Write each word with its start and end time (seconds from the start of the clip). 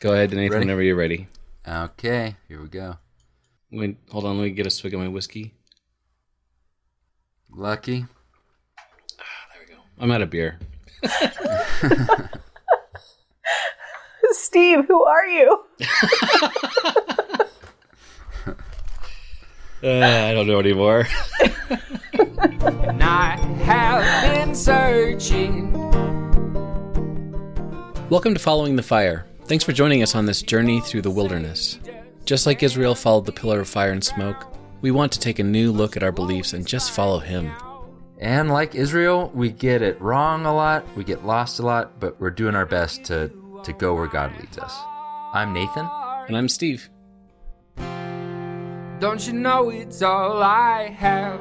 Go 0.00 0.12
ahead, 0.12 0.30
Nathan, 0.30 0.52
Ready? 0.52 0.58
whenever 0.64 0.82
you're 0.82 0.94
ready. 0.94 1.26
Okay, 1.66 2.36
here 2.46 2.62
we 2.62 2.68
go. 2.68 2.96
Wait, 3.72 3.96
hold 4.10 4.24
on, 4.24 4.38
let 4.38 4.44
me 4.44 4.50
get 4.50 4.64
a 4.66 4.70
swig 4.70 4.94
of 4.94 5.00
my 5.00 5.08
whiskey. 5.08 5.54
Lucky. 7.50 8.06
There 9.16 9.66
we 9.66 9.74
go. 9.74 9.80
I'm 9.98 10.10
out 10.12 10.22
of 10.22 10.30
beer. 10.30 10.58
Steve, 14.30 14.84
who 14.86 15.04
are 15.04 15.26
you? 15.26 15.64
Uh, 19.80 20.00
I 20.00 20.34
don't 20.34 20.48
know 20.48 20.58
anymore. 20.58 21.06
And 22.18 23.00
I 23.00 23.36
have 23.62 24.34
been 24.34 24.52
searching. 24.52 25.70
Welcome 28.10 28.34
to 28.34 28.40
Following 28.40 28.74
the 28.74 28.82
Fire. 28.82 29.24
Thanks 29.48 29.64
for 29.64 29.72
joining 29.72 30.02
us 30.02 30.14
on 30.14 30.26
this 30.26 30.42
journey 30.42 30.82
through 30.82 31.00
the 31.00 31.10
wilderness. 31.10 31.78
Just 32.26 32.44
like 32.44 32.62
Israel 32.62 32.94
followed 32.94 33.24
the 33.24 33.32
pillar 33.32 33.60
of 33.60 33.68
fire 33.68 33.92
and 33.92 34.04
smoke, 34.04 34.46
we 34.82 34.90
want 34.90 35.10
to 35.12 35.20
take 35.20 35.38
a 35.38 35.42
new 35.42 35.72
look 35.72 35.96
at 35.96 36.02
our 36.02 36.12
beliefs 36.12 36.52
and 36.52 36.66
just 36.66 36.90
follow 36.90 37.18
him. 37.18 37.50
And 38.18 38.50
like 38.50 38.74
Israel, 38.74 39.32
we 39.34 39.50
get 39.50 39.80
it 39.80 39.98
wrong 40.02 40.44
a 40.44 40.54
lot, 40.54 40.84
we 40.94 41.02
get 41.02 41.24
lost 41.24 41.60
a 41.60 41.62
lot, 41.62 41.98
but 41.98 42.20
we're 42.20 42.28
doing 42.28 42.54
our 42.54 42.66
best 42.66 43.04
to, 43.04 43.32
to 43.64 43.72
go 43.72 43.94
where 43.94 44.06
God 44.06 44.38
leads 44.38 44.58
us. 44.58 44.78
I'm 45.32 45.54
Nathan. 45.54 45.88
And 46.26 46.36
I'm 46.36 46.50
Steve. 46.50 46.90
Don't 49.00 49.26
you 49.26 49.32
know 49.32 49.70
it's 49.70 50.02
all 50.02 50.42
I 50.42 50.88
have? 50.90 51.40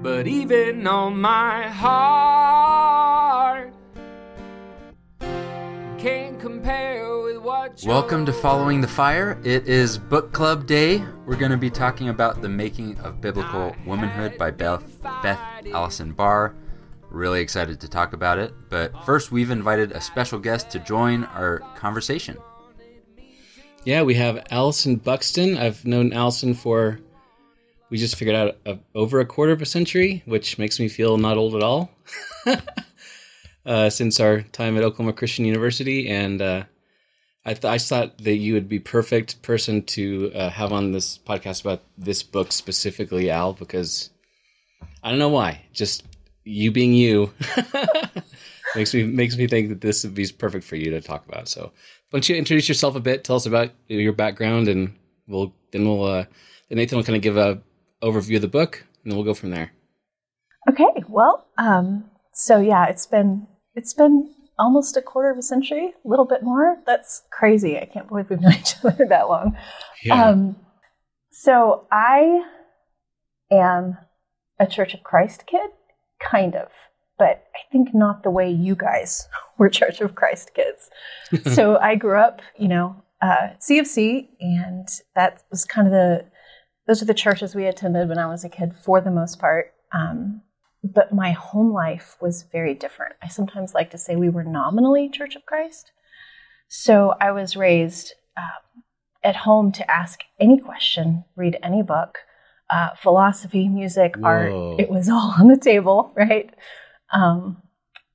But 0.00 0.28
even 0.28 0.86
on 0.86 1.20
my 1.20 1.66
heart, 1.68 3.43
can't 6.04 6.38
compare 6.38 7.18
with 7.22 7.38
what 7.38 7.82
you 7.82 7.88
Welcome 7.88 8.26
to 8.26 8.32
Following 8.34 8.82
the 8.82 8.86
Fire. 8.86 9.40
It 9.42 9.66
is 9.66 9.96
book 9.96 10.32
club 10.32 10.66
day. 10.66 11.02
We're 11.24 11.36
going 11.36 11.50
to 11.50 11.56
be 11.56 11.70
talking 11.70 12.10
about 12.10 12.42
The 12.42 12.48
Making 12.50 12.98
of 12.98 13.22
Biblical 13.22 13.74
Womanhood 13.86 14.36
by 14.36 14.50
Beth, 14.50 14.84
Beth 15.22 15.40
Allison 15.72 16.12
Barr. 16.12 16.54
Really 17.08 17.40
excited 17.40 17.80
to 17.80 17.88
talk 17.88 18.12
about 18.12 18.38
it. 18.38 18.52
But 18.68 18.92
first, 19.06 19.32
we've 19.32 19.50
invited 19.50 19.92
a 19.92 20.00
special 20.02 20.38
guest 20.38 20.68
to 20.72 20.78
join 20.78 21.24
our 21.24 21.60
conversation. 21.74 22.36
Yeah, 23.84 24.02
we 24.02 24.12
have 24.16 24.46
Allison 24.50 24.96
Buxton. 24.96 25.56
I've 25.56 25.86
known 25.86 26.12
Allison 26.12 26.52
for, 26.52 27.00
we 27.88 27.96
just 27.96 28.16
figured 28.16 28.36
out, 28.36 28.58
uh 28.66 28.74
over 28.94 29.20
a 29.20 29.24
quarter 29.24 29.52
of 29.52 29.62
a 29.62 29.66
century, 29.66 30.22
which 30.26 30.58
makes 30.58 30.78
me 30.78 30.88
feel 30.88 31.16
not 31.16 31.38
old 31.38 31.54
at 31.54 31.62
all. 31.62 31.90
uh, 33.66 33.90
since 33.90 34.20
our 34.20 34.42
time 34.42 34.76
at 34.76 34.82
Oklahoma 34.82 35.12
Christian 35.12 35.44
University. 35.44 36.08
And 36.08 36.40
uh, 36.40 36.64
I, 37.44 37.54
th- 37.54 37.64
I 37.64 37.78
thought 37.78 38.18
that 38.18 38.36
you 38.36 38.54
would 38.54 38.68
be 38.68 38.78
perfect 38.78 39.42
person 39.42 39.82
to 39.82 40.32
uh, 40.34 40.50
have 40.50 40.72
on 40.72 40.92
this 40.92 41.18
podcast 41.18 41.62
about 41.62 41.82
this 41.98 42.22
book 42.22 42.52
specifically, 42.52 43.30
Al, 43.30 43.52
because 43.52 44.10
I 45.02 45.10
don't 45.10 45.18
know 45.18 45.28
why. 45.28 45.62
Just 45.72 46.04
you 46.44 46.70
being 46.70 46.94
you 46.94 47.32
makes 48.76 48.92
me 48.92 49.02
makes 49.04 49.36
me 49.36 49.46
think 49.46 49.70
that 49.70 49.80
this 49.80 50.04
would 50.04 50.14
be 50.14 50.26
perfect 50.26 50.64
for 50.64 50.76
you 50.76 50.90
to 50.90 51.00
talk 51.00 51.26
about. 51.26 51.48
So 51.48 51.72
why 52.10 52.18
don't 52.18 52.28
you 52.28 52.36
introduce 52.36 52.68
yourself 52.68 52.96
a 52.96 53.00
bit? 53.00 53.24
Tell 53.24 53.36
us 53.36 53.46
about 53.46 53.70
your 53.88 54.12
background, 54.12 54.68
and 54.68 54.94
we'll 55.26 55.54
then 55.70 55.86
we'll 55.86 56.04
uh, 56.04 56.24
then 56.68 56.76
Nathan 56.78 56.96
will 56.96 57.04
kind 57.04 57.16
of 57.16 57.22
give 57.22 57.36
a 57.36 57.60
overview 58.02 58.36
of 58.36 58.42
the 58.42 58.48
book, 58.48 58.84
and 59.02 59.10
then 59.10 59.16
we'll 59.16 59.24
go 59.24 59.34
from 59.34 59.50
there. 59.50 59.72
Okay, 60.68 61.02
well, 61.08 61.46
um, 61.58 62.04
so 62.32 62.58
yeah, 62.58 62.86
it's 62.86 63.06
been 63.06 63.46
it's 63.74 63.94
been 63.94 64.32
almost 64.58 64.96
a 64.96 65.02
quarter 65.02 65.30
of 65.30 65.38
a 65.38 65.42
century, 65.42 65.92
a 66.04 66.08
little 66.08 66.24
bit 66.24 66.42
more. 66.42 66.78
That's 66.86 67.22
crazy. 67.30 67.78
I 67.78 67.86
can't 67.86 68.08
believe 68.08 68.30
we've 68.30 68.40
known 68.40 68.52
each 68.60 68.74
other 68.84 69.06
that 69.08 69.28
long. 69.28 69.56
Um, 70.10 70.56
so 71.30 71.86
I 71.90 72.44
am 73.50 73.98
a 74.58 74.66
Church 74.66 74.94
of 74.94 75.02
Christ 75.02 75.46
kid, 75.46 75.70
kind 76.20 76.54
of, 76.54 76.68
but 77.18 77.44
I 77.54 77.70
think 77.72 77.94
not 77.94 78.22
the 78.22 78.30
way 78.30 78.50
you 78.50 78.76
guys 78.76 79.28
were 79.58 79.68
Church 79.68 80.00
of 80.00 80.14
Christ 80.14 80.52
kids. 80.54 80.90
so 81.54 81.76
I 81.78 81.96
grew 81.96 82.18
up, 82.18 82.40
you 82.56 82.68
know, 82.68 83.02
uh, 83.20 83.54
CFC, 83.58 84.28
and 84.40 84.86
that 85.14 85.42
was 85.50 85.64
kind 85.64 85.86
of 85.86 85.92
the 85.92 86.26
those 86.86 87.00
are 87.00 87.06
the 87.06 87.14
churches 87.14 87.54
we 87.54 87.64
attended 87.64 88.10
when 88.10 88.18
I 88.18 88.26
was 88.26 88.44
a 88.44 88.48
kid 88.50 88.74
for 88.76 89.00
the 89.00 89.10
most 89.10 89.38
part. 89.38 89.72
Um, 89.92 90.42
but 90.84 91.14
my 91.14 91.32
home 91.32 91.72
life 91.72 92.16
was 92.20 92.44
very 92.52 92.74
different. 92.74 93.14
I 93.22 93.28
sometimes 93.28 93.72
like 93.72 93.90
to 93.92 93.98
say 93.98 94.16
we 94.16 94.28
were 94.28 94.44
nominally 94.44 95.08
Church 95.08 95.34
of 95.34 95.46
Christ. 95.46 95.90
So 96.68 97.14
I 97.20 97.30
was 97.30 97.56
raised 97.56 98.12
um, 98.36 98.82
at 99.22 99.36
home 99.36 99.72
to 99.72 99.90
ask 99.90 100.20
any 100.38 100.60
question, 100.60 101.24
read 101.36 101.56
any 101.62 101.82
book, 101.82 102.18
uh, 102.68 102.90
philosophy, 103.00 103.68
music, 103.68 104.16
Whoa. 104.16 104.28
art. 104.28 104.80
It 104.80 104.90
was 104.90 105.08
all 105.10 105.34
on 105.38 105.48
the 105.48 105.56
table, 105.56 106.12
right? 106.14 106.52
Um, 107.10 107.62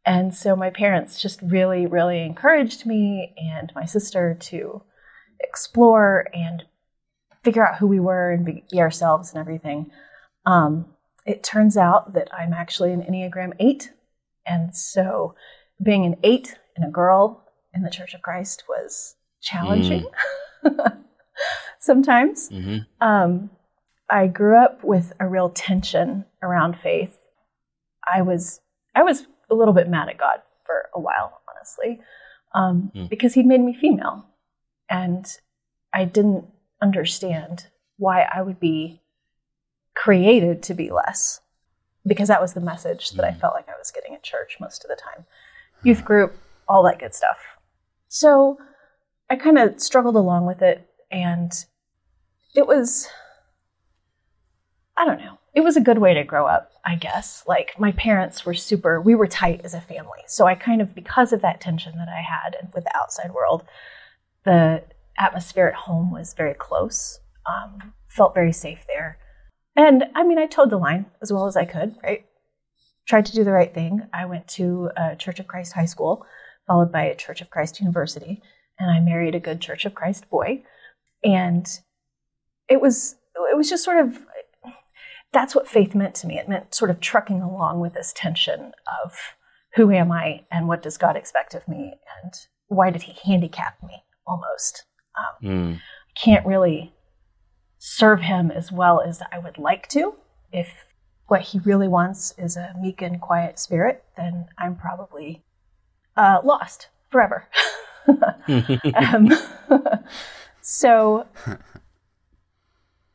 and 0.06 0.34
so 0.34 0.56
my 0.56 0.70
parents 0.70 1.20
just 1.20 1.42
really, 1.42 1.88
really 1.88 2.22
encouraged 2.22 2.86
me 2.86 3.34
and 3.38 3.72
my 3.74 3.86
sister 3.86 4.38
to 4.42 4.84
explore 5.40 6.28
and 6.34 6.64
figure 7.44 7.68
out 7.68 7.78
who 7.78 7.88
we 7.88 8.00
were 8.00 8.32
and 8.32 8.46
be, 8.46 8.64
be 8.70 8.80
ourselves 8.80 9.32
and 9.32 9.40
everything. 9.40 9.90
Um, 10.46 10.94
it 11.30 11.44
turns 11.44 11.78
out 11.78 12.14
that 12.14 12.28
I'm 12.34 12.54
actually 12.54 12.92
an 12.92 13.04
Enneagram 13.04 13.54
8. 13.60 13.92
And 14.48 14.76
so 14.76 15.36
being 15.82 16.04
an 16.06 16.16
8 16.24 16.56
and 16.76 16.86
a 16.88 16.92
girl 16.92 17.44
in 17.74 17.84
the 17.84 17.90
Church 17.92 18.14
of 18.16 18.22
Christ 18.24 18.64
was 18.68 19.16
challenging 19.42 20.06
sometimes. 21.80 22.50
hmm 22.50 22.78
Um, 23.02 23.50
I 24.12 24.26
grew 24.28 24.58
up 24.58 24.84
with 24.84 25.14
a 25.20 25.28
real 25.28 25.50
tension 25.50 26.26
around 26.42 26.78
faith. 26.80 27.16
I 28.12 28.22
was 28.24 28.60
I 28.96 29.04
was 29.04 29.28
a 29.52 29.56
little 29.56 29.74
bit 29.74 29.88
mad 29.88 30.10
at 30.10 30.18
God 30.18 30.40
for 30.66 30.90
a 30.96 31.00
while, 31.00 31.42
honestly, 31.50 32.00
um, 32.56 32.92
Mm. 32.96 33.10
because 33.10 33.36
He'd 33.36 33.46
made 33.46 33.62
me 33.62 33.74
female, 33.76 34.26
and 34.90 35.26
I 35.94 36.06
didn't 36.06 36.46
understand 36.82 37.68
why 37.98 38.24
I 38.24 38.42
would 38.42 38.60
be 38.60 39.02
created 40.04 40.64
to 40.64 40.74
be 40.74 40.90
less, 40.90 41.42
because 42.08 42.30
that 42.30 42.42
was 42.42 42.54
the 42.54 42.62
message 42.72 43.12
that 43.12 43.26
I 43.26 43.32
Mm. 43.32 43.40
felt 43.42 43.54
like 43.54 43.68
I 43.68 43.78
was 43.78 43.92
getting 43.92 44.16
at 44.16 44.24
church 44.24 44.58
most 44.60 44.84
of 44.84 44.90
the 44.90 44.96
time, 44.96 45.26
youth 45.84 46.06
group, 46.06 46.32
all 46.70 46.84
that 46.84 47.00
good 47.00 47.14
stuff. 47.14 47.40
So 48.08 48.58
I 49.30 49.36
kind 49.36 49.58
of 49.60 49.80
struggled 49.82 50.16
along 50.16 50.46
with 50.46 50.62
it, 50.62 50.90
and 51.12 51.52
it 52.56 52.66
was 52.66 53.10
I 54.98 55.06
don't 55.06 55.22
know. 55.22 55.38
It 55.54 55.62
was 55.62 55.78
a 55.78 55.82
good 55.82 56.00
way 56.00 56.14
to 56.14 56.26
grow 56.26 56.46
up, 56.46 56.72
I 56.84 56.96
guess. 56.96 57.44
Like 57.48 57.80
my 57.80 57.94
parents 57.94 58.46
were 58.46 58.54
super, 58.54 59.00
we 59.00 59.16
were 59.16 59.28
tight 59.28 59.62
as 59.64 59.74
a 59.74 59.80
family. 59.80 60.20
So 60.28 60.46
I 60.46 60.56
kind 60.56 60.82
of, 60.82 60.94
because 60.94 61.32
of 61.32 61.42
that 61.42 61.62
tension 61.62 61.98
that 61.98 62.10
I 62.10 62.22
had 62.22 62.54
and 62.60 62.68
with 62.74 62.84
the 62.84 62.98
outside 62.98 63.34
world, 63.34 63.64
the 64.44 64.84
atmosphere 65.18 65.68
at 65.68 65.74
home 65.88 66.12
was 66.12 66.34
very 66.34 66.54
close. 66.54 67.22
Um, 67.46 67.94
felt 68.10 68.34
very 68.34 68.52
safe 68.52 68.86
there. 68.88 69.18
And 69.80 70.04
I 70.14 70.24
mean, 70.24 70.38
I 70.38 70.46
toed 70.46 70.72
the 70.72 70.78
line 70.78 71.06
as 71.22 71.32
well 71.32 71.48
as 71.48 71.56
I 71.56 71.64
could, 71.64 71.96
right? 72.04 72.26
Tried 73.08 73.26
to 73.28 73.32
do 73.34 73.46
the 73.46 73.54
right 73.54 73.74
thing. 73.74 74.02
I 74.14 74.26
went 74.26 74.46
to 74.50 74.90
a 74.98 75.16
Church 75.16 75.40
of 75.40 75.48
Christ 75.48 75.72
high 75.72 75.86
school, 75.86 76.26
followed 76.68 76.92
by 76.92 77.04
a 77.04 77.16
Church 77.16 77.40
of 77.40 77.50
Christ 77.50 77.80
university, 77.80 78.42
and 78.78 78.92
I 78.92 79.00
married 79.00 79.36
a 79.36 79.40
good 79.40 79.62
Church 79.62 79.86
of 79.86 79.96
Christ 79.96 80.30
boy. 80.30 80.64
And 81.24 81.66
it 82.68 82.82
was 82.82 83.16
it 83.50 83.56
was 83.56 83.70
just 83.70 83.86
sort 83.86 84.06
of 84.06 84.20
that's 85.32 85.56
what 85.56 85.66
faith 85.66 85.96
meant 85.96 86.16
to 86.16 86.28
me. 86.28 86.38
It 86.38 86.50
meant 86.50 86.76
sort 86.76 86.92
of 86.92 87.00
trucking 87.00 87.42
along 87.42 87.80
with 87.80 87.94
this 87.94 88.12
tension 88.14 88.74
of 89.06 89.18
who 89.76 89.92
am 89.92 90.12
I 90.12 90.44
and 90.52 90.68
what 90.68 90.82
does 90.82 90.98
God 90.98 91.16
expect 91.16 91.56
of 91.56 91.66
me 91.70 91.94
and 92.22 92.34
why 92.68 92.90
did 92.90 93.04
He 93.04 93.16
handicap 93.24 93.82
me 93.82 94.04
almost? 94.28 94.84
Um, 95.18 95.50
Mm. 95.50 95.76
I 95.78 96.20
can't 96.20 96.46
really 96.46 96.94
serve 97.80 98.22
Him 98.22 98.52
as 98.52 98.72
well 98.72 99.02
as 99.02 99.24
I 99.32 99.40
would 99.40 99.58
like 99.58 99.88
to. 99.90 100.14
If 100.52 100.86
what 101.28 101.42
He 101.42 101.60
really 101.60 101.88
wants 101.88 102.36
is 102.38 102.56
a 102.56 102.76
meek 102.80 103.02
and 103.02 103.20
quiet 103.20 103.58
spirit, 103.58 104.04
then 104.16 104.46
I'm 104.58 104.76
probably 104.76 105.44
uh, 106.16 106.42
lost 106.44 106.90
forever. 107.10 107.48
um, 108.96 109.30
so 110.62 111.28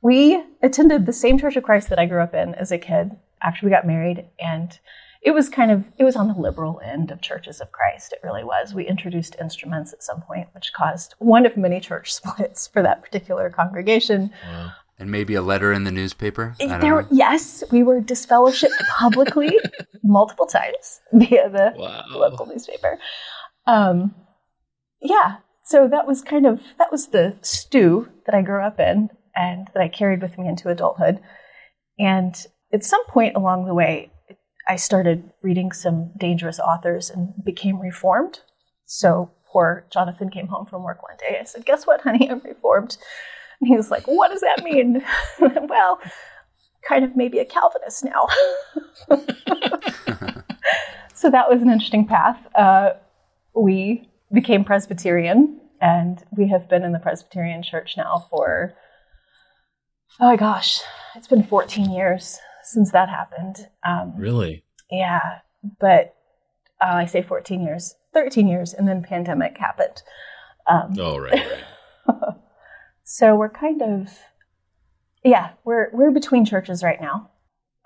we 0.02 0.42
attended 0.62 1.06
the 1.06 1.12
same 1.12 1.38
Church 1.38 1.56
of 1.56 1.64
Christ 1.64 1.88
that 1.88 1.98
I 1.98 2.06
grew 2.06 2.22
up 2.22 2.34
in 2.34 2.54
as 2.54 2.72
a 2.72 2.78
kid 2.78 3.12
after 3.42 3.66
we 3.66 3.70
got 3.70 3.86
married, 3.86 4.24
and 4.38 4.78
it 5.24 5.32
was 5.32 5.48
kind 5.48 5.70
of 5.70 5.84
it 5.98 6.04
was 6.04 6.16
on 6.16 6.28
the 6.28 6.34
liberal 6.34 6.80
end 6.84 7.10
of 7.10 7.20
churches 7.20 7.60
of 7.60 7.72
Christ. 7.72 8.12
It 8.12 8.20
really 8.22 8.44
was. 8.44 8.74
We 8.74 8.86
introduced 8.86 9.36
instruments 9.40 9.92
at 9.92 10.02
some 10.02 10.20
point, 10.20 10.48
which 10.54 10.72
caused 10.74 11.14
one 11.18 11.46
of 11.46 11.56
many 11.56 11.80
church 11.80 12.12
splits 12.18 12.66
for 12.68 12.82
that 12.82 13.02
particular 13.02 13.50
congregation. 13.50 14.30
Wow. 14.46 14.72
And 14.98 15.10
maybe 15.10 15.34
a 15.34 15.42
letter 15.42 15.72
in 15.72 15.82
the 15.82 15.90
newspaper. 15.90 16.54
I 16.60 16.66
don't 16.66 16.80
There, 16.80 17.02
know. 17.02 17.08
yes, 17.10 17.64
we 17.72 17.82
were 17.82 18.00
disfellowshipped 18.00 18.78
publicly 18.96 19.58
multiple 20.04 20.46
times 20.46 21.00
via 21.12 21.48
the 21.50 21.72
Wow. 21.76 22.04
local 22.10 22.46
newspaper. 22.46 22.98
Um, 23.66 24.14
yeah, 25.00 25.38
so 25.64 25.88
that 25.88 26.06
was 26.06 26.22
kind 26.22 26.46
of 26.46 26.60
that 26.78 26.92
was 26.92 27.08
the 27.08 27.34
stew 27.40 28.08
that 28.26 28.34
I 28.36 28.42
grew 28.42 28.62
up 28.62 28.78
in 28.78 29.08
and 29.34 29.68
that 29.74 29.82
I 29.82 29.88
carried 29.88 30.22
with 30.22 30.38
me 30.38 30.46
into 30.46 30.68
adulthood. 30.68 31.18
And 31.98 32.34
at 32.72 32.84
some 32.84 33.04
point 33.06 33.34
along 33.36 33.64
the 33.66 33.74
way, 33.74 34.12
I 34.68 34.76
started 34.76 35.30
reading 35.42 35.72
some 35.72 36.12
dangerous 36.16 36.58
authors 36.58 37.10
and 37.10 37.32
became 37.44 37.80
reformed. 37.80 38.40
So 38.86 39.30
poor 39.46 39.86
Jonathan 39.92 40.30
came 40.30 40.48
home 40.48 40.66
from 40.66 40.82
work 40.82 41.02
one 41.02 41.16
day. 41.18 41.38
I 41.40 41.44
said, 41.44 41.64
"Guess 41.64 41.86
what, 41.86 42.00
honey? 42.02 42.30
I'm 42.30 42.40
reformed." 42.40 42.96
And 43.60 43.68
he 43.68 43.76
was 43.76 43.90
like, 43.90 44.06
"What 44.06 44.30
does 44.30 44.40
that 44.40 44.62
mean?" 44.64 45.04
well, 45.68 46.00
kind 46.86 47.04
of 47.04 47.16
maybe 47.16 47.38
a 47.38 47.44
Calvinist 47.44 48.04
now. 48.04 48.26
so 51.14 51.30
that 51.30 51.48
was 51.48 51.62
an 51.62 51.70
interesting 51.70 52.06
path. 52.06 52.38
Uh, 52.54 52.92
we 53.54 54.08
became 54.32 54.64
Presbyterian, 54.64 55.60
and 55.80 56.22
we 56.36 56.48
have 56.48 56.68
been 56.68 56.84
in 56.84 56.92
the 56.92 56.98
Presbyterian 56.98 57.62
Church 57.62 57.96
now 57.96 58.26
for, 58.30 58.74
oh 60.20 60.26
my 60.26 60.36
gosh, 60.36 60.80
it's 61.14 61.28
been 61.28 61.44
14 61.44 61.90
years 61.90 62.38
since 62.64 62.90
that 62.92 63.08
happened. 63.08 63.68
Um, 63.84 64.14
Really? 64.16 64.64
yeah, 64.90 65.40
but 65.80 66.14
uh, 66.80 66.94
I 66.94 67.06
say 67.06 67.22
14 67.22 67.62
years, 67.62 67.94
13 68.12 68.48
years, 68.48 68.74
and 68.74 68.88
then 68.88 69.02
pandemic 69.02 69.56
happened. 69.58 70.02
Um, 70.66 70.94
Oh, 70.98 71.16
right. 71.18 71.42
right. 72.08 72.16
so 73.04 73.34
we're 73.36 73.48
kind 73.50 73.82
of, 73.82 74.18
yeah, 75.22 75.50
we're 75.64 75.90
we're 75.92 76.10
between 76.10 76.44
churches 76.44 76.82
right 76.82 77.00
now. 77.00 77.30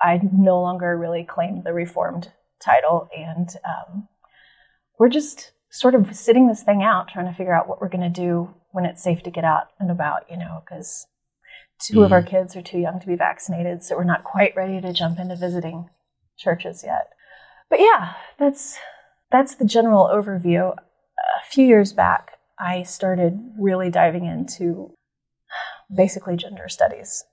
I 0.01 0.21
no 0.33 0.61
longer 0.61 0.97
really 0.97 1.25
claim 1.25 1.63
the 1.63 1.73
Reformed 1.73 2.33
title, 2.61 3.09
and 3.17 3.49
um, 3.65 4.09
we're 4.99 5.09
just 5.09 5.53
sort 5.71 5.95
of 5.95 6.15
sitting 6.17 6.47
this 6.49 6.63
thing 6.63 6.83
out, 6.83 7.09
trying 7.09 7.27
to 7.27 7.33
figure 7.35 7.53
out 7.55 7.69
what 7.69 7.81
we're 7.81 7.89
going 7.89 8.13
to 8.13 8.21
do 8.23 8.55
when 8.71 8.85
it's 8.85 9.03
safe 9.03 9.23
to 9.25 9.31
get 9.31 9.45
out 9.45 9.69
and 9.79 9.91
about. 9.91 10.29
You 10.31 10.37
know, 10.39 10.63
because 10.65 11.07
2 11.81 12.03
of 12.03 12.13
our 12.13 12.23
mm. 12.23 12.29
kids 12.29 12.57
are 12.57 12.63
too 12.63 12.79
young 12.79 13.01
to 13.01 13.07
be 13.07 13.15
vaccinated, 13.15 13.83
so 13.83 13.97
we're 13.97 14.05
not 14.05 14.25
quite 14.25 14.57
ready 14.57 14.81
to 14.81 14.93
jump 14.93 15.19
into 15.19 15.37
visiting 15.37 15.89
churches 16.37 16.83
yet. 16.85 17.11
But 17.71 17.81
yeah, 17.81 18.15
that's 18.39 18.79
that's 19.31 19.55
the 19.55 19.65
general 19.65 20.07
overview. 20.07 20.73
A 20.73 21.51
few 21.51 21.67
years 21.67 21.93
back, 21.93 22.39
I 22.59 22.83
started 22.83 23.39
really 23.59 23.91
diving 23.91 24.25
into 24.25 24.93
basically 25.95 26.37
gender 26.37 26.69
studies, 26.69 27.25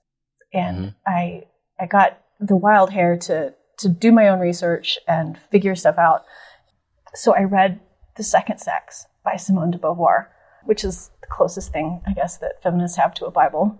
and 0.52 0.76
mm-hmm. 0.78 0.88
I 1.06 1.44
I 1.80 1.86
got 1.86 2.20
the 2.38 2.56
wild 2.56 2.90
hair 2.92 3.16
to 3.16 3.54
to 3.78 3.88
do 3.88 4.12
my 4.12 4.28
own 4.28 4.40
research 4.40 4.98
and 5.06 5.38
figure 5.50 5.74
stuff 5.74 5.98
out. 5.98 6.24
So 7.14 7.34
I 7.34 7.42
read 7.42 7.80
The 8.16 8.22
Second 8.22 8.58
Sex 8.58 9.06
by 9.24 9.36
Simone 9.36 9.70
de 9.70 9.78
Beauvoir, 9.78 10.28
which 10.64 10.84
is 10.84 11.10
the 11.20 11.26
closest 11.26 11.72
thing 11.72 12.02
I 12.06 12.12
guess 12.12 12.38
that 12.38 12.62
feminists 12.62 12.96
have 12.98 13.14
to 13.14 13.26
a 13.26 13.30
Bible. 13.30 13.78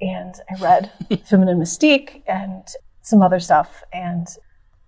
And 0.00 0.34
I 0.50 0.60
read 0.62 0.90
Feminine 1.26 1.58
Mystique 1.58 2.22
and 2.26 2.66
some 3.02 3.22
other 3.22 3.40
stuff 3.40 3.82
and 3.92 4.26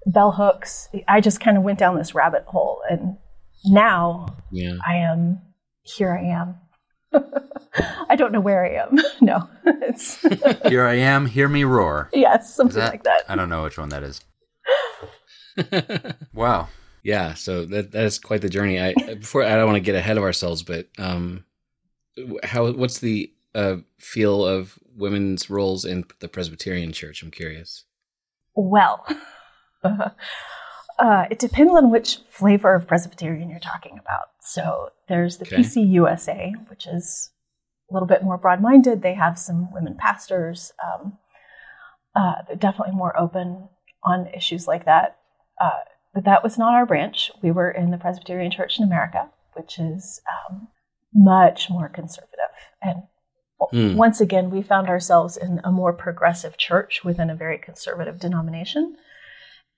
bell 0.07 0.33
hooks. 0.33 0.89
I 1.07 1.21
just 1.21 1.41
kind 1.41 1.57
of 1.57 1.63
went 1.63 1.79
down 1.79 1.97
this 1.97 2.15
rabbit 2.15 2.45
hole 2.47 2.81
and 2.91 3.17
now 3.65 4.37
Yeah. 4.51 4.75
I 4.87 4.97
am 4.97 5.41
here 5.83 6.13
I 6.13 6.25
am. 6.29 6.55
I 8.11 8.17
don't 8.17 8.33
know 8.33 8.41
where 8.41 8.65
I 8.65 8.83
am. 8.85 8.99
No. 9.21 9.49
It's 9.83 10.21
Here 10.69 10.85
I 10.87 10.95
am, 10.95 11.25
hear 11.27 11.49
me 11.49 11.65
roar. 11.65 12.11
yes, 12.13 12.55
something 12.55 12.79
that, 12.79 12.91
like 12.93 13.05
that. 13.05 13.23
I 13.29 13.37
don't 13.37 13.49
know 13.49 13.63
which 13.63 13.79
one 13.79 13.89
that 13.89 14.03
is. 14.03 14.21
Wow. 16.35 16.69
yeah. 17.03 17.35
So 17.35 17.65
that 17.67 17.93
that 17.93 18.05
is 18.05 18.19
quite 18.19 18.43
the 18.43 18.49
journey. 18.49 18.79
I 18.81 18.93
before 19.15 19.43
I 19.45 19.57
don't 19.57 19.67
want 19.67 19.77
to 19.77 19.81
get 19.81 19.95
ahead 19.95 20.17
of 20.19 20.23
ourselves, 20.25 20.63
but 20.63 20.89
um, 20.99 21.45
how 22.43 22.71
what's 22.73 22.99
the 22.99 23.33
uh, 23.55 23.77
feel 23.99 24.45
of 24.45 24.79
women's 24.97 25.49
roles 25.51 25.85
in 25.85 26.05
the 26.21 26.29
Presbyterian 26.29 26.93
Church? 26.93 27.23
I'm 27.23 27.31
curious. 27.31 27.85
Well, 28.55 29.07
uh, 29.85 30.11
it 31.31 31.39
depends 31.39 31.73
on 31.73 31.91
which 31.91 32.19
flavor 32.31 32.75
of 32.75 32.87
Presbyterian 32.87 33.51
you're 33.51 33.61
talking 33.61 33.99
about. 33.99 34.29
So 34.41 34.91
there's 35.09 35.39
the 35.39 35.47
Okay. 35.47 35.57
PCUSA, 35.57 36.69
which 36.69 36.87
is 36.87 37.31
a 37.91 37.95
little 37.95 38.09
bit 38.09 38.23
more 38.23 38.37
broad 38.37 38.61
minded. 38.61 39.03
They 39.03 39.15
have 39.15 39.39
some 39.39 39.73
women 39.73 39.97
pastors. 39.97 40.73
Um, 40.85 41.19
uh, 42.15 42.43
they're 42.47 42.57
definitely 42.57 42.95
more 42.95 43.19
open 43.19 43.69
on 44.05 44.27
issues 44.29 44.67
like 44.67 44.85
that. 44.87 45.19
Uh, 45.61 45.81
but 46.15 46.25
that 46.25 46.43
was 46.43 46.59
not 46.59 46.75
our 46.75 46.87
branch. 46.87 47.31
We 47.43 47.51
were 47.51 47.71
in 47.71 47.91
the 47.91 47.99
Presbyterian 47.99 48.51
Church 48.51 48.79
in 48.79 48.85
America, 48.85 49.31
which 49.55 49.79
is 49.79 50.21
um, 50.51 50.69
much 51.15 51.71
more 51.71 51.89
conservative. 51.89 52.39
And 52.83 53.03
Hmm. 53.61 53.97
once 53.97 54.21
again, 54.21 54.51
we 54.51 54.63
found 54.63 54.89
ourselves 54.89 55.37
in 55.37 55.61
a 55.65 55.73
more 55.73 55.93
progressive 55.93 56.57
church 56.57 57.03
within 57.05 57.29
a 57.29 57.35
very 57.35 57.59
conservative 57.59 58.19
denomination. 58.21 58.97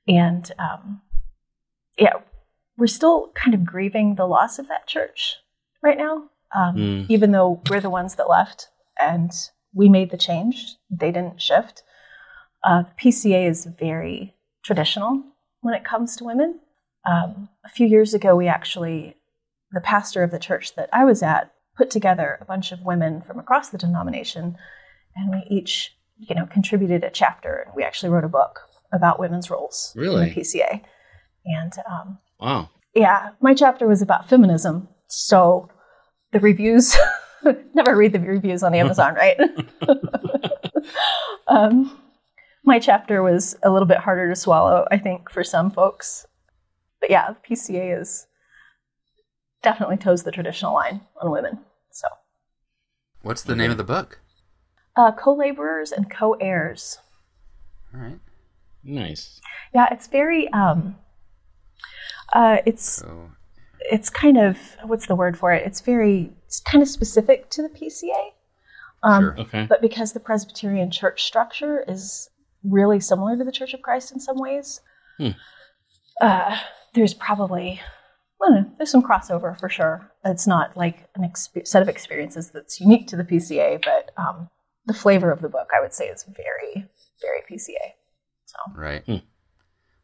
And 0.07 0.51
um, 0.59 1.01
yeah, 1.99 2.15
we're 2.77 2.87
still 2.87 3.33
kind 3.35 3.55
of 3.55 3.65
grieving 3.65 4.15
the 4.17 4.27
loss 4.27 4.59
of 4.59 4.69
that 4.69 4.87
church 4.87 5.37
right 5.83 5.99
now, 5.99 6.25
um, 6.55 6.75
Hmm. 6.75 7.03
even 7.09 7.33
though 7.33 7.63
we're 7.71 7.81
the 7.81 7.91
ones 7.91 8.17
that 8.17 8.29
left 8.29 8.69
and 9.01 9.31
we 9.73 9.89
made 9.89 10.11
the 10.11 10.19
change. 10.19 10.77
They 10.91 11.11
didn't 11.13 11.41
shift. 11.41 11.83
Uh, 12.65 12.85
PCA 13.03 13.49
is 13.49 13.65
very 13.65 14.35
traditional 14.63 15.23
when 15.63 15.75
it 15.75 15.85
comes 15.85 16.17
to 16.17 16.25
women. 16.25 16.61
Um, 17.11 17.49
a 17.65 17.69
few 17.71 17.87
years 17.87 18.13
ago, 18.13 18.37
we 18.37 18.47
actually, 18.47 19.17
the 19.73 19.81
pastor 19.81 20.23
of 20.23 20.31
the 20.31 20.39
church 20.39 20.75
that 20.75 20.91
I 20.93 21.05
was 21.05 21.23
at, 21.23 21.53
put 21.81 21.91
together 21.91 22.37
a 22.43 22.45
bunch 22.45 22.73
of 22.73 22.83
women 22.83 23.23
from 23.23 23.39
across 23.39 23.71
the 23.71 23.79
denomination, 23.79 24.55
and 25.17 25.31
we 25.31 25.43
each, 25.49 25.97
you 26.19 26.35
know, 26.35 26.45
contributed 26.45 27.03
a 27.03 27.09
chapter. 27.09 27.65
And 27.65 27.75
we 27.75 27.83
actually 27.83 28.11
wrote 28.11 28.23
a 28.25 28.29
book 28.29 28.61
about 28.93 29.19
women's 29.19 29.49
roles 29.49 29.95
Really? 29.97 30.29
in 30.29 30.35
the 30.35 30.41
PCA. 30.41 30.83
And 31.47 31.73
um, 31.91 32.19
Wow. 32.39 32.69
yeah, 32.95 33.31
my 33.41 33.55
chapter 33.55 33.87
was 33.87 34.03
about 34.03 34.29
feminism. 34.29 34.89
So 35.07 35.71
the 36.33 36.41
reviews, 36.41 36.95
never 37.75 37.97
read 37.97 38.13
the 38.13 38.21
reviews 38.21 38.63
on 38.63 38.75
Amazon, 38.75 39.15
right? 39.15 39.39
um, 41.49 41.99
my 42.63 42.79
chapter 42.79 43.23
was 43.23 43.57
a 43.63 43.71
little 43.71 43.89
bit 43.89 43.97
harder 43.97 44.29
to 44.29 44.37
swallow, 44.37 44.87
I 44.91 44.99
think, 44.99 45.31
for 45.31 45.43
some 45.43 45.71
folks. 45.71 46.27
But 47.01 47.09
yeah, 47.09 47.33
PCA 47.49 47.99
is 47.99 48.27
definitely 49.63 49.97
toes 49.97 50.25
the 50.25 50.31
traditional 50.31 50.75
line 50.75 51.01
on 51.23 51.31
women. 51.31 51.59
So 51.91 52.09
What's 53.23 53.43
the 53.43 53.55
name 53.57 53.71
of 53.71 53.77
the 53.77 53.85
book? 53.85 54.21
uh, 54.97 55.13
co 55.13 55.35
laborers 55.35 55.93
and 55.93 56.11
co 56.11 56.35
heirs. 56.35 56.99
All 57.95 58.01
right. 58.01 58.19
Nice. 58.83 59.41
Yeah, 59.75 59.89
it's 59.91 60.07
very, 60.07 60.49
um, 60.53 60.97
uh, 62.33 62.59
it's 62.67 62.83
So, 62.85 63.31
it's 63.91 64.09
kind 64.11 64.37
of 64.39 64.59
what's 64.85 65.07
the 65.07 65.15
word 65.15 65.39
for 65.39 65.53
it? 65.53 65.67
It's 65.67 65.81
very 65.81 66.33
it's 66.47 66.61
kind 66.61 66.83
of 66.83 66.89
specific 66.89 67.51
to 67.51 67.63
the 67.63 67.69
PCA. 67.69 68.33
Um, 69.03 69.23
Sure. 69.23 69.41
Okay. 69.41 69.67
But 69.69 69.81
because 69.81 70.13
the 70.13 70.21
Presbyterian 70.21 70.91
church 70.91 71.25
structure 71.25 71.85
is 71.89 72.29
really 72.65 73.01
similar 73.01 73.37
to 73.37 73.45
the 73.45 73.53
Church 73.53 73.73
of 73.75 73.81
Christ 73.83 74.13
in 74.13 74.21
some 74.21 74.39
ways, 74.39 74.81
Hmm. 75.19 75.31
uh, 76.21 76.59
there's 76.95 77.15
probably 77.15 77.81
I 78.43 78.65
there's 78.79 78.91
some 78.91 79.03
crossover 79.03 79.59
for 79.59 79.69
sure. 79.69 80.11
It's 80.25 80.47
not 80.47 80.77
like 80.77 81.09
an 81.15 81.23
exp- 81.23 81.67
set 81.67 81.83
of 81.83 81.89
experiences 81.89 82.51
that's 82.51 82.81
unique 82.81 83.07
to 83.09 83.17
the 83.17 83.25
PCA, 83.25 83.83
but 83.85 84.11
um, 84.17 84.49
the 84.87 84.95
flavor 84.95 85.31
of 85.31 85.43
the 85.43 85.49
book, 85.49 85.69
I 85.77 85.81
would 85.81 85.93
say, 85.93 86.07
is 86.07 86.25
very, 86.25 86.87
very 87.21 87.41
PCA. 87.51 87.95
So 88.47 88.57
right. 88.75 89.03
Hmm. 89.05 89.17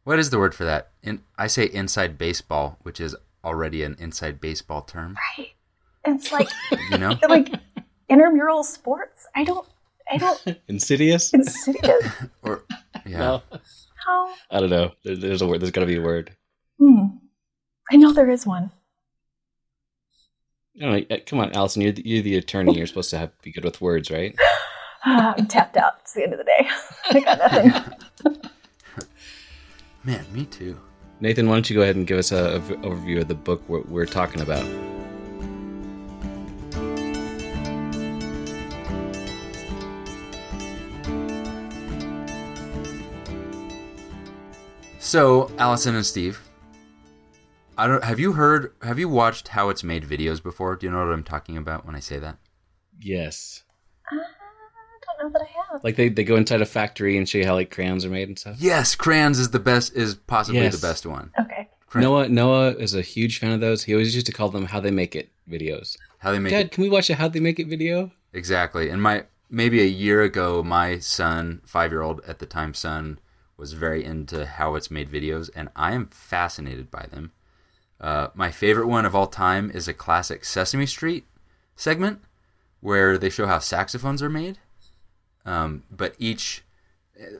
What 0.03 0.19
is 0.19 0.29
the 0.29 0.39
word 0.39 0.55
for 0.55 0.63
that? 0.63 0.91
In, 1.03 1.21
I 1.37 1.47
say 1.47 1.65
inside 1.65 2.17
baseball, 2.17 2.77
which 2.83 2.99
is 2.99 3.15
already 3.43 3.83
an 3.83 3.97
inside 3.99 4.39
baseball 4.39 4.81
term. 4.83 5.17
right, 5.37 5.49
it's 6.05 6.31
like 6.31 6.49
You 6.91 6.97
know? 6.97 7.17
like 7.29 7.49
intramural 8.07 8.63
sports. 8.63 9.27
I 9.35 9.43
don't, 9.43 9.67
I 10.09 10.17
don't. 10.17 10.57
Insidious? 10.67 11.33
Insidious. 11.33 12.05
or 12.43 12.63
yeah. 13.05 13.17
No. 13.17 13.43
How? 14.05 14.33
I 14.49 14.59
don't 14.61 14.69
know. 14.69 14.91
There's 15.03 15.41
a 15.41 15.47
word. 15.47 15.59
There's 15.59 15.71
got 15.71 15.81
to 15.81 15.87
be 15.87 15.97
a 15.97 16.01
word. 16.01 16.35
Hmm. 16.79 17.07
I 17.91 17.95
know 17.95 18.11
there 18.11 18.29
is 18.29 18.45
one. 18.45 18.71
No, 20.75 20.95
uh, 21.09 21.17
come 21.25 21.39
on, 21.39 21.53
Allison. 21.53 21.81
You're 21.81 21.93
the, 21.93 22.05
you're 22.05 22.21
the 22.21 22.37
attorney. 22.37 22.77
You're 22.77 22.85
supposed 22.85 23.09
to 23.11 23.17
have, 23.17 23.41
be 23.41 23.51
good 23.51 23.63
with 23.63 23.81
words, 23.81 24.11
right? 24.11 24.35
I'm 25.05 25.47
tapped 25.47 25.77
out. 25.77 25.93
It's 26.01 26.13
the 26.13 26.23
end 26.23 26.33
of 26.33 26.39
the 26.39 26.43
day. 26.43 26.69
I 27.09 27.19
got 27.21 27.39
nothing. 27.39 28.51
Man, 30.03 30.25
me 30.31 30.45
too. 30.45 30.77
Nathan, 31.19 31.47
why 31.47 31.55
don't 31.55 31.69
you 31.69 31.75
go 31.75 31.81
ahead 31.81 31.95
and 31.95 32.05
give 32.05 32.19
us 32.19 32.31
an 32.31 32.61
v- 32.61 32.75
overview 32.75 33.21
of 33.21 33.27
the 33.27 33.35
book 33.35 33.63
we're, 33.67 33.81
we're 33.81 34.05
talking 34.05 34.41
about? 34.41 34.65
So, 44.99 45.49
Allison 45.57 45.95
and 45.95 46.05
Steve, 46.05 46.46
I 47.77 47.87
don't. 47.87 48.03
Have 48.03 48.19
you 48.19 48.33
heard? 48.33 48.73
Have 48.81 48.99
you 48.99 49.07
watched 49.09 49.49
how 49.49 49.69
it's 49.69 49.83
made 49.83 50.03
videos 50.03 50.41
before? 50.41 50.75
Do 50.75 50.85
you 50.85 50.91
know 50.91 50.99
what 51.05 51.13
I'm 51.13 51.23
talking 51.23 51.57
about 51.57 51.85
when 51.85 51.95
I 51.95 51.99
say 51.99 52.19
that? 52.19 52.37
Yes. 52.99 53.63
Ah, 54.11 54.15
I 54.15 55.21
don't 55.21 55.31
know 55.33 55.39
that 55.39 55.45
I 55.47 55.73
have. 55.73 55.83
Like 55.83 55.95
they, 55.95 56.09
they 56.09 56.23
go 56.23 56.35
inside 56.35 56.61
a 56.61 56.65
factory 56.65 57.17
and 57.17 57.27
show 57.29 57.37
you 57.37 57.45
how 57.45 57.53
like 57.55 57.69
crayons 57.71 58.03
are 58.05 58.09
made 58.09 58.27
and 58.29 58.37
stuff. 58.39 58.55
Yes, 58.59 58.95
crayons 58.95 59.37
is 59.39 59.51
the 59.51 59.59
best. 59.59 59.93
Is 59.95 60.15
possibly 60.15 60.61
Yes. 60.61 60.79
the 60.79 60.87
best 60.87 61.05
one. 61.05 61.31
Okay. 61.39 61.69
Cray- 61.87 62.01
Noah 62.01 62.27
Noah 62.29 62.69
is 62.71 62.95
a 62.95 63.01
huge 63.01 63.39
fan 63.39 63.51
of 63.51 63.59
those. 63.61 63.83
He 63.83 63.93
always 63.93 64.13
used 64.13 64.25
to 64.27 64.33
call 64.33 64.49
them 64.49 64.65
how 64.65 64.79
they 64.79 64.91
make 64.91 65.15
it 65.15 65.31
videos. 65.49 65.95
How 66.19 66.31
they 66.31 66.39
make 66.39 66.51
Dad, 66.51 66.65
it 66.65 66.71
can 66.71 66.81
we 66.83 66.89
watch 66.89 67.09
a 67.09 67.15
how 67.15 67.27
they 67.27 67.39
make 67.39 67.59
it 67.59 67.67
video? 67.67 68.11
exactly. 68.33 68.89
And 68.89 69.01
my 69.01 69.25
maybe 69.49 69.81
a 69.81 69.85
year 69.85 70.21
ago, 70.23 70.61
my 70.63 70.99
son, 70.99 71.61
five 71.65 71.91
year 71.91 72.01
old 72.01 72.21
at 72.27 72.39
the 72.39 72.45
time, 72.45 72.73
son 72.73 73.19
was 73.55 73.73
very 73.73 74.03
into 74.03 74.45
how 74.45 74.75
it's 74.75 74.91
made 74.91 75.09
videos, 75.09 75.49
and 75.55 75.69
I 75.75 75.93
am 75.93 76.07
fascinated 76.07 76.91
by 76.91 77.05
them. 77.09 77.31
Uh, 77.99 78.27
my 78.35 78.51
favorite 78.51 78.87
one 78.87 79.05
of 79.05 79.15
all 79.15 79.27
time 79.27 79.71
is 79.71 79.87
a 79.87 79.93
classic 79.93 80.45
Sesame 80.45 80.85
Street 80.85 81.25
segment 81.75 82.21
where 82.79 83.17
they 83.17 83.29
show 83.29 83.47
how 83.47 83.59
saxophones 83.59 84.21
are 84.21 84.29
made. 84.29 84.59
Um, 85.45 85.83
but 85.89 86.15
each, 86.19 86.63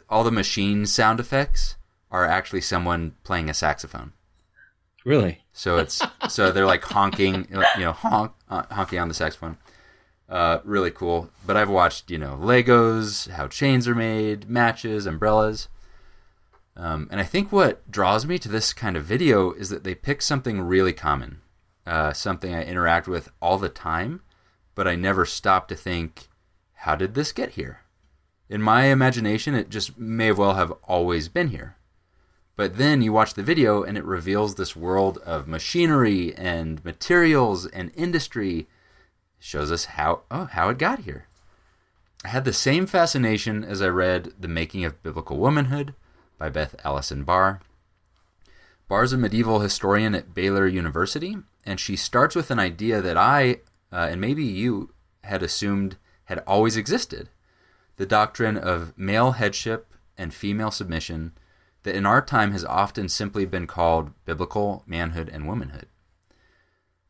all 0.10 0.24
the 0.24 0.32
machine 0.32 0.86
sound 0.86 1.20
effects 1.20 1.76
are 2.10 2.26
actually 2.26 2.62
someone 2.62 3.16
playing 3.24 3.50
a 3.50 3.54
saxophone. 3.54 4.14
Really? 5.06 5.44
So 5.54 5.78
it's 5.78 6.02
so 6.28 6.52
they're 6.52 6.66
like 6.66 6.84
honking, 6.84 7.48
you 7.50 7.82
know, 7.82 7.94
honk, 7.94 8.34
uh, 8.50 8.64
honking 8.72 9.00
on 9.00 9.08
the 9.08 9.14
saxophone. 9.14 9.58
Uh, 10.28 10.60
really 10.66 10.92
cool. 10.92 11.30
But 11.46 11.56
I've 11.56 11.70
watched, 11.70 12.12
you 12.12 12.18
know, 12.18 12.38
Legos, 12.42 13.30
how 13.30 13.48
chains 13.48 13.88
are 13.88 13.96
made, 13.96 14.50
matches, 14.50 15.06
umbrellas. 15.06 15.70
Um, 16.78 17.08
and 17.10 17.20
I 17.20 17.24
think 17.24 17.52
what 17.52 17.90
draws 17.90 18.28
me 18.28 18.38
to 18.38 18.50
this 18.50 18.72
kind 18.72 18.96
of 18.96 19.04
video 19.04 19.52
is 19.52 19.70
that 19.70 19.84
they 19.84 19.96
pick 19.96 20.22
something 20.22 20.62
really 20.62 20.94
common, 20.94 21.42
uh, 21.88 22.14
something 22.14 22.54
I 22.54 22.64
interact 22.64 23.08
with 23.08 23.32
all 23.42 23.58
the 23.58 23.68
time, 23.68 24.22
but 24.76 24.88
I 24.88 24.96
never 24.96 25.26
stop 25.26 25.68
to 25.70 25.76
think, 25.76 26.28
how 26.76 26.96
did 26.96 27.16
this 27.16 27.32
get 27.32 27.52
here? 27.52 27.80
In 28.48 28.62
my 28.62 28.86
imagination, 28.86 29.56
it 29.56 29.70
just 29.70 29.98
may 29.98 30.32
well 30.32 30.54
have 30.54 30.72
always 30.84 31.30
been 31.30 31.48
here. 31.48 31.78
But 32.56 32.78
then 32.78 33.02
you 33.02 33.12
watch 33.12 33.34
the 33.34 33.44
video 33.44 33.82
and 33.82 33.98
it 33.98 34.06
reveals 34.06 34.56
this 34.56 34.76
world 34.76 35.18
of 35.20 35.48
machinery 35.48 36.36
and 36.36 36.84
materials 36.86 37.66
and 37.66 37.92
industry. 37.96 38.68
Shows 39.40 39.72
us 39.72 39.86
how 39.86 40.22
oh 40.32 40.46
how 40.46 40.70
it 40.70 40.78
got 40.78 41.00
here. 41.00 41.28
I 42.24 42.30
had 42.30 42.46
the 42.46 42.54
same 42.54 42.88
fascination 42.88 43.64
as 43.64 43.82
I 43.82 43.88
read 43.88 44.34
The 44.40 44.48
Making 44.48 44.86
of 44.86 45.04
Biblical 45.04 45.38
Womanhood 45.38 45.94
by 46.38 46.50
Beth 46.50 46.76
Allison 46.84 47.24
Barr. 47.24 47.62
Barr's 48.88 49.14
a 49.14 49.18
medieval 49.18 49.60
historian 49.60 50.16
at 50.16 50.34
Baylor 50.34 50.68
University, 50.68 51.38
and 51.66 51.80
she 51.80 51.96
starts 51.96 52.36
with 52.36 52.52
an 52.52 52.60
idea 52.60 53.02
that 53.02 53.18
I, 53.18 53.60
uh, 53.92 54.08
and 54.12 54.22
maybe 54.22 54.44
you, 54.44 54.92
had 55.24 55.44
assumed 55.44 55.98
had 56.26 56.44
always 56.48 56.78
existed 56.78 57.30
the 57.98 58.06
doctrine 58.06 58.58
of 58.58 58.98
male 58.98 59.32
headship 59.32 59.94
and 60.18 60.34
female 60.34 60.72
submission 60.72 61.34
that 61.84 61.96
in 61.96 62.06
our 62.06 62.22
time 62.22 62.52
has 62.52 62.64
often 62.66 63.10
simply 63.10 63.46
been 63.46 63.68
called 63.68 64.12
biblical 64.26 64.84
manhood 64.86 65.30
and 65.30 65.48
womanhood. 65.48 65.88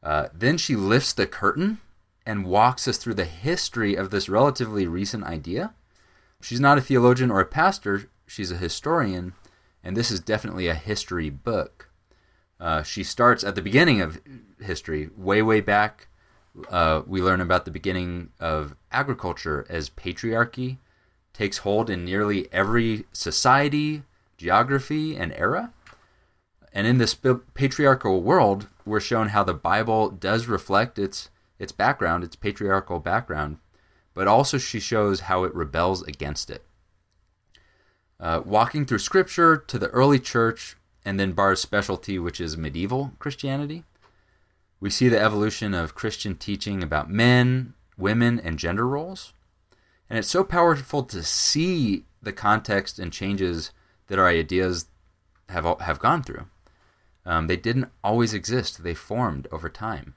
Uh, 0.01 0.27
then 0.34 0.57
she 0.57 0.75
lifts 0.75 1.13
the 1.13 1.27
curtain 1.27 1.79
and 2.25 2.46
walks 2.46 2.88
us 2.88 2.98
through 2.98 3.13
the 3.13 3.25
history 3.25 3.96
of 3.96 4.10
this 4.10 4.29
relatively 4.29 4.88
recent 4.88 5.24
idea. 5.24 5.74
She's 6.41 6.60
not 6.60 6.77
a 6.77 6.81
theologian 6.81 7.31
or 7.31 7.39
a 7.39 7.46
pastor, 7.46 8.10
she's 8.27 8.51
a 8.51 8.57
historian, 8.57 9.34
and 9.84 9.96
this 9.96 10.12
is 10.12 10.19
definitely 10.19 10.67
a 10.67 10.75
history 10.75 11.29
book. 11.29 11.89
Uh, 12.60 12.84
she 12.84 13.03
starts 13.03 13.43
at 13.43 13.55
the 13.55 13.62
beginning 13.62 14.01
of 14.01 14.19
history, 14.60 15.10
way, 15.15 15.41
way 15.41 15.62
back. 15.62 16.07
Uh, 16.69 17.03
we 17.05 17.22
learn 17.22 17.39
about 17.39 17.65
the 17.65 17.72
beginning 17.72 18.29
of 18.39 18.75
agriculture 18.91 19.65
as 19.69 19.89
patriarchy 19.89 20.77
takes 21.34 21.60
hold 21.60 21.89
in 21.89 22.03
nearly 22.03 22.51
every 22.51 23.05
society, 23.13 24.03
geography, 24.38 25.15
and 25.15 25.31
era. 25.34 25.72
And 26.74 26.88
in 26.88 26.98
this 26.98 27.15
patriarchal 27.53 28.22
world, 28.22 28.67
we're 28.86 29.00
shown 29.00 29.29
how 29.29 29.43
the 29.43 29.53
Bible 29.53 30.10
does 30.10 30.48
reflect 30.48 31.00
its 31.00 31.29
its 31.60 31.72
background, 31.72 32.24
its 32.24 32.36
patriarchal 32.36 33.00
background, 33.00 33.57
but 34.13 34.27
also 34.27 34.57
she 34.60 34.79
shows 34.79 35.22
how 35.22 35.43
it 35.43 35.55
rebels 35.55 36.03
against 36.03 36.51
it. 36.51 36.63
Uh, 38.20 38.42
walking 38.44 38.86
through 38.86 39.00
Scripture 39.00 39.58
to 39.58 39.78
the 39.78 39.90
early 39.90 40.20
church, 40.20 40.76
and 41.06 41.20
then 41.20 41.34
Barr's 41.34 41.62
specialty, 41.62 42.18
which 42.18 42.42
is 42.42 42.58
medieval 42.58 43.14
Christianity, 43.20 43.84
we 44.80 44.90
see 44.90 45.08
the 45.08 45.20
evolution 45.20 45.74
of 45.74 45.96
Christian 45.96 46.36
teaching 46.36 46.84
about 46.84 47.10
men, 47.10 47.74
women, 47.98 48.40
and 48.40 48.60
gender 48.60 48.88
roles. 48.88 49.34
And 50.10 50.18
it's 50.18 50.28
so 50.28 50.44
powerful 50.44 51.04
to 51.04 51.24
see 51.24 52.06
the 52.22 52.34
context 52.34 53.00
and 53.00 53.12
changes 53.12 53.72
that 54.08 54.20
our 54.20 54.28
ideas 54.28 54.88
have 55.50 55.80
have 55.82 56.00
gone 56.00 56.24
through. 56.24 56.48
Um, 57.26 57.48
they 57.48 57.58
didn't 57.58 57.90
always 58.04 58.34
exist; 58.34 58.84
they 58.84 58.94
formed 58.94 59.48
over 59.52 59.70
time. 59.70 60.16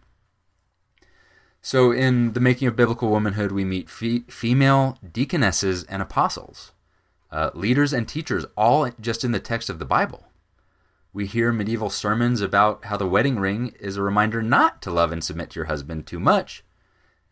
So, 1.63 1.93
in 1.93 2.33
the 2.33 2.41
making 2.41 2.69
of 2.69 2.77
biblical 2.77 3.11
womanhood, 3.11 3.53
we 3.53 3.65
meet 3.65 3.91
fe- 3.91 4.25
female 4.29 4.99
deaconesses 5.13 5.85
and 5.85 6.01
apostles, 6.01 6.73
uh, 7.33 7.51
leaders 7.55 7.93
and 7.93 8.09
teachers, 8.09 8.45
all 8.57 8.91
just 9.01 9.25
in 9.25 9.33
the 9.33 9.41
text 9.41 9.71
of 9.71 9.79
the 9.79 9.85
Bible. 9.85 10.27
We 11.13 11.27
hear 11.27 11.53
medieval 11.53 11.91
sermons 11.91 12.41
about 12.41 12.85
how 12.85 12.97
the 12.97 13.09
wedding 13.09 13.39
ring 13.39 13.75
is 13.81 13.97
a 13.97 14.03
reminder 14.03 14.43
not 14.43 14.81
to 14.83 14.91
love 14.91 15.11
and 15.11 15.23
submit 15.23 15.51
to 15.51 15.57
your 15.57 15.67
husband 15.67 16.07
too 16.07 16.21
much, 16.21 16.63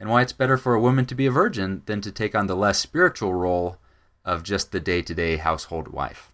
and 0.00 0.08
why 0.08 0.22
it's 0.22 0.32
better 0.32 0.56
for 0.56 0.74
a 0.74 0.80
woman 0.80 1.06
to 1.06 1.14
be 1.14 1.26
a 1.26 1.30
virgin 1.30 1.82
than 1.86 2.00
to 2.00 2.10
take 2.10 2.34
on 2.34 2.46
the 2.46 2.56
less 2.56 2.78
spiritual 2.78 3.34
role 3.34 3.78
of 4.24 4.42
just 4.42 4.72
the 4.72 4.80
day 4.80 5.02
to 5.02 5.14
day 5.14 5.36
household 5.36 5.88
wife. 5.88 6.32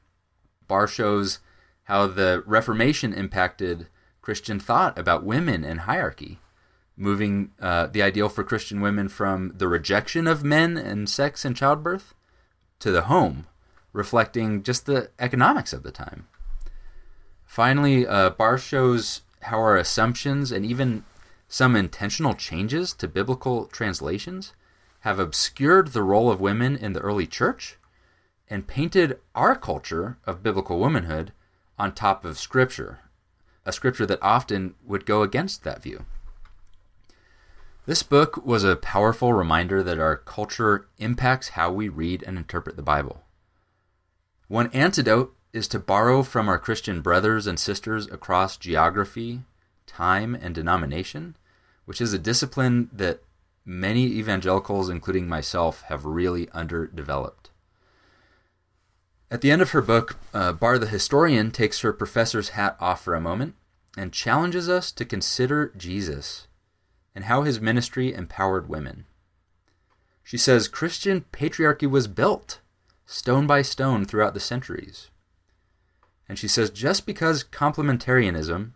Barr 0.66 0.86
shows 0.86 1.40
how 1.84 2.06
the 2.06 2.42
Reformation 2.46 3.12
impacted 3.12 3.88
Christian 4.22 4.58
thought 4.58 4.98
about 4.98 5.24
women 5.24 5.64
and 5.64 5.80
hierarchy, 5.80 6.38
moving 6.96 7.50
uh, 7.60 7.86
the 7.88 8.02
ideal 8.02 8.28
for 8.28 8.42
Christian 8.42 8.80
women 8.80 9.08
from 9.08 9.52
the 9.54 9.68
rejection 9.68 10.26
of 10.26 10.42
men 10.42 10.78
and 10.78 11.08
sex 11.08 11.44
and 11.44 11.54
childbirth 11.54 12.14
to 12.78 12.90
the 12.90 13.02
home, 13.02 13.46
reflecting 13.94 14.62
just 14.62 14.84
the 14.84 15.08
economics 15.18 15.72
of 15.72 15.82
the 15.82 15.90
time. 15.90 16.26
Finally, 17.46 18.06
uh, 18.06 18.28
Barr 18.30 18.58
shows 18.58 19.22
how 19.42 19.56
our 19.56 19.78
assumptions 19.78 20.52
and 20.52 20.66
even 20.66 21.04
some 21.48 21.76
intentional 21.76 22.34
changes 22.34 22.92
to 22.92 23.08
biblical 23.08 23.66
translations 23.66 24.52
have 25.00 25.18
obscured 25.18 25.88
the 25.88 26.02
role 26.02 26.30
of 26.30 26.40
women 26.40 26.76
in 26.76 26.92
the 26.92 27.00
early 27.00 27.26
church 27.26 27.76
and 28.48 28.66
painted 28.66 29.18
our 29.34 29.54
culture 29.54 30.18
of 30.26 30.42
biblical 30.42 30.78
womanhood 30.78 31.32
on 31.78 31.92
top 31.92 32.24
of 32.24 32.38
Scripture, 32.38 33.00
a 33.64 33.72
Scripture 33.72 34.06
that 34.06 34.18
often 34.20 34.74
would 34.84 35.06
go 35.06 35.22
against 35.22 35.62
that 35.62 35.82
view. 35.82 36.04
This 37.86 38.02
book 38.02 38.44
was 38.44 38.64
a 38.64 38.76
powerful 38.76 39.34
reminder 39.34 39.82
that 39.82 39.98
our 39.98 40.16
culture 40.16 40.88
impacts 40.98 41.50
how 41.50 41.70
we 41.70 41.88
read 41.88 42.24
and 42.26 42.38
interpret 42.38 42.76
the 42.76 42.82
Bible. 42.82 43.23
One 44.48 44.70
antidote 44.72 45.34
is 45.52 45.68
to 45.68 45.78
borrow 45.78 46.22
from 46.22 46.48
our 46.48 46.58
Christian 46.58 47.00
brothers 47.00 47.46
and 47.46 47.58
sisters 47.58 48.06
across 48.08 48.56
geography, 48.56 49.42
time, 49.86 50.34
and 50.34 50.54
denomination, 50.54 51.36
which 51.84 52.00
is 52.00 52.12
a 52.12 52.18
discipline 52.18 52.90
that 52.92 53.22
many 53.64 54.04
evangelicals, 54.04 54.90
including 54.90 55.28
myself, 55.28 55.82
have 55.82 56.04
really 56.04 56.48
underdeveloped. 56.50 57.50
At 59.30 59.40
the 59.40 59.50
end 59.50 59.62
of 59.62 59.70
her 59.70 59.80
book, 59.80 60.18
uh, 60.34 60.52
Barr 60.52 60.78
the 60.78 60.86
historian 60.86 61.50
takes 61.50 61.80
her 61.80 61.92
professor's 61.92 62.50
hat 62.50 62.76
off 62.78 63.02
for 63.02 63.14
a 63.14 63.20
moment 63.20 63.54
and 63.96 64.12
challenges 64.12 64.68
us 64.68 64.92
to 64.92 65.04
consider 65.04 65.72
Jesus 65.76 66.46
and 67.14 67.24
how 67.24 67.42
his 67.42 67.60
ministry 67.60 68.12
empowered 68.12 68.68
women. 68.68 69.06
She 70.22 70.36
says 70.36 70.68
Christian 70.68 71.24
patriarchy 71.32 71.88
was 71.88 72.08
built 72.08 72.60
stone 73.06 73.46
by 73.46 73.62
stone 73.62 74.04
throughout 74.04 74.34
the 74.34 74.40
centuries. 74.40 75.10
And 76.28 76.38
she 76.38 76.48
says 76.48 76.70
just 76.70 77.06
because 77.06 77.44
complementarianism 77.44 78.72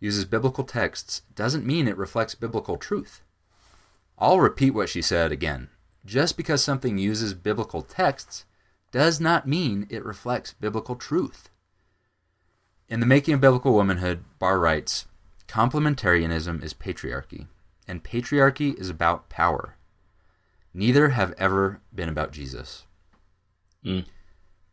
uses 0.00 0.24
biblical 0.24 0.64
texts 0.64 1.22
doesn't 1.34 1.66
mean 1.66 1.86
it 1.86 1.96
reflects 1.96 2.34
biblical 2.34 2.76
truth. 2.76 3.22
I'll 4.18 4.40
repeat 4.40 4.70
what 4.70 4.88
she 4.88 5.02
said 5.02 5.32
again. 5.32 5.68
Just 6.04 6.36
because 6.36 6.62
something 6.62 6.98
uses 6.98 7.34
biblical 7.34 7.82
texts 7.82 8.44
does 8.90 9.20
not 9.20 9.46
mean 9.46 9.86
it 9.88 10.04
reflects 10.04 10.54
biblical 10.54 10.96
truth. 10.96 11.48
In 12.88 13.00
The 13.00 13.06
Making 13.06 13.34
of 13.34 13.40
Biblical 13.40 13.72
Womanhood, 13.72 14.24
Barr 14.38 14.58
writes 14.58 15.06
Complementarianism 15.48 16.62
is 16.62 16.74
patriarchy, 16.74 17.46
and 17.86 18.02
patriarchy 18.02 18.78
is 18.78 18.90
about 18.90 19.28
power. 19.28 19.76
Neither 20.74 21.10
have 21.10 21.34
ever 21.38 21.80
been 21.94 22.08
about 22.08 22.32
Jesus. 22.32 22.84
Mm. 23.84 24.06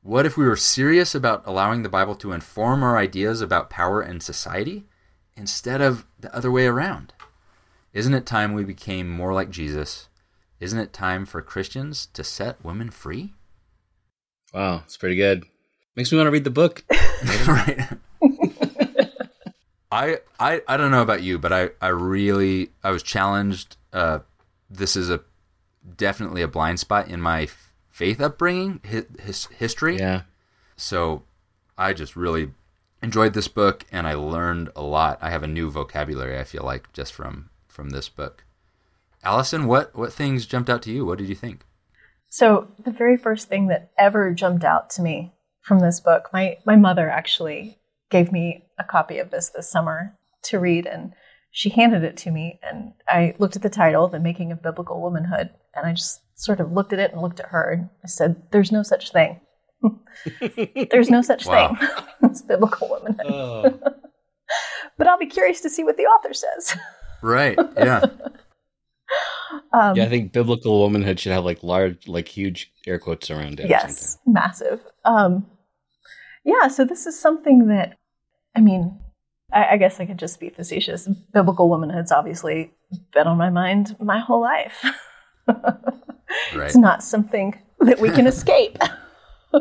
What 0.01 0.25
if 0.25 0.37
we 0.37 0.45
were 0.45 0.55
serious 0.55 1.13
about 1.13 1.43
allowing 1.45 1.83
the 1.83 1.89
Bible 1.89 2.15
to 2.15 2.31
inform 2.31 2.83
our 2.83 2.97
ideas 2.97 3.41
about 3.41 3.69
power 3.69 4.01
and 4.01 4.23
society 4.23 4.85
instead 5.35 5.81
of 5.81 6.05
the 6.19 6.33
other 6.33 6.51
way 6.51 6.67
around? 6.67 7.13
Isn't 7.93 8.13
it 8.13 8.25
time 8.25 8.53
we 8.53 8.63
became 8.63 9.09
more 9.09 9.33
like 9.33 9.49
Jesus? 9.49 10.07
Isn't 10.59 10.79
it 10.79 10.93
time 10.93 11.25
for 11.25 11.41
Christians 11.41 12.05
to 12.13 12.23
set 12.23 12.63
women 12.63 12.91
free? 12.91 13.33
Wow, 14.53 14.83
it's 14.85 14.97
pretty 14.97 15.15
good. 15.15 15.45
Makes 15.95 16.11
me 16.11 16.17
want 16.17 16.27
to 16.27 16.31
read 16.31 16.43
the 16.43 16.49
book. 16.49 16.83
right. 17.47 17.87
I, 19.91 20.19
I 20.39 20.61
I 20.67 20.77
don't 20.77 20.91
know 20.91 21.01
about 21.01 21.23
you, 21.23 21.39
but 21.39 21.51
I, 21.51 21.69
I 21.81 21.87
really 21.87 22.69
I 22.83 22.91
was 22.91 23.03
challenged. 23.03 23.75
Uh, 23.91 24.19
this 24.69 24.95
is 24.95 25.09
a 25.09 25.21
definitely 25.97 26.41
a 26.41 26.47
blind 26.47 26.79
spot 26.79 27.07
in 27.07 27.19
my 27.19 27.43
f- 27.43 27.68
faith 27.99 28.21
upbringing, 28.21 28.79
his, 28.81 29.05
his 29.21 29.45
history. 29.47 29.97
Yeah. 29.97 30.21
So 30.77 31.23
I 31.77 31.91
just 31.91 32.15
really 32.15 32.53
enjoyed 33.03 33.33
this 33.33 33.49
book, 33.49 33.85
and 33.91 34.07
I 34.07 34.13
learned 34.13 34.69
a 34.73 34.81
lot. 34.81 35.19
I 35.21 35.29
have 35.31 35.43
a 35.43 35.47
new 35.47 35.69
vocabulary. 35.69 36.39
I 36.39 36.45
feel 36.45 36.63
like 36.63 36.91
just 36.93 37.11
from 37.11 37.49
from 37.67 37.89
this 37.89 38.07
book. 38.07 38.45
Allison, 39.21 39.67
what 39.67 39.93
what 39.93 40.13
things 40.13 40.45
jumped 40.45 40.69
out 40.69 40.81
to 40.83 40.91
you? 40.91 41.05
What 41.05 41.17
did 41.17 41.27
you 41.27 41.35
think? 41.35 41.65
So 42.29 42.71
the 42.81 42.91
very 42.91 43.17
first 43.17 43.49
thing 43.49 43.67
that 43.67 43.91
ever 43.97 44.33
jumped 44.33 44.63
out 44.63 44.89
to 44.91 45.01
me 45.01 45.33
from 45.61 45.79
this 45.79 45.99
book, 45.99 46.29
my 46.31 46.57
my 46.65 46.77
mother 46.77 47.09
actually 47.09 47.79
gave 48.09 48.31
me 48.31 48.63
a 48.79 48.85
copy 48.85 49.19
of 49.19 49.29
this 49.29 49.49
this 49.49 49.69
summer 49.69 50.15
to 50.43 50.57
read, 50.57 50.85
and 50.85 51.11
she 51.51 51.69
handed 51.69 52.03
it 52.03 52.17
to 52.17 52.31
me, 52.31 52.59
and 52.63 52.93
I 53.07 53.35
looked 53.39 53.55
at 53.55 53.61
the 53.61 53.69
title, 53.69 54.07
"The 54.07 54.19
Making 54.19 54.51
of 54.51 54.61
Biblical 54.61 55.01
Womanhood," 55.01 55.49
and 55.75 55.85
I 55.87 55.93
just 55.93 56.21
sort 56.39 56.59
of 56.59 56.71
looked 56.71 56.93
at 56.93 56.99
it 56.99 57.11
and 57.11 57.21
looked 57.21 57.39
at 57.39 57.47
her, 57.47 57.71
and 57.71 57.89
I 58.03 58.07
said, 58.07 58.41
"There's 58.51 58.71
no 58.71 58.83
such 58.83 59.11
thing. 59.11 59.39
There's 60.91 61.09
no 61.09 61.21
such 61.21 61.45
Wow. 61.45 61.75
thing 61.75 61.87
as 62.31 62.41
biblical 62.41 62.89
womanhood." 62.89 63.25
Oh. 63.31 63.79
But 64.97 65.07
I'll 65.07 65.17
be 65.19 65.27
curious 65.27 65.61
to 65.61 65.69
see 65.69 65.83
what 65.85 65.95
the 65.95 66.03
author 66.03 66.33
says. 66.33 66.75
Right. 67.21 67.57
Yeah. 67.77 68.01
Um, 69.71 69.95
yeah, 69.95 70.03
I 70.05 70.09
think 70.09 70.33
biblical 70.33 70.79
womanhood 70.81 71.19
should 71.19 71.31
have 71.31 71.45
like 71.45 71.63
large, 71.63 72.07
like 72.07 72.27
huge 72.27 72.71
air 72.85 72.99
quotes 72.99 73.31
around 73.31 73.59
it. 73.59 73.69
yes 73.69 74.17
massive 74.25 74.81
um 75.05 75.45
yeah 76.43 76.67
so 76.67 76.83
this 76.85 77.05
is 77.07 77.19
something 77.19 77.67
that 77.67 77.97
i 78.55 78.61
mean 78.61 78.99
I, 79.51 79.65
I 79.71 79.77
guess 79.77 79.99
i 79.99 80.05
could 80.05 80.19
just 80.19 80.39
be 80.39 80.49
facetious 80.49 81.07
biblical 81.33 81.69
womanhood's 81.69 82.11
obviously 82.11 82.71
been 83.13 83.27
on 83.27 83.37
my 83.37 83.49
mind 83.49 83.95
my 83.99 84.19
whole 84.19 84.41
life 84.41 84.83
Right. 86.55 86.65
it's 86.67 86.75
not 86.75 87.03
something 87.03 87.57
that 87.79 87.99
we 87.99 88.11
can 88.11 88.27
escape. 88.33 88.77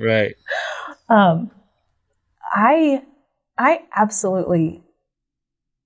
Right. 0.00 0.34
um 1.08 1.50
i 2.52 3.02
i 3.58 3.82
absolutely 3.94 4.82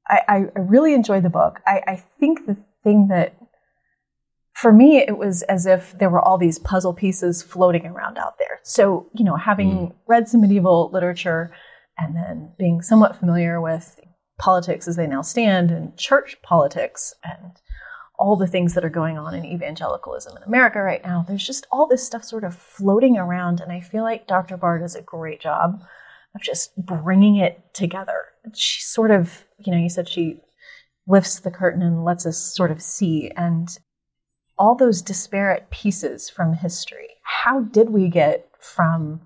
i 0.09 0.19
i, 0.29 0.37
really 0.59 0.95
enjoyed 0.95 1.23
the 1.23 1.31
book 1.31 1.61
i 1.67 1.83
i 1.87 2.03
think 2.19 2.47
the 2.47 2.57
thing 2.83 3.09
that 3.09 3.35
for 4.55 4.73
me 4.73 4.99
it 4.99 5.19
was 5.19 5.43
as 5.43 5.67
if 5.67 5.97
there 5.99 6.09
were 6.11 6.21
all 6.21 6.39
these 6.39 6.59
puzzle 6.59 6.95
pieces 6.95 7.43
floating 7.43 7.85
around 7.87 8.17
out 8.17 8.39
there 8.39 8.59
so 8.63 9.07
you 9.13 9.25
know 9.25 9.37
having 9.37 9.93
read 10.07 10.29
some 10.29 10.41
medieval 10.41 10.91
literature 10.93 11.53
and 12.01 12.17
then 12.17 12.53
being 12.59 12.83
somewhat 12.83 13.17
familiar 13.17 13.61
with 13.61 14.01
politics 14.39 14.89
as 14.89 14.97
they 14.97 15.07
now 15.07 15.23
stand 15.23 15.71
and 15.71 15.97
church 15.97 16.41
politics 16.43 17.15
and 17.23 17.61
all 18.19 18.37
the 18.37 18.47
things 18.47 18.75
that 18.75 18.85
are 18.85 18.91
going 18.91 19.17
on 19.17 19.35
in 19.35 19.45
evangelicalism 19.45 20.37
in 20.37 20.43
America 20.43 20.81
right 20.81 21.03
now. 21.03 21.25
There's 21.27 21.47
just 21.47 21.67
all 21.71 21.87
this 21.87 22.05
stuff 22.05 22.23
sort 22.23 22.45
of 22.45 22.55
floating 22.55 23.17
around, 23.17 23.61
and 23.61 23.73
I 23.73 23.81
feel 23.81 24.03
like 24.03 24.27
Dr. 24.27 24.57
Barr 24.57 24.79
does 24.79 24.95
a 24.95 25.03
great 25.03 25.41
job 25.41 25.83
of 26.35 26.43
just 26.43 26.77
bringing 26.77 27.37
it 27.37 27.63
together. 27.73 28.27
She 28.55 28.83
sort 28.83 29.11
of, 29.11 29.45
you 29.59 29.73
know, 29.73 29.79
you 29.79 29.89
said 29.89 30.09
she 30.09 30.41
lifts 31.07 31.41
the 31.41 31.51
curtain 31.51 31.83
and 31.83 32.05
lets 32.05 32.27
us 32.27 32.37
sort 32.37 32.71
of 32.71 32.83
see, 32.83 33.31
and 33.37 33.69
all 34.59 34.75
those 34.75 35.01
disparate 35.01 35.71
pieces 35.71 36.29
from 36.29 36.53
history. 36.53 37.09
How 37.23 37.61
did 37.61 37.89
we 37.89 38.09
get 38.09 38.51
from 38.61 39.23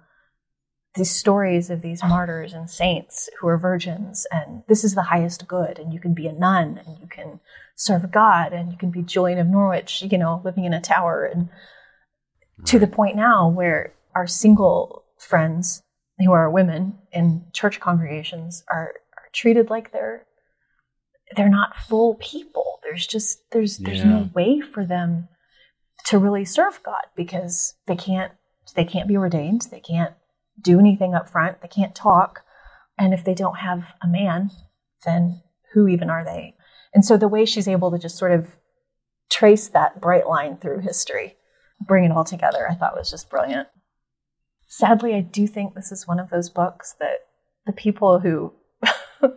these 0.95 1.11
stories 1.11 1.71
of 1.71 1.83
these 1.83 2.03
martyrs 2.05 2.53
and 2.53 2.71
saints 2.71 3.29
who 3.41 3.49
are 3.49 3.59
virgins, 3.59 4.27
and 4.31 4.63
this 4.69 4.85
is 4.85 4.95
the 4.95 5.03
highest 5.03 5.49
good, 5.49 5.79
and 5.79 5.93
you 5.93 6.01
can 6.01 6.15
be 6.15 6.27
a 6.29 6.33
nun, 6.33 6.81
and 6.87 6.99
you 7.01 7.07
can 7.09 7.41
serve 7.75 8.13
God, 8.13 8.53
and 8.53 8.71
you 8.71 8.79
can 8.79 8.91
be 8.91 9.03
Julian 9.03 9.39
of 9.39 9.49
Norwich, 9.49 10.03
you 10.03 10.17
know, 10.19 10.41
living 10.45 10.65
in 10.65 10.73
a 10.73 10.81
tower, 10.81 11.25
and 11.25 11.49
to 12.67 12.79
the 12.79 12.87
point 12.87 13.17
now 13.17 13.49
where 13.49 13.93
our 14.15 14.27
single 14.27 15.05
friends 15.19 15.83
who 16.19 16.31
are 16.33 16.49
women 16.49 16.97
in 17.13 17.45
church 17.53 17.81
congregations 17.81 18.63
are, 18.71 18.95
are 19.17 19.29
treated 19.33 19.71
like 19.71 19.93
they're 19.93 20.27
they're 21.37 21.49
not 21.49 21.77
full 21.77 22.15
people. 22.17 22.79
There's 22.85 23.07
just 23.07 23.51
there's 23.51 23.79
there's 23.79 24.05
Yeah. 24.05 24.11
no 24.11 24.31
way 24.35 24.61
for 24.61 24.85
them 24.87 25.29
to 26.07 26.19
really 26.19 26.45
serve 26.45 26.81
God 26.85 27.03
because 27.17 27.75
they 27.87 27.97
can't 27.97 28.33
they 28.77 28.85
can't 28.85 29.09
be 29.09 29.17
ordained, 29.17 29.63
they 29.73 29.81
can't 29.81 30.15
do 30.61 30.79
anything 30.79 31.15
up 31.15 31.29
front, 31.29 31.61
they 31.61 31.69
can't 31.69 31.95
talk, 31.95 32.43
and 32.99 33.13
if 33.13 33.25
they 33.25 33.35
don't 33.35 33.59
have 33.59 33.95
a 34.03 34.09
man, 34.09 34.51
then 35.05 35.43
who 35.73 35.89
even 35.89 36.11
are 36.11 36.25
they? 36.25 36.55
And 36.95 37.05
so 37.05 37.17
the 37.17 37.29
way 37.29 37.45
she's 37.45 37.69
able 37.69 37.91
to 37.91 37.99
just 37.99 38.17
sort 38.17 38.33
of 38.33 38.49
trace 39.31 39.69
that 39.69 40.01
bright 40.01 40.29
line 40.29 40.57
through 40.57 40.81
history, 40.81 41.37
bring 41.81 42.05
it 42.05 42.13
all 42.13 42.25
together, 42.25 42.69
I 42.71 42.75
thought 42.75 42.97
was 42.97 43.11
just 43.11 43.29
brilliant. 43.29 43.69
Sadly, 44.69 45.15
I 45.15 45.21
do 45.21 45.47
think 45.47 45.75
this 45.75 45.93
is 45.93 46.07
one 46.07 46.21
of 46.21 46.31
those 46.31 46.49
books 46.49 46.95
that 47.01 47.27
the 47.67 47.73
people 47.73 48.21
who 48.21 48.53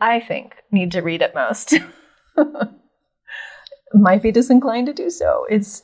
I 0.00 0.20
think 0.20 0.56
need 0.70 0.92
to 0.92 1.00
read 1.00 1.22
it 1.22 1.34
most 1.34 1.74
might 3.94 4.22
be 4.22 4.32
disinclined 4.32 4.86
to 4.86 4.92
do 4.92 5.10
so. 5.10 5.46
It's 5.48 5.82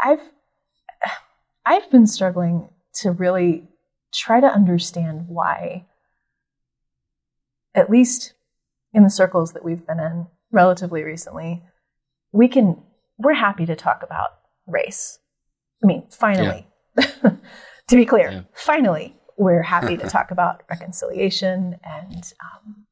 I've 0.00 0.22
I've 1.66 1.90
been 1.90 2.06
struggling 2.06 2.68
to 3.00 3.12
really 3.12 3.68
try 4.12 4.40
to 4.40 4.46
understand 4.46 5.26
why 5.28 5.86
at 7.74 7.90
least 7.90 8.34
in 8.92 9.02
the 9.04 9.10
circles 9.10 9.52
that 9.52 9.64
we've 9.64 9.86
been 9.86 10.00
in 10.00 10.26
relatively 10.50 11.02
recently, 11.04 11.62
we 12.32 12.48
can 12.48 12.80
we're 13.18 13.34
happy 13.34 13.66
to 13.66 13.76
talk 13.76 14.02
about 14.02 14.30
race. 14.66 15.18
I 15.82 15.86
mean, 15.86 16.04
finally. 16.10 16.66
to 16.96 17.96
be 17.96 18.06
clear, 18.06 18.30
Yeah. 18.30 18.40
finally, 18.54 19.16
we're 19.36 19.62
happy 19.62 19.96
to 19.96 20.06
talk 20.08 20.30
about 20.30 20.62
reconciliation 20.70 21.76
and 21.84 22.32
um, 22.40 22.86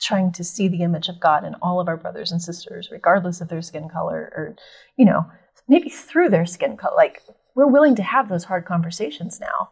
trying 0.00 0.32
to 0.32 0.44
see 0.44 0.68
the 0.68 0.82
image 0.82 1.08
of 1.08 1.20
God 1.20 1.44
in 1.44 1.54
all 1.56 1.80
of 1.80 1.88
our 1.88 1.96
brothers 1.96 2.32
and 2.32 2.40
sisters, 2.40 2.90
regardless 2.90 3.40
of 3.40 3.48
their 3.48 3.62
skin 3.62 3.88
color 3.88 4.32
or, 4.36 4.56
you 4.96 5.04
know, 5.06 5.24
maybe 5.68 5.88
through 5.88 6.28
their 6.28 6.46
skin 6.46 6.76
color. 6.76 6.94
Like, 6.96 7.22
we're 7.54 7.66
willing 7.66 7.94
to 7.96 8.02
have 8.02 8.28
those 8.28 8.44
hard 8.44 8.66
conversations 8.66 9.40
now. 9.40 9.70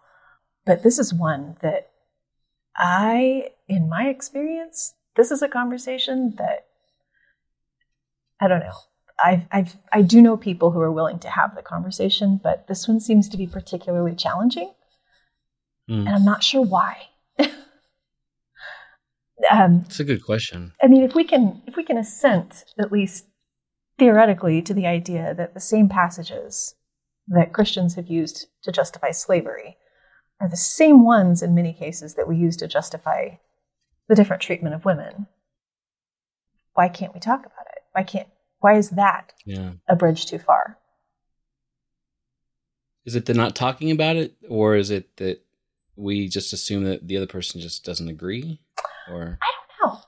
But 0.66 0.82
this 0.82 0.98
is 0.98 1.12
one 1.12 1.56
that 1.62 1.90
I, 2.76 3.50
in 3.68 3.88
my 3.88 4.08
experience, 4.08 4.94
this 5.16 5.30
is 5.30 5.42
a 5.42 5.48
conversation 5.48 6.34
that 6.38 6.66
I 8.40 8.48
don't 8.48 8.60
know. 8.60 8.72
I've, 9.24 9.42
I've, 9.52 9.76
I 9.92 10.02
do 10.02 10.20
know 10.20 10.36
people 10.36 10.72
who 10.72 10.80
are 10.80 10.90
willing 10.90 11.20
to 11.20 11.30
have 11.30 11.54
the 11.54 11.62
conversation, 11.62 12.40
but 12.42 12.66
this 12.66 12.88
one 12.88 12.98
seems 12.98 13.28
to 13.28 13.36
be 13.36 13.46
particularly 13.46 14.14
challenging, 14.14 14.72
Hmm. 15.86 16.06
and 16.06 16.08
I'm 16.08 16.24
not 16.24 16.42
sure 16.42 16.62
why. 16.64 17.08
um, 19.50 19.84
It's 19.86 20.00
a 20.00 20.04
good 20.04 20.24
question. 20.24 20.72
I 20.82 20.86
mean, 20.88 21.02
if 21.02 21.14
we 21.14 21.24
can, 21.24 21.62
if 21.66 21.76
we 21.76 21.84
can 21.84 21.98
assent 21.98 22.64
at 22.78 22.90
least 22.90 23.26
theoretically 23.98 24.62
to 24.62 24.74
the 24.74 24.86
idea 24.86 25.34
that 25.34 25.54
the 25.54 25.60
same 25.60 25.88
passages 25.88 26.74
that 27.28 27.52
Christians 27.52 27.94
have 27.94 28.08
used 28.08 28.46
to 28.62 28.72
justify 28.72 29.10
slavery 29.10 29.76
are 30.44 30.48
the 30.48 30.56
same 30.56 31.04
ones 31.04 31.42
in 31.42 31.54
many 31.54 31.72
cases 31.72 32.14
that 32.14 32.28
we 32.28 32.36
use 32.36 32.56
to 32.58 32.68
justify 32.68 33.30
the 34.08 34.14
different 34.14 34.42
treatment 34.42 34.74
of 34.74 34.84
women, 34.84 35.26
why 36.74 36.88
can't 36.88 37.14
we 37.14 37.20
talk 37.20 37.40
about 37.40 37.66
it? 37.74 37.82
Why 37.92 38.02
can't? 38.02 38.28
Why 38.60 38.76
is 38.76 38.90
that 38.90 39.32
Yeah. 39.44 39.72
a 39.88 39.96
bridge 39.96 40.26
too 40.26 40.38
far? 40.38 40.78
Is 43.04 43.14
it 43.14 43.26
the 43.26 43.34
not 43.34 43.54
talking 43.54 43.90
about 43.90 44.16
it, 44.16 44.34
or 44.48 44.76
is 44.76 44.90
it 44.90 45.16
that 45.16 45.40
we 45.96 46.26
just 46.28 46.52
assume 46.52 46.84
that 46.84 47.06
the 47.06 47.16
other 47.16 47.26
person 47.26 47.60
just 47.60 47.84
doesn't 47.84 48.08
agree? 48.08 48.60
Or 49.08 49.38
I 49.42 49.50
don't 49.82 49.92
know. 49.92 50.00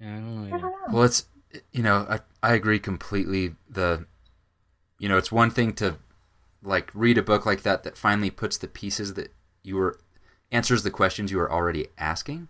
yeah, 0.00 0.16
I 0.16 0.20
don't 0.20 0.34
know. 0.36 0.46
I 0.46 0.50
don't 0.50 0.62
know. 0.62 0.92
Well, 0.92 1.02
it's 1.04 1.26
you 1.72 1.82
know 1.82 2.06
I 2.08 2.20
I 2.42 2.54
agree 2.54 2.78
completely. 2.78 3.54
The 3.68 4.06
you 4.98 5.08
know 5.08 5.16
it's 5.16 5.32
one 5.32 5.50
thing 5.50 5.72
to 5.74 5.96
like 6.64 6.90
read 6.94 7.18
a 7.18 7.22
book 7.22 7.46
like 7.46 7.62
that 7.62 7.84
that 7.84 7.96
finally 7.96 8.30
puts 8.30 8.56
the 8.56 8.66
pieces 8.68 9.14
that 9.14 9.32
you 9.62 9.76
were 9.76 9.98
answers 10.50 10.82
the 10.82 10.90
questions 10.90 11.30
you 11.30 11.38
were 11.38 11.52
already 11.52 11.86
asking. 11.98 12.48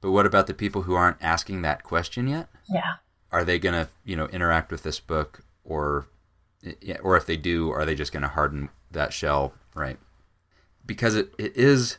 But 0.00 0.10
what 0.10 0.26
about 0.26 0.46
the 0.46 0.54
people 0.54 0.82
who 0.82 0.94
aren't 0.94 1.22
asking 1.22 1.62
that 1.62 1.82
question 1.82 2.26
yet? 2.26 2.48
Yeah. 2.68 2.94
Are 3.32 3.44
they 3.44 3.58
gonna 3.58 3.88
you 4.04 4.16
know 4.16 4.26
interact 4.26 4.70
with 4.70 4.82
this 4.82 5.00
book 5.00 5.40
or 5.64 6.06
or 7.02 7.16
if 7.16 7.26
they 7.26 7.36
do, 7.36 7.70
are 7.70 7.84
they 7.84 7.94
just 7.94 8.12
gonna 8.12 8.28
harden 8.28 8.68
that 8.90 9.12
shell 9.12 9.54
right? 9.74 9.98
Because 10.86 11.14
it, 11.16 11.34
it 11.38 11.56
is 11.56 11.98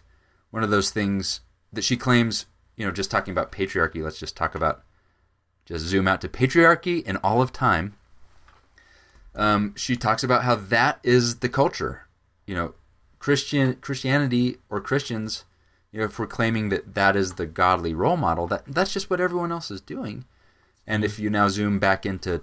one 0.52 0.64
of 0.64 0.70
those 0.70 0.90
things 0.90 1.42
that 1.74 1.84
she 1.84 1.98
claims, 1.98 2.46
you 2.76 2.86
know, 2.86 2.92
just 2.92 3.12
talking 3.12 3.32
about 3.32 3.52
patriarchy, 3.52 4.02
let's 4.04 4.20
just 4.20 4.38
talk 4.38 4.56
about, 4.56 4.84
just 5.66 5.86
zoom 5.86 6.08
out 6.08 6.22
to 6.22 6.30
patriarchy 6.30 7.04
in 7.04 7.18
all 7.18 7.42
of 7.42 7.52
time. 7.52 7.96
Um, 9.36 9.74
she 9.76 9.96
talks 9.96 10.24
about 10.24 10.44
how 10.44 10.56
that 10.56 11.00
is 11.04 11.38
the 11.38 11.50
culture. 11.50 12.08
You 12.48 12.56
know, 12.56 12.74
Christian 13.20 13.76
Christianity 13.76 14.58
or 14.70 14.80
Christians, 14.80 15.46
you 15.92 16.00
know, 16.00 16.06
if 16.06 16.18
we're 16.20 16.28
claiming 16.28 16.70
that 16.70 16.94
that 16.94 17.16
is 17.16 17.34
the 17.34 17.46
godly 17.46 17.94
role 17.94 18.18
model, 18.18 18.48
that 18.48 18.64
that's 18.66 18.94
just 18.94 19.10
what 19.10 19.20
everyone 19.20 19.52
else 19.52 19.72
is 19.72 19.82
doing. 19.82 20.26
And 20.88 21.04
if 21.04 21.20
you 21.20 21.30
now 21.30 21.48
zoom 21.48 21.80
back 21.80 22.06
into 22.06 22.42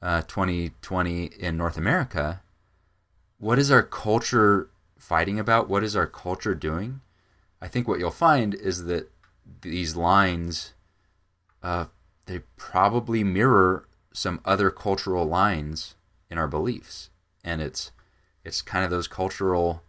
uh, 0.00 0.22
2020 0.22 1.24
in 1.38 1.56
North 1.56 1.76
America, 1.76 2.40
what 3.38 3.58
is 3.58 3.70
our 3.70 3.82
culture 3.82 4.70
fighting 4.98 5.38
about? 5.38 5.68
What 5.68 5.84
is 5.84 5.94
our 5.94 6.06
culture 6.06 6.54
doing? 6.54 7.02
I 7.60 7.68
think 7.68 7.86
what 7.86 7.98
you'll 7.98 8.10
find 8.10 8.54
is 8.54 8.84
that 8.84 9.10
these 9.60 9.96
lines, 9.96 10.72
uh, 11.62 11.86
they 12.24 12.40
probably 12.56 13.22
mirror 13.22 13.86
some 14.12 14.40
other 14.44 14.70
cultural 14.70 15.26
lines 15.26 15.95
in 16.30 16.38
our 16.38 16.48
beliefs, 16.48 17.10
and 17.44 17.60
it's 17.60 17.92
it's 18.44 18.62
kind 18.62 18.84
of 18.84 18.90
those 18.90 19.08
cultural, 19.08 19.82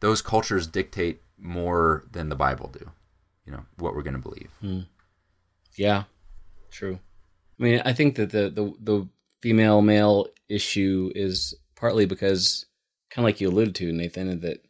those 0.00 0.22
cultures 0.22 0.66
dictate 0.66 1.22
more 1.38 2.04
than 2.10 2.28
the 2.28 2.36
Bible 2.36 2.68
do. 2.72 2.90
You 3.46 3.52
know 3.52 3.64
what 3.76 3.94
we're 3.94 4.02
going 4.02 4.14
to 4.14 4.20
believe. 4.20 4.50
Hmm. 4.60 4.80
Yeah, 5.76 6.04
true. 6.70 6.98
I 7.58 7.62
mean, 7.62 7.82
I 7.84 7.92
think 7.92 8.16
that 8.16 8.30
the 8.30 8.50
the, 8.50 8.74
the 8.80 9.08
female 9.40 9.82
male 9.82 10.28
issue 10.48 11.10
is 11.14 11.54
partly 11.76 12.06
because, 12.06 12.66
kind 13.10 13.24
of 13.24 13.26
like 13.26 13.40
you 13.40 13.48
alluded 13.48 13.74
to, 13.76 13.92
Nathan, 13.92 14.40
that 14.40 14.64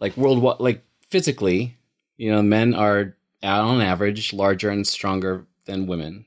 like 0.00 0.16
worldwide, 0.16 0.60
like 0.60 0.84
physically, 1.08 1.76
you 2.16 2.30
know, 2.30 2.42
men 2.42 2.74
are 2.74 3.16
on 3.42 3.80
average 3.80 4.32
larger 4.32 4.70
and 4.70 4.86
stronger 4.86 5.46
than 5.66 5.86
women. 5.86 6.26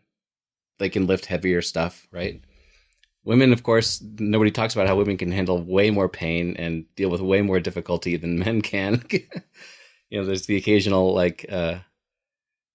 They 0.79 0.89
can 0.89 1.07
lift 1.07 1.25
heavier 1.25 1.61
stuff, 1.61 2.07
right? 2.11 2.41
Women, 3.27 3.51
of 3.51 3.61
course, 3.61 4.01
nobody 4.19 4.51
talks 4.51 4.73
about 4.73 4.87
how 4.87 4.95
women 4.95 5.17
can 5.17 5.33
handle 5.33 5.61
way 5.61 5.91
more 5.91 6.07
pain 6.07 6.55
and 6.55 6.85
deal 6.95 7.09
with 7.09 7.19
way 7.19 7.41
more 7.41 7.59
difficulty 7.59 8.15
than 8.15 8.39
men 8.45 8.61
can. 8.61 9.03
you 9.11 10.17
know, 10.17 10.23
there's 10.25 10.45
the 10.45 10.55
occasional 10.55 11.13
like 11.13 11.45
uh, 11.51 11.79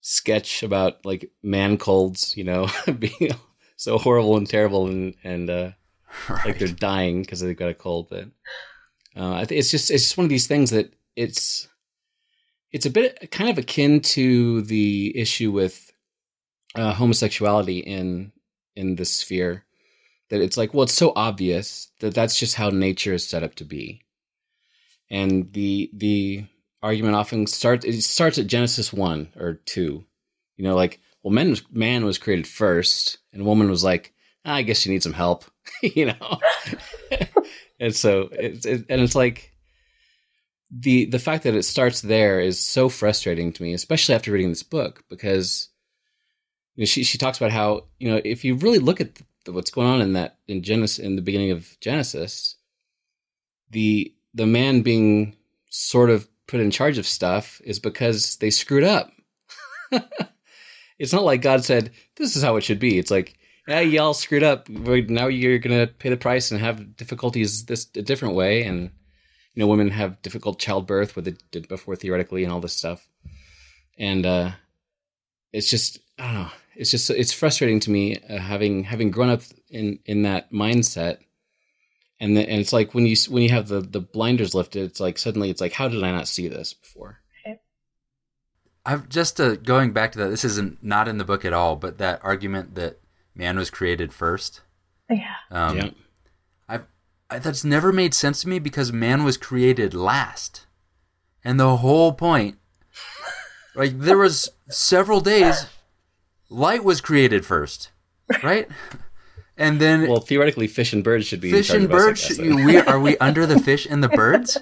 sketch 0.02 0.62
about 0.62 1.06
like 1.06 1.30
man 1.42 1.78
colds, 1.78 2.36
you 2.36 2.44
know, 2.44 2.68
being 2.98 3.30
so 3.76 3.96
horrible 3.96 4.36
and 4.36 4.46
terrible 4.46 4.88
and 4.88 5.14
and 5.24 5.48
uh, 5.48 5.70
like 6.44 6.58
they're 6.58 6.68
dying 6.68 7.22
because 7.22 7.40
they've 7.40 7.56
got 7.56 7.70
a 7.70 7.74
cold. 7.74 8.08
But 8.10 8.26
uh, 9.16 9.46
it's 9.48 9.70
just 9.70 9.90
it's 9.90 10.04
just 10.04 10.18
one 10.18 10.26
of 10.26 10.30
these 10.30 10.48
things 10.48 10.68
that 10.68 10.92
it's 11.16 11.66
it's 12.72 12.84
a 12.84 12.90
bit 12.90 13.30
kind 13.30 13.48
of 13.48 13.56
akin 13.56 14.00
to 14.00 14.60
the 14.60 15.18
issue 15.18 15.50
with 15.50 15.94
uh, 16.74 16.92
homosexuality 16.92 17.78
in 17.78 18.32
in 18.76 18.96
this 18.96 19.12
sphere 19.12 19.64
that 20.32 20.40
it's 20.40 20.56
like 20.56 20.72
well 20.72 20.84
it's 20.84 20.94
so 20.94 21.12
obvious 21.14 21.90
that 22.00 22.14
that's 22.14 22.38
just 22.38 22.54
how 22.54 22.70
nature 22.70 23.12
is 23.12 23.28
set 23.28 23.42
up 23.42 23.54
to 23.56 23.66
be. 23.66 24.00
And 25.10 25.52
the 25.52 25.90
the 25.92 26.46
argument 26.82 27.16
often 27.16 27.46
starts 27.46 27.84
it 27.84 28.00
starts 28.00 28.38
at 28.38 28.46
genesis 28.46 28.92
1 28.92 29.34
or 29.36 29.60
2 29.66 30.04
you 30.56 30.64
know 30.64 30.74
like 30.74 31.00
well 31.22 31.32
man 31.32 31.50
was, 31.50 31.62
man 31.70 32.04
was 32.04 32.18
created 32.18 32.46
first 32.46 33.18
and 33.32 33.44
woman 33.44 33.70
was 33.70 33.84
like 33.84 34.12
"Ah, 34.44 34.54
i 34.54 34.62
guess 34.62 34.84
you 34.84 34.90
need 34.90 35.02
some 35.02 35.12
help 35.12 35.44
you 35.82 36.06
know? 36.06 36.38
And 37.78 37.94
so 37.96 38.28
it's 38.30 38.64
it, 38.64 38.86
and 38.88 39.00
it's 39.00 39.16
like 39.16 39.52
the 40.70 41.06
the 41.06 41.18
fact 41.18 41.42
that 41.42 41.54
it 41.54 41.64
starts 41.64 42.00
there 42.00 42.38
is 42.40 42.60
so 42.60 42.88
frustrating 42.88 43.52
to 43.52 43.62
me 43.62 43.74
especially 43.74 44.14
after 44.14 44.30
reading 44.30 44.50
this 44.50 44.62
book 44.62 45.04
because 45.10 45.68
you 46.76 46.82
know, 46.82 46.86
she 46.86 47.02
she 47.02 47.18
talks 47.18 47.38
about 47.38 47.50
how 47.50 47.86
you 47.98 48.08
know 48.08 48.20
if 48.24 48.44
you 48.44 48.54
really 48.54 48.78
look 48.78 49.00
at 49.00 49.20
what's 49.46 49.70
going 49.70 49.88
on 49.88 50.00
in 50.00 50.12
that 50.12 50.38
in 50.46 50.62
Genesis 50.62 50.98
in 50.98 51.16
the 51.16 51.22
beginning 51.22 51.50
of 51.50 51.76
Genesis, 51.80 52.56
the 53.70 54.14
the 54.34 54.46
man 54.46 54.82
being 54.82 55.36
sort 55.70 56.10
of 56.10 56.28
put 56.46 56.60
in 56.60 56.70
charge 56.70 56.98
of 56.98 57.06
stuff 57.06 57.60
is 57.64 57.78
because 57.78 58.36
they 58.36 58.50
screwed 58.50 58.84
up. 58.84 59.10
it's 60.98 61.12
not 61.12 61.24
like 61.24 61.42
God 61.42 61.64
said 61.64 61.90
this 62.16 62.36
is 62.36 62.42
how 62.42 62.56
it 62.56 62.62
should 62.62 62.78
be. 62.78 62.98
It's 62.98 63.10
like 63.10 63.38
yeah, 63.66 63.80
y'all 63.80 64.14
screwed 64.14 64.42
up. 64.42 64.68
Now 64.68 65.28
you're 65.28 65.58
gonna 65.58 65.86
pay 65.86 66.10
the 66.10 66.16
price 66.16 66.50
and 66.50 66.60
have 66.60 66.96
difficulties 66.96 67.66
this 67.66 67.88
a 67.96 68.02
different 68.02 68.34
way, 68.34 68.64
and 68.64 68.90
you 69.54 69.60
know 69.60 69.66
women 69.66 69.90
have 69.90 70.22
difficult 70.22 70.58
childbirth 70.58 71.16
what 71.16 71.24
they 71.24 71.34
did 71.50 71.68
before 71.68 71.96
theoretically 71.96 72.44
and 72.44 72.52
all 72.52 72.60
this 72.60 72.74
stuff, 72.74 73.08
and 73.98 74.26
uh, 74.26 74.50
it's 75.52 75.70
just 75.70 75.98
I 76.18 76.24
don't 76.24 76.34
know 76.34 76.50
it's 76.76 76.90
just 76.90 77.10
it's 77.10 77.32
frustrating 77.32 77.80
to 77.80 77.90
me 77.90 78.18
uh, 78.28 78.38
having 78.38 78.84
having 78.84 79.10
grown 79.10 79.30
up 79.30 79.42
in 79.70 79.98
in 80.04 80.22
that 80.22 80.52
mindset 80.52 81.18
and 82.20 82.36
the, 82.36 82.48
and 82.48 82.60
it's 82.60 82.72
like 82.72 82.94
when 82.94 83.06
you 83.06 83.16
when 83.28 83.42
you 83.42 83.50
have 83.50 83.68
the 83.68 83.80
the 83.80 84.00
blinders 84.00 84.54
lifted 84.54 84.84
it's 84.84 85.00
like 85.00 85.18
suddenly 85.18 85.50
it's 85.50 85.60
like 85.60 85.72
how 85.72 85.88
did 85.88 86.02
i 86.02 86.10
not 86.10 86.28
see 86.28 86.48
this 86.48 86.72
before 86.74 87.22
I've 88.84 89.08
just 89.08 89.40
uh, 89.40 89.56
going 89.56 89.92
back 89.92 90.12
to 90.12 90.18
that. 90.18 90.28
This 90.28 90.44
isn't 90.44 90.82
not 90.82 91.08
in 91.08 91.18
the 91.18 91.24
book 91.24 91.44
at 91.44 91.52
all, 91.52 91.76
but 91.76 91.98
that 91.98 92.20
argument 92.22 92.74
that 92.74 93.00
man 93.34 93.56
was 93.56 93.70
created 93.70 94.12
first. 94.12 94.62
Yeah. 95.08 95.36
Um, 95.50 95.76
yeah 95.76 95.90
I've, 96.68 96.86
I, 97.30 97.38
that's 97.38 97.64
never 97.64 97.92
made 97.92 98.14
sense 98.14 98.42
to 98.42 98.48
me 98.48 98.58
because 98.58 98.92
man 98.92 99.24
was 99.24 99.36
created 99.36 99.94
last, 99.94 100.66
and 101.44 101.60
the 101.60 101.76
whole 101.78 102.12
point, 102.12 102.58
like 103.74 103.98
there 103.98 104.18
was 104.18 104.48
several 104.68 105.20
days, 105.20 105.66
light 106.52 106.84
was 106.84 107.00
created 107.00 107.44
first, 107.46 107.90
right? 108.42 108.68
And 109.56 109.80
then 109.80 110.08
well 110.08 110.20
theoretically 110.20 110.66
fish 110.66 110.92
and 110.92 111.02
birds 111.04 111.26
should 111.26 111.40
be 111.40 111.50
fish 111.50 111.70
and 111.70 111.84
of 111.84 111.92
us, 111.92 112.02
I 112.02 112.06
birds. 112.06 112.28
guess, 112.28 112.36
should- 112.36 112.46
though. 112.58 112.64
we 112.64 112.76
are 112.78 113.00
we 113.00 113.16
under 113.18 113.46
the 113.46 113.58
fish 113.58 113.86
and 113.88 114.02
the 114.02 114.08
birds? 114.08 114.58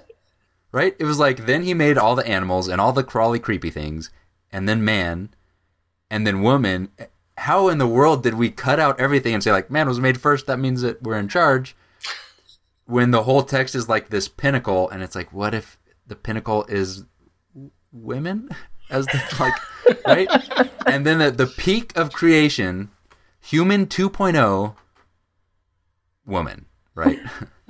Right? 0.72 0.94
It 0.98 1.05
was 1.05 1.18
like 1.18 1.46
then 1.46 1.62
he 1.64 1.74
made 1.74 1.98
all 1.98 2.14
the 2.14 2.26
animals 2.26 2.68
and 2.68 2.81
all 2.81 2.92
the 2.92 3.03
crawly 3.05 3.38
creepy 3.40 3.70
things, 3.70 4.11
and 4.53 4.68
then 4.68 4.85
man, 4.85 5.31
and 6.11 6.26
then 6.26 6.42
woman. 6.42 6.90
How 7.38 7.68
in 7.68 7.79
the 7.79 7.87
world 7.87 8.22
did 8.22 8.35
we 8.35 8.50
cut 8.50 8.79
out 8.79 9.00
everything 9.00 9.33
and 9.35 9.42
say 9.42 9.50
like 9.50 9.70
man 9.70 9.88
was 9.88 9.98
made 9.98 10.20
first? 10.20 10.46
That 10.46 10.59
means 10.61 10.83
that 10.83 11.03
we're 11.03 11.18
in 11.18 11.29
charge. 11.29 11.74
When 12.85 13.11
the 13.12 13.22
whole 13.22 13.42
text 13.44 13.74
is 13.74 13.88
like 13.88 14.11
this 14.11 14.29
pinnacle, 14.29 14.88
and 14.90 15.03
it's 15.03 15.14
like, 15.14 15.33
what 15.33 15.55
if 15.55 15.79
the 16.07 16.16
pinnacle 16.16 16.64
is 16.68 17.05
women 17.92 18.48
as 18.90 19.07
the 19.07 19.20
like 19.40 19.55
right? 20.07 20.70
And 20.90 21.07
then 21.07 21.18
the, 21.18 21.31
the 21.31 21.46
peak 21.46 21.96
of 21.96 22.12
creation, 22.12 22.90
human 23.40 23.87
2.0, 23.87 24.74
woman, 26.26 26.66
right? 26.94 27.18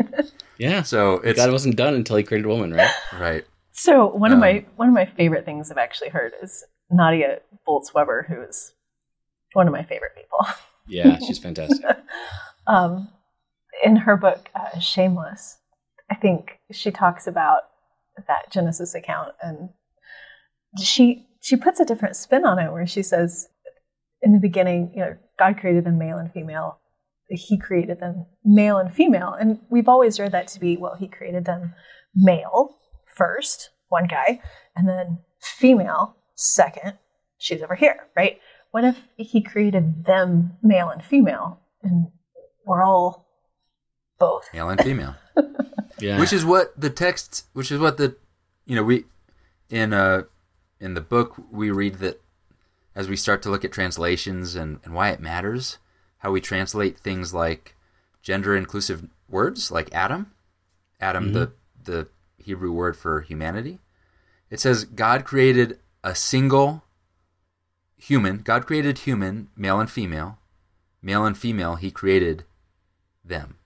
yeah 0.58 0.82
So 0.82 1.14
it's 1.20 1.38
god 1.38 1.50
wasn't 1.52 1.76
done 1.76 1.94
until 1.94 2.16
he 2.16 2.22
created 2.22 2.46
woman 2.46 2.72
right 2.72 2.90
right. 3.18 3.44
So 3.72 4.06
one 4.08 4.30
of 4.32 4.36
Um, 4.36 4.40
my 4.40 4.64
one 4.76 4.88
of 4.88 4.94
my 4.94 5.06
favorite 5.06 5.44
things 5.44 5.70
I've 5.70 5.78
actually 5.78 6.10
heard 6.10 6.32
is 6.42 6.64
Nadia 6.90 7.40
Bolz-Weber, 7.66 8.26
who 8.28 8.42
is 8.42 8.72
one 9.52 9.66
of 9.66 9.72
my 9.72 9.84
favorite 9.84 10.12
people. 10.16 10.46
yeah 10.86 11.18
she's 11.18 11.38
fantastic 11.38 11.84
um, 12.66 13.08
in 13.84 13.96
her 13.96 14.16
book 14.16 14.50
uh, 14.54 14.78
Shameless, 14.78 15.58
I 16.10 16.14
think 16.14 16.58
she 16.72 16.90
talks 16.90 17.26
about 17.26 17.62
that 18.26 18.50
Genesis 18.50 18.94
account, 18.94 19.32
and 19.42 19.70
she 20.82 21.26
she 21.40 21.56
puts 21.56 21.80
a 21.80 21.84
different 21.84 22.16
spin 22.16 22.44
on 22.44 22.58
it, 22.58 22.72
where 22.72 22.86
she 22.86 23.02
says, 23.02 23.48
in 24.22 24.32
the 24.32 24.38
beginning, 24.38 24.92
you 24.94 25.00
know, 25.00 25.16
God 25.38 25.58
created 25.58 25.84
them 25.84 25.98
male 25.98 26.18
and 26.18 26.32
female. 26.32 26.78
He 27.28 27.58
created 27.58 28.00
them 28.00 28.26
male 28.44 28.78
and 28.78 28.92
female, 28.92 29.32
and 29.38 29.60
we've 29.70 29.88
always 29.88 30.18
read 30.18 30.32
that 30.32 30.48
to 30.48 30.60
be 30.60 30.76
well, 30.76 30.96
He 30.96 31.08
created 31.08 31.44
them 31.44 31.74
male 32.14 32.76
first, 33.06 33.70
one 33.88 34.06
guy, 34.06 34.40
and 34.74 34.88
then 34.88 35.18
female 35.40 36.16
second. 36.34 36.94
She's 37.38 37.62
over 37.62 37.74
here, 37.74 38.08
right? 38.16 38.40
What 38.72 38.84
if 38.84 38.98
He 39.16 39.42
created 39.42 40.04
them 40.04 40.56
male 40.62 40.88
and 40.88 41.04
female, 41.04 41.60
and 41.82 42.08
we're 42.66 42.82
all 42.82 43.26
both. 44.18 44.48
Male 44.52 44.70
and 44.70 44.80
female. 44.80 45.14
yeah 46.00 46.18
which 46.18 46.32
is 46.32 46.44
what 46.44 46.78
the 46.80 46.90
text 46.90 47.46
which 47.52 47.70
is 47.70 47.78
what 47.78 47.96
the 47.96 48.16
you 48.66 48.74
know 48.74 48.82
we 48.82 49.04
in 49.68 49.92
uh 49.92 50.22
in 50.80 50.94
the 50.94 51.00
book 51.00 51.34
we 51.50 51.70
read 51.70 51.96
that 51.96 52.20
as 52.94 53.08
we 53.08 53.16
start 53.16 53.42
to 53.42 53.50
look 53.50 53.64
at 53.64 53.72
translations 53.72 54.54
and, 54.54 54.80
and 54.84 54.94
why 54.94 55.10
it 55.10 55.20
matters 55.20 55.78
how 56.18 56.30
we 56.30 56.40
translate 56.40 56.98
things 56.98 57.32
like 57.32 57.74
gender 58.22 58.56
inclusive 58.56 59.06
words 59.28 59.70
like 59.70 59.92
adam 59.94 60.32
adam 61.00 61.32
the 61.32 61.46
mm-hmm. 61.46 61.92
the 61.92 62.08
hebrew 62.38 62.72
word 62.72 62.96
for 62.96 63.20
humanity. 63.20 63.78
It 64.50 64.60
says 64.60 64.84
god 64.84 65.24
created 65.24 65.78
a 66.02 66.14
single 66.14 66.82
human 67.96 68.38
god 68.38 68.66
created 68.66 68.98
human 68.98 69.48
male 69.54 69.78
and 69.78 69.90
female 69.90 70.38
male 71.02 71.24
and 71.24 71.36
female 71.36 71.76
he 71.76 71.90
created 71.90 72.44
them. 73.24 73.56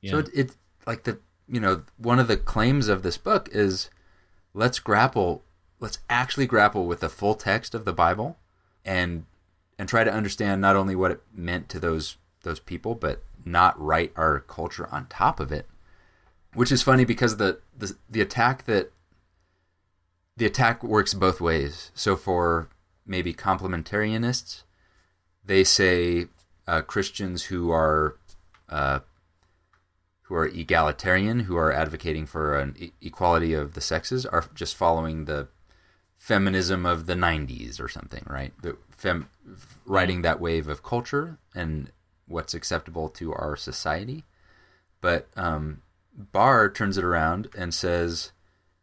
Yeah. 0.00 0.10
so 0.10 0.18
it, 0.18 0.28
it 0.34 0.56
like 0.86 1.04
the 1.04 1.18
you 1.50 1.60
know, 1.60 1.82
one 1.98 2.20
of 2.20 2.28
the 2.28 2.36
claims 2.36 2.88
of 2.88 3.02
this 3.02 3.18
book 3.18 3.48
is 3.50 3.90
let's 4.54 4.78
grapple, 4.78 5.42
let's 5.80 5.98
actually 6.08 6.46
grapple 6.46 6.86
with 6.86 7.00
the 7.00 7.08
full 7.08 7.34
text 7.34 7.74
of 7.74 7.84
the 7.84 7.92
Bible 7.92 8.36
and 8.84 9.24
and 9.78 9.88
try 9.88 10.04
to 10.04 10.12
understand 10.12 10.60
not 10.60 10.76
only 10.76 10.94
what 10.94 11.10
it 11.10 11.22
meant 11.34 11.68
to 11.70 11.80
those 11.80 12.18
those 12.42 12.60
people, 12.60 12.94
but 12.94 13.22
not 13.44 13.80
write 13.80 14.12
our 14.16 14.40
culture 14.40 14.88
on 14.92 15.06
top 15.06 15.40
of 15.40 15.50
it. 15.50 15.66
Which 16.54 16.70
is 16.70 16.82
funny 16.82 17.04
because 17.04 17.38
the 17.38 17.58
the, 17.76 17.96
the 18.08 18.20
attack 18.20 18.66
that 18.66 18.92
the 20.36 20.46
attack 20.46 20.84
works 20.84 21.14
both 21.14 21.40
ways. 21.40 21.90
So 21.94 22.16
for 22.16 22.68
maybe 23.06 23.32
complementarianists, 23.32 24.62
they 25.44 25.64
say 25.64 26.26
uh, 26.66 26.82
Christians 26.82 27.44
who 27.44 27.70
are 27.70 28.16
uh, 28.68 29.00
who 30.22 30.34
are 30.34 30.46
egalitarian, 30.46 31.40
who 31.40 31.56
are 31.56 31.72
advocating 31.72 32.26
for 32.26 32.58
an 32.58 32.76
e- 32.78 32.92
equality 33.00 33.52
of 33.54 33.74
the 33.74 33.80
sexes, 33.80 34.24
are 34.26 34.44
just 34.54 34.76
following 34.76 35.24
the 35.24 35.48
feminism 36.20 36.84
of 36.84 37.06
the 37.06 37.14
90s 37.14 37.80
or 37.80 37.88
something, 37.88 38.22
right? 38.28 38.52
The 38.60 38.76
fem- 38.90 39.30
that 40.22 40.38
wave 40.38 40.68
of 40.68 40.82
culture 40.82 41.38
and 41.54 41.90
what's 42.28 42.52
acceptable 42.52 43.08
to 43.08 43.32
our 43.32 43.56
society. 43.56 44.24
But 45.00 45.28
um, 45.34 45.80
Barr 46.14 46.70
turns 46.70 46.98
it 46.98 47.04
around 47.04 47.48
and 47.56 47.72
says, 47.72 48.32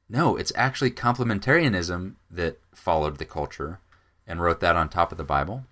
no, 0.09 0.35
it's 0.35 0.51
actually 0.55 0.89
complementarianism 0.89 2.15
that 2.31 2.59
followed 2.73 3.17
the 3.17 3.25
culture 3.25 3.81
and 4.25 4.41
wrote 4.41 4.59
that 4.61 4.75
on 4.75 4.89
top 4.89 5.11
of 5.11 5.19
the 5.19 5.23
Bible. 5.23 5.63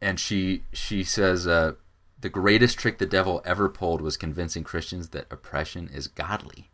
And 0.00 0.18
she 0.18 0.62
she 0.72 1.04
says 1.04 1.46
uh, 1.46 1.72
the 2.18 2.30
greatest 2.30 2.78
trick 2.78 2.96
the 2.96 3.06
devil 3.06 3.42
ever 3.44 3.68
pulled 3.68 4.00
was 4.00 4.16
convincing 4.16 4.64
Christians 4.64 5.10
that 5.10 5.26
oppression 5.30 5.90
is 5.92 6.06
godly. 6.06 6.70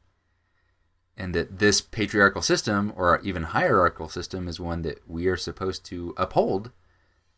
And 1.20 1.34
that 1.34 1.58
this 1.58 1.82
patriarchal 1.82 2.40
system, 2.40 2.94
or 2.96 3.20
even 3.20 3.42
hierarchical 3.42 4.08
system, 4.08 4.48
is 4.48 4.58
one 4.58 4.80
that 4.82 5.02
we 5.06 5.26
are 5.26 5.36
supposed 5.36 5.84
to 5.86 6.14
uphold 6.16 6.70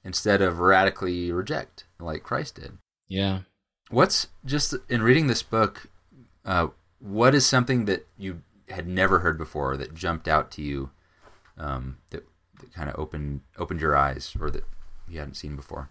instead 0.04 0.40
of 0.40 0.60
radically 0.60 1.32
reject, 1.32 1.84
like 1.98 2.22
Christ 2.22 2.60
did. 2.60 2.78
Yeah. 3.08 3.40
What's 3.90 4.28
just 4.44 4.76
in 4.88 5.02
reading 5.02 5.26
this 5.26 5.42
book, 5.42 5.88
uh, 6.44 6.68
what 7.00 7.34
is 7.34 7.44
something 7.44 7.86
that 7.86 8.06
you 8.16 8.42
had 8.68 8.86
never 8.86 9.18
heard 9.18 9.36
before 9.36 9.76
that 9.76 9.94
jumped 9.94 10.28
out 10.28 10.52
to 10.52 10.62
you 10.62 10.90
um, 11.58 11.98
that, 12.10 12.24
that 12.60 12.72
kind 12.72 12.88
of 12.88 12.96
opened 12.96 13.40
opened 13.58 13.80
your 13.80 13.96
eyes 13.96 14.36
or 14.40 14.48
that 14.52 14.64
you 15.08 15.18
hadn't 15.18 15.34
seen 15.34 15.56
before? 15.56 15.90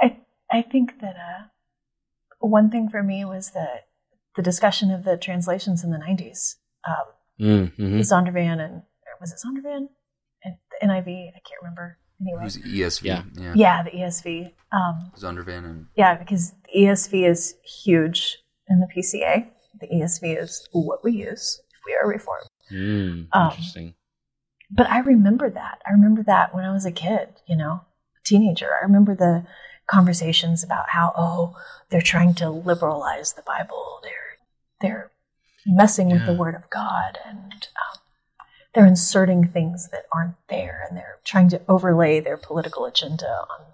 I 0.00 0.18
I 0.50 0.62
think 0.62 1.00
that 1.00 1.14
uh, 1.14 1.44
one 2.40 2.70
thing 2.70 2.88
for 2.88 3.04
me 3.04 3.24
was 3.24 3.52
the 3.52 3.68
the 4.34 4.42
discussion 4.42 4.90
of 4.90 5.04
the 5.04 5.16
translations 5.16 5.84
in 5.84 5.92
the 5.92 5.98
'90s. 5.98 6.56
Um, 6.86 7.06
Mm-hmm. 7.40 7.98
Zondervan 7.98 8.64
and 8.64 8.82
was 9.20 9.32
it 9.32 9.40
Zondervan 9.44 9.88
and 10.44 10.54
the 10.80 10.86
NIV? 10.86 11.28
I 11.30 11.40
can't 11.40 11.60
remember. 11.62 11.98
Anyway, 12.20 12.40
it 12.42 12.44
was 12.44 12.58
ESV? 12.58 13.02
Yeah. 13.02 13.22
yeah. 13.36 13.52
yeah, 13.56 13.82
the 13.82 13.90
ESV. 13.90 14.52
Um, 14.70 15.10
Zondervan 15.18 15.64
and 15.64 15.86
yeah, 15.96 16.14
because 16.14 16.52
the 16.72 16.80
ESV 16.82 17.28
is 17.28 17.56
huge 17.64 18.38
in 18.68 18.78
the 18.80 18.86
PCA. 18.86 19.48
The 19.80 19.88
ESV 19.88 20.40
is 20.40 20.68
what 20.72 21.02
we 21.02 21.10
use 21.12 21.60
if 21.70 21.78
we 21.84 21.94
are 22.00 22.08
reformed. 22.08 22.46
Mm, 22.72 23.26
Um, 23.32 23.50
interesting. 23.50 23.94
But 24.70 24.88
I 24.88 25.00
remember 25.00 25.50
that. 25.50 25.82
I 25.86 25.90
remember 25.90 26.22
that 26.22 26.54
when 26.54 26.64
I 26.64 26.72
was 26.72 26.86
a 26.86 26.92
kid, 26.92 27.28
you 27.48 27.56
know, 27.56 27.80
a 28.16 28.22
teenager. 28.24 28.68
I 28.80 28.84
remember 28.84 29.14
the 29.16 29.44
conversations 29.88 30.62
about 30.62 30.90
how, 30.90 31.12
oh, 31.16 31.56
they're 31.90 32.00
trying 32.00 32.34
to 32.34 32.48
liberalize 32.50 33.32
the 33.32 33.42
Bible. 33.42 34.00
They're 34.02 34.38
they're 34.80 35.10
messing 35.66 36.10
with 36.10 36.26
the 36.26 36.34
Word 36.34 36.54
of 36.54 36.68
God, 36.70 37.18
and 37.26 37.52
um, 37.52 38.00
they're 38.74 38.86
inserting 38.86 39.48
things 39.48 39.88
that 39.90 40.06
aren't 40.12 40.36
there, 40.48 40.84
and 40.88 40.96
they're 40.96 41.18
trying 41.24 41.48
to 41.50 41.62
overlay 41.68 42.20
their 42.20 42.36
political 42.36 42.84
agenda 42.84 43.26
on, 43.26 43.66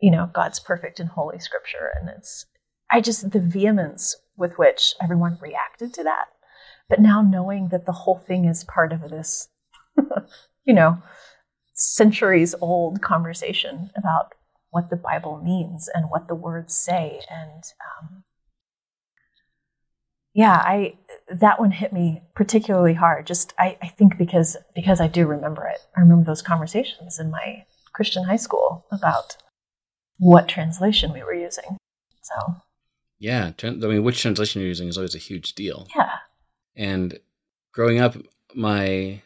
you 0.00 0.10
know, 0.10 0.30
God's 0.32 0.60
perfect 0.60 1.00
and 1.00 1.10
holy 1.10 1.38
Scripture. 1.38 1.92
And 2.00 2.08
it's, 2.08 2.46
I 2.90 3.00
just 3.00 3.30
the 3.30 3.40
vehemence 3.40 4.16
with 4.36 4.58
which 4.58 4.94
everyone 5.02 5.38
reacted 5.40 5.92
to 5.94 6.04
that. 6.04 6.26
But 6.88 7.00
now 7.00 7.22
knowing 7.22 7.68
that 7.68 7.86
the 7.86 7.92
whole 7.92 8.18
thing 8.18 8.46
is 8.46 8.64
part 8.64 8.92
of 8.92 9.02
this 9.10 9.48
you 10.64 10.74
know, 10.74 11.02
centuries 11.74 12.54
old 12.60 13.02
conversation 13.02 13.90
about 13.96 14.32
what 14.70 14.90
the 14.90 14.96
Bible 14.96 15.40
means 15.42 15.88
and 15.92 16.10
what 16.10 16.28
the 16.28 16.34
words 16.34 16.74
say. 16.74 17.20
And 17.28 17.62
um, 17.98 18.24
yeah, 20.34 20.54
I 20.54 20.94
that 21.28 21.58
one 21.58 21.70
hit 21.72 21.92
me 21.92 22.22
particularly 22.34 22.94
hard. 22.94 23.26
Just 23.26 23.52
I, 23.58 23.76
I 23.82 23.88
think 23.88 24.16
because 24.16 24.56
because 24.74 25.00
I 25.00 25.08
do 25.08 25.26
remember 25.26 25.66
it. 25.66 25.80
I 25.96 26.00
remember 26.00 26.24
those 26.24 26.42
conversations 26.42 27.18
in 27.18 27.30
my 27.30 27.64
Christian 27.92 28.24
high 28.24 28.36
school 28.36 28.86
about 28.92 29.36
what 30.18 30.48
translation 30.48 31.12
we 31.12 31.22
were 31.22 31.34
using. 31.34 31.76
So 32.22 32.54
Yeah. 33.18 33.52
I 33.62 33.70
mean, 33.70 34.04
which 34.04 34.22
translation 34.22 34.60
you're 34.60 34.68
using 34.68 34.88
is 34.88 34.96
always 34.96 35.14
a 35.14 35.18
huge 35.18 35.54
deal. 35.54 35.88
yeah, 35.96 36.10
And 36.76 37.18
growing 37.72 37.98
up, 37.98 38.16
my 38.54 39.22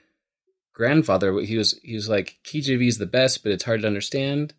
grandfather 0.73 1.39
he 1.41 1.57
was 1.57 1.79
he 1.83 1.95
was 1.95 2.09
like 2.09 2.39
KJV 2.45 2.87
is 2.89 2.99
the 2.99 3.07
best, 3.07 3.43
but 3.43 3.53
it's 3.53 3.65
hard 3.65 3.83
to 3.83 3.87
understand. 3.87 4.55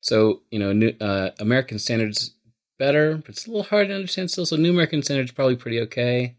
So 0.00 0.42
you 0.50 0.58
know, 0.58 0.72
new, 0.72 0.94
uh, 1.00 1.30
American 1.38 1.78
Standards 1.78 2.34
better, 2.80 3.18
but 3.18 3.28
it's 3.28 3.46
a 3.46 3.50
little 3.50 3.62
hard 3.62 3.88
to 3.88 3.94
understand 3.94 4.30
still. 4.30 4.46
So 4.46 4.56
New 4.56 4.70
American 4.70 5.02
Standard 5.02 5.26
is 5.26 5.30
probably 5.30 5.54
pretty 5.54 5.80
okay. 5.82 6.34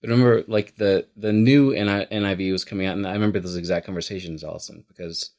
But 0.00 0.10
remember, 0.10 0.44
like 0.46 0.76
the 0.76 1.08
the 1.16 1.32
new 1.32 1.72
NIV 1.72 2.52
was 2.52 2.64
coming 2.64 2.86
out, 2.86 2.96
and 2.96 3.06
I 3.06 3.14
remember 3.14 3.40
those 3.40 3.56
exact 3.56 3.86
conversations, 3.86 4.44
Allison, 4.44 4.84
because 4.86 5.30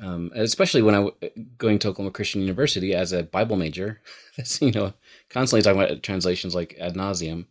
um, 0.00 0.32
especially 0.34 0.82
when 0.82 0.94
I 0.94 0.98
w- 1.04 1.16
going 1.58 1.78
to 1.80 1.88
Oklahoma 1.88 2.10
Christian 2.10 2.40
University 2.40 2.94
as 2.94 3.12
a 3.12 3.22
Bible 3.22 3.56
major, 3.56 4.00
that's 4.36 4.60
you 4.60 4.72
know 4.72 4.94
constantly 5.28 5.62
talking 5.62 5.80
about 5.80 6.02
translations 6.02 6.54
like 6.54 6.76
ad 6.80 6.94
nauseum, 6.94 7.46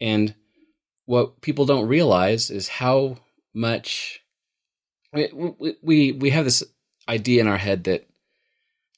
and 0.00 0.34
what 1.06 1.40
people 1.40 1.64
don't 1.64 1.88
realize 1.88 2.50
is 2.50 2.68
how 2.68 3.16
much 3.54 4.20
we 5.12 5.30
we, 5.82 6.12
we 6.12 6.30
have 6.30 6.44
this 6.44 6.64
idea 7.08 7.40
in 7.40 7.46
our 7.46 7.58
head 7.58 7.84
that 7.84 8.08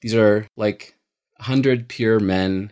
these 0.01 0.15
are 0.15 0.47
like 0.55 0.96
hundred 1.39 1.87
pure 1.87 2.19
men 2.19 2.71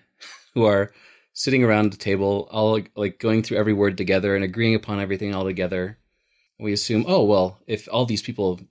who 0.54 0.66
are 0.66 0.92
sitting 1.34 1.64
around 1.64 1.92
the 1.92 1.98
table, 1.98 2.48
all 2.52 2.80
like, 2.96 3.20
going 3.20 3.44
through 3.44 3.58
every 3.58 3.74
word 3.74 3.98
together 3.98 4.36
and 4.36 4.44
agreeing 4.44 4.76
upon 4.76 5.00
everything 5.00 5.36
all 5.36 5.44
together. 5.44 5.98
We 6.60 6.72
assume, 6.72 7.04
oh 7.08 7.24
well, 7.24 7.60
if 7.68 7.88
all 7.92 8.06
these 8.06 8.22
people 8.22 8.62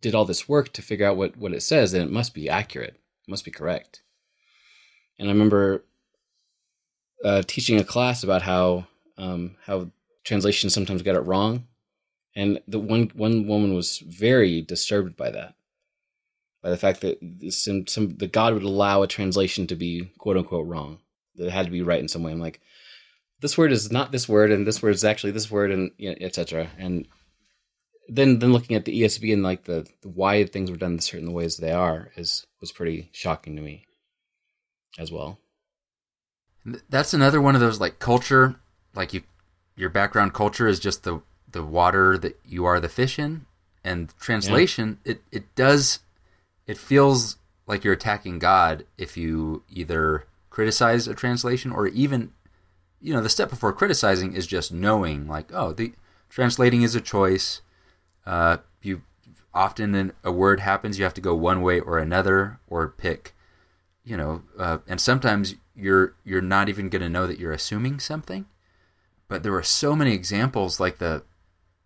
did 0.00 0.14
all 0.14 0.26
this 0.26 0.46
work 0.46 0.72
to 0.74 0.82
figure 0.82 1.06
out 1.06 1.16
what 1.16 1.36
what 1.36 1.54
it 1.54 1.62
says, 1.62 1.92
then 1.92 2.02
it 2.02 2.12
must 2.12 2.34
be 2.34 2.50
accurate, 2.50 2.94
it 3.26 3.30
must 3.30 3.44
be 3.44 3.50
correct. 3.50 4.02
And 5.18 5.28
I 5.28 5.32
remember 5.32 5.84
uh, 7.24 7.42
teaching 7.46 7.80
a 7.80 7.84
class 7.84 8.22
about 8.22 8.42
how 8.42 8.86
um, 9.16 9.56
how 9.64 9.90
translations 10.24 10.74
sometimes 10.74 11.00
got 11.00 11.16
it 11.16 11.20
wrong, 11.20 11.66
and 12.34 12.60
the 12.68 12.78
one 12.78 13.10
one 13.14 13.46
woman 13.46 13.74
was 13.74 13.98
very 13.98 14.60
disturbed 14.60 15.16
by 15.16 15.30
that, 15.30 15.54
by 16.66 16.70
the 16.70 16.76
fact 16.76 17.02
that 17.02 17.20
some 17.52 17.86
some 17.86 18.16
the 18.16 18.26
God 18.26 18.52
would 18.52 18.64
allow 18.64 19.02
a 19.02 19.06
translation 19.06 19.68
to 19.68 19.76
be 19.76 20.10
quote 20.18 20.36
unquote 20.36 20.66
wrong, 20.66 20.98
that 21.36 21.46
it 21.46 21.52
had 21.52 21.66
to 21.66 21.70
be 21.70 21.80
right 21.80 22.00
in 22.00 22.08
some 22.08 22.24
way. 22.24 22.32
I'm 22.32 22.40
like, 22.40 22.60
this 23.40 23.56
word 23.56 23.70
is 23.70 23.92
not 23.92 24.10
this 24.10 24.28
word, 24.28 24.50
and 24.50 24.66
this 24.66 24.82
word 24.82 24.96
is 24.96 25.04
actually 25.04 25.30
this 25.30 25.48
word, 25.48 25.70
and 25.70 25.92
you 25.96 26.10
know, 26.10 26.16
etc. 26.20 26.68
And 26.76 27.06
then 28.08 28.40
then 28.40 28.52
looking 28.52 28.74
at 28.74 28.84
the 28.84 29.00
ESV 29.00 29.32
and 29.32 29.44
like 29.44 29.62
the, 29.62 29.86
the 30.02 30.08
why 30.08 30.44
things 30.44 30.68
were 30.68 30.76
done 30.76 30.94
in 30.94 30.98
certain 30.98 31.32
ways 31.32 31.56
they 31.56 31.70
are 31.70 32.10
is 32.16 32.44
was 32.60 32.72
pretty 32.72 33.10
shocking 33.12 33.54
to 33.54 33.62
me 33.62 33.86
as 34.98 35.12
well. 35.12 35.38
That's 36.88 37.14
another 37.14 37.40
one 37.40 37.54
of 37.54 37.60
those 37.60 37.78
like 37.78 38.00
culture, 38.00 38.56
like 38.92 39.14
you, 39.14 39.22
your 39.76 39.90
background 39.90 40.34
culture 40.34 40.66
is 40.66 40.80
just 40.80 41.04
the 41.04 41.22
the 41.48 41.62
water 41.62 42.18
that 42.18 42.40
you 42.44 42.64
are 42.64 42.80
the 42.80 42.88
fish 42.88 43.20
in, 43.20 43.46
and 43.84 44.12
translation 44.18 44.98
it 45.04 45.22
it 45.30 45.54
does, 45.54 46.00
it 46.66 46.78
feels 46.78 47.36
like 47.66 47.84
you're 47.84 47.94
attacking 47.94 48.38
God 48.38 48.84
if 48.96 49.16
you 49.16 49.62
either 49.68 50.26
criticize 50.50 51.06
a 51.08 51.14
translation 51.14 51.72
or 51.72 51.86
even, 51.88 52.32
you 53.00 53.12
know, 53.12 53.20
the 53.20 53.28
step 53.28 53.50
before 53.50 53.72
criticizing 53.72 54.32
is 54.34 54.46
just 54.46 54.72
knowing 54.72 55.26
like 55.26 55.52
oh 55.52 55.72
the 55.72 55.92
translating 56.28 56.82
is 56.82 56.94
a 56.94 57.00
choice. 57.00 57.62
Uh, 58.24 58.58
you 58.82 59.02
often 59.54 60.12
a 60.22 60.32
word 60.32 60.60
happens 60.60 60.98
you 60.98 61.04
have 61.04 61.14
to 61.14 61.20
go 61.20 61.34
one 61.34 61.62
way 61.62 61.80
or 61.80 61.98
another 61.98 62.58
or 62.68 62.88
pick 62.88 63.34
you 64.06 64.16
know, 64.16 64.42
uh, 64.56 64.78
and 64.86 65.00
sometimes 65.00 65.56
you're 65.74 66.14
you're 66.24 66.40
not 66.40 66.68
even 66.68 66.88
going 66.88 67.02
to 67.02 67.08
know 67.08 67.26
that 67.26 67.40
you're 67.40 67.52
assuming 67.52 67.98
something. 67.98 68.46
But 69.28 69.42
there 69.42 69.52
were 69.52 69.64
so 69.64 69.96
many 69.96 70.12
examples, 70.14 70.78
like 70.78 70.98
the, 70.98 71.24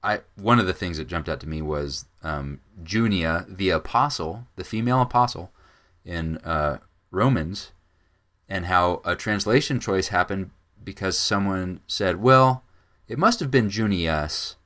I 0.02 0.20
one 0.36 0.58
of 0.58 0.66
the 0.66 0.72
things 0.72 0.96
that 0.96 1.08
jumped 1.08 1.28
out 1.28 1.40
to 1.40 1.48
me 1.48 1.60
was 1.62 2.06
um, 2.22 2.60
Junia, 2.84 3.44
the 3.48 3.70
apostle, 3.70 4.46
the 4.56 4.64
female 4.64 5.00
apostle, 5.02 5.50
in 6.04 6.38
uh, 6.38 6.78
Romans, 7.10 7.72
and 8.48 8.66
how 8.66 9.02
a 9.04 9.14
translation 9.14 9.78
choice 9.78 10.08
happened 10.08 10.50
because 10.82 11.18
someone 11.18 11.80
said, 11.86 12.22
"Well, 12.22 12.64
it 13.08 13.18
must 13.18 13.40
have 13.40 13.50
been 13.50 13.68
Junius 13.68 14.56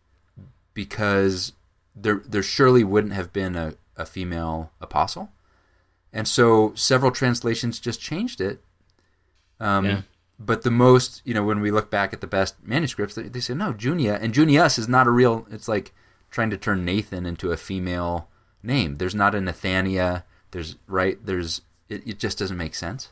because 0.73 1.53
there 1.97 2.23
there 2.27 2.43
surely 2.43 2.85
wouldn't 2.85 3.15
have 3.15 3.33
been 3.33 3.57
a, 3.57 3.75
a 3.97 4.07
female 4.07 4.71
apostle." 4.81 5.31
And 6.13 6.29
so 6.29 6.73
several 6.77 7.11
translations 7.11 7.81
just 7.81 8.01
changed 8.01 8.41
it. 8.41 8.63
Um, 9.59 9.85
Yeah. 9.85 10.01
But 10.45 10.63
the 10.63 10.71
most, 10.71 11.23
you 11.25 11.33
know, 11.33 11.45
when 11.45 11.61
we 11.61 11.71
look 11.71 11.91
back 11.91 12.13
at 12.13 12.21
the 12.21 12.27
best 12.27 12.57
manuscripts, 12.63 13.15
they, 13.15 13.23
they 13.25 13.41
say, 13.41 13.55
no, 13.55 13.73
Junia. 13.73 14.19
And 14.21 14.35
Junius 14.35 14.79
is 14.79 14.89
not 14.89 15.07
a 15.07 15.11
real, 15.11 15.47
it's 15.51 15.69
like 15.69 15.93
trying 16.31 16.51
to 16.51 16.59
turn 16.59 16.85
Nathan 16.85 17.25
into 17.25 17.51
a 17.53 17.57
female 17.57 18.29
name. 18.63 18.97
There's 18.97 19.15
not 19.15 19.35
a 19.35 19.39
Nathania. 19.39 20.25
There's, 20.51 20.77
right? 20.87 21.19
There's, 21.25 21.63
it, 21.89 22.07
it 22.07 22.19
just 22.19 22.39
doesn't 22.39 22.57
make 22.57 22.75
sense. 22.75 23.11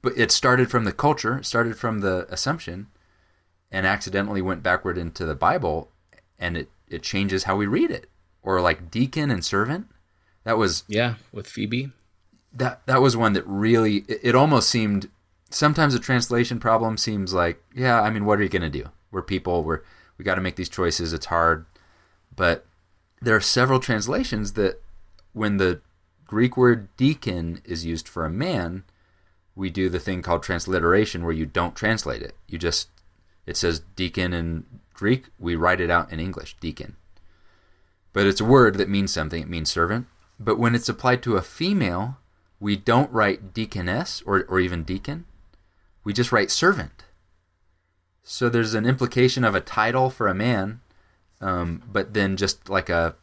But 0.00 0.16
it 0.16 0.30
started 0.30 0.70
from 0.70 0.84
the 0.84 0.92
culture, 0.92 1.38
it 1.38 1.44
started 1.46 1.76
from 1.76 2.00
the 2.00 2.26
assumption, 2.30 2.86
and 3.70 3.84
accidentally 3.84 4.40
went 4.40 4.62
backward 4.62 4.96
into 4.96 5.26
the 5.26 5.34
Bible, 5.34 5.90
and 6.38 6.56
it, 6.56 6.70
it 6.88 7.02
changes 7.02 7.44
how 7.44 7.56
we 7.56 7.66
read 7.66 7.90
it. 7.90 8.08
Or 8.42 8.60
like 8.60 8.90
deacon 8.90 9.30
and 9.30 9.44
servant. 9.44 9.88
That 10.44 10.56
was 10.56 10.84
Yeah, 10.88 11.16
with 11.32 11.46
Phoebe. 11.48 11.90
that 12.54 12.86
that 12.86 13.02
was 13.02 13.16
one 13.16 13.34
that 13.34 13.46
really 13.46 14.04
it, 14.08 14.20
it 14.22 14.34
almost 14.34 14.70
seemed 14.70 15.10
sometimes 15.50 15.94
a 15.94 15.98
translation 15.98 16.58
problem 16.60 16.96
seems 16.96 17.32
like 17.32 17.62
yeah 17.74 18.00
i 18.02 18.10
mean 18.10 18.24
what 18.24 18.38
are 18.38 18.42
you 18.42 18.48
going 18.48 18.62
to 18.62 18.68
do? 18.70 18.88
We're 19.10 19.22
people 19.22 19.64
we're 19.64 19.80
we 20.16 20.24
got 20.24 20.34
to 20.34 20.40
make 20.40 20.56
these 20.56 20.68
choices 20.68 21.12
it's 21.12 21.26
hard. 21.26 21.64
But 22.34 22.66
there 23.22 23.36
are 23.36 23.40
several 23.40 23.80
translations 23.80 24.52
that 24.54 24.82
when 25.32 25.56
the 25.56 25.80
greek 26.26 26.56
word 26.56 26.94
deacon 26.96 27.60
is 27.64 27.86
used 27.86 28.08
for 28.08 28.24
a 28.24 28.30
man 28.30 28.84
we 29.54 29.70
do 29.70 29.88
the 29.88 29.98
thing 29.98 30.22
called 30.22 30.42
transliteration 30.42 31.24
where 31.24 31.32
you 31.32 31.46
don't 31.46 31.74
translate 31.74 32.22
it. 32.22 32.34
You 32.46 32.58
just 32.58 32.88
it 33.46 33.56
says 33.56 33.82
deacon 33.96 34.32
in 34.32 34.66
greek 34.92 35.26
we 35.38 35.56
write 35.56 35.80
it 35.80 35.90
out 35.90 36.12
in 36.12 36.20
english 36.20 36.56
deacon. 36.60 36.96
But 38.12 38.26
it's 38.26 38.40
a 38.40 38.44
word 38.44 38.76
that 38.78 38.88
means 38.88 39.12
something 39.12 39.42
it 39.42 39.48
means 39.48 39.70
servant. 39.70 40.06
But 40.40 40.58
when 40.58 40.74
it's 40.74 40.88
applied 40.88 41.22
to 41.22 41.36
a 41.36 41.42
female 41.42 42.18
we 42.60 42.76
don't 42.76 43.10
write 43.12 43.54
deaconess 43.54 44.22
or, 44.26 44.44
or 44.48 44.60
even 44.60 44.82
deacon. 44.82 45.26
We 46.08 46.14
just 46.14 46.32
write 46.32 46.50
servant. 46.50 47.04
So 48.22 48.48
there's 48.48 48.72
an 48.72 48.86
implication 48.86 49.44
of 49.44 49.54
a 49.54 49.60
title 49.60 50.08
for 50.08 50.26
a 50.26 50.32
man, 50.34 50.80
um, 51.38 51.82
but 51.92 52.14
then 52.14 52.38
just 52.38 52.70
like 52.70 52.88
a, 52.88 53.14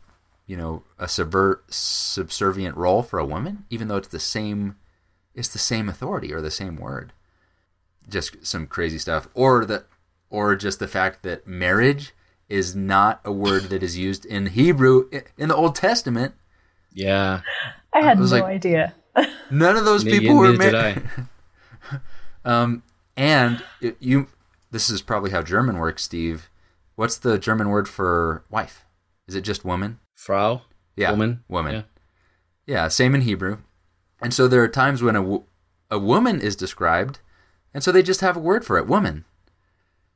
you 0.46 0.56
know, 0.56 0.84
a 1.00 1.06
subver- 1.06 1.62
subservient 1.68 2.78
role 2.78 3.02
for 3.02 3.18
a 3.18 3.26
woman, 3.26 3.66
even 3.72 3.88
though 3.88 3.98
it's 3.98 4.10
the 4.10 4.20
same, 4.20 4.76
it's 5.34 5.48
the 5.48 5.58
same 5.58 5.90
authority 5.90 6.32
or 6.32 6.42
the 6.42 6.52
same 6.52 6.76
word. 6.76 7.12
Just 8.08 8.46
some 8.46 8.68
crazy 8.68 9.00
stuff, 9.00 9.28
or 9.34 9.66
the, 9.66 9.86
or 10.30 10.56
just 10.56 10.78
the 10.78 10.88
fact 10.88 11.24
that 11.24 11.48
marriage 11.48 12.14
is 12.50 12.76
not 12.76 13.20
a 13.26 13.32
word 13.32 13.64
that 13.64 13.82
is 13.82 13.98
used 13.98 14.28
in 14.28 14.46
Hebrew 14.46 15.10
in 15.40 15.50
the 15.50 15.56
Old 15.56 15.74
Testament. 15.74 16.36
Yeah. 16.94 17.42
I 17.92 18.04
had 18.04 18.18
I 18.18 18.22
was 18.22 18.32
no 18.32 18.42
like- 18.42 18.46
idea. 18.46 18.94
None 19.50 19.76
of 19.76 19.86
those 19.86 20.06
Neither- 20.06 20.20
people 20.20 20.36
were 20.36 20.54
married. 20.54 21.02
um, 22.46 22.84
and 23.18 23.64
it, 23.82 23.98
you, 24.00 24.28
this 24.72 24.90
is 24.90 25.02
probably 25.02 25.32
how 25.32 25.42
German 25.42 25.78
works, 25.78 26.04
Steve. 26.04 26.50
What's 26.96 27.18
the 27.18 27.38
German 27.38 27.70
word 27.70 27.90
for 27.90 28.44
wife? 28.50 28.86
Is 29.28 29.36
it 29.36 29.42
just 29.42 29.66
woman? 29.66 30.00
Frau. 30.14 30.62
Yeah, 30.96 31.12
Woman. 31.12 31.44
Woman. 31.50 31.74
Yeah. 31.74 31.82
Yeah, 32.66 32.88
same 32.88 33.14
in 33.14 33.22
Hebrew. 33.22 33.58
And 34.22 34.34
so 34.34 34.48
there 34.48 34.64
are 34.64 34.68
times 34.68 35.04
when 35.04 35.16
a, 35.16 35.40
a 35.92 36.00
woman 36.00 36.40
is 36.40 36.56
described, 36.56 37.20
and 37.74 37.84
so 37.84 37.92
they 37.92 38.02
just 38.02 38.22
have 38.22 38.38
a 38.38 38.40
word 38.40 38.66
for 38.66 38.78
it, 38.78 38.88
woman. 38.88 39.26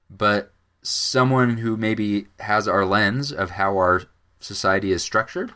But 0.10 0.54
someone 0.82 1.58
who 1.58 1.76
maybe 1.78 2.28
has 2.40 2.68
our 2.68 2.86
lens 2.86 3.32
of 3.32 3.52
how 3.52 3.78
our 3.78 4.04
society 4.40 4.92
is 4.92 5.04
structured 5.04 5.54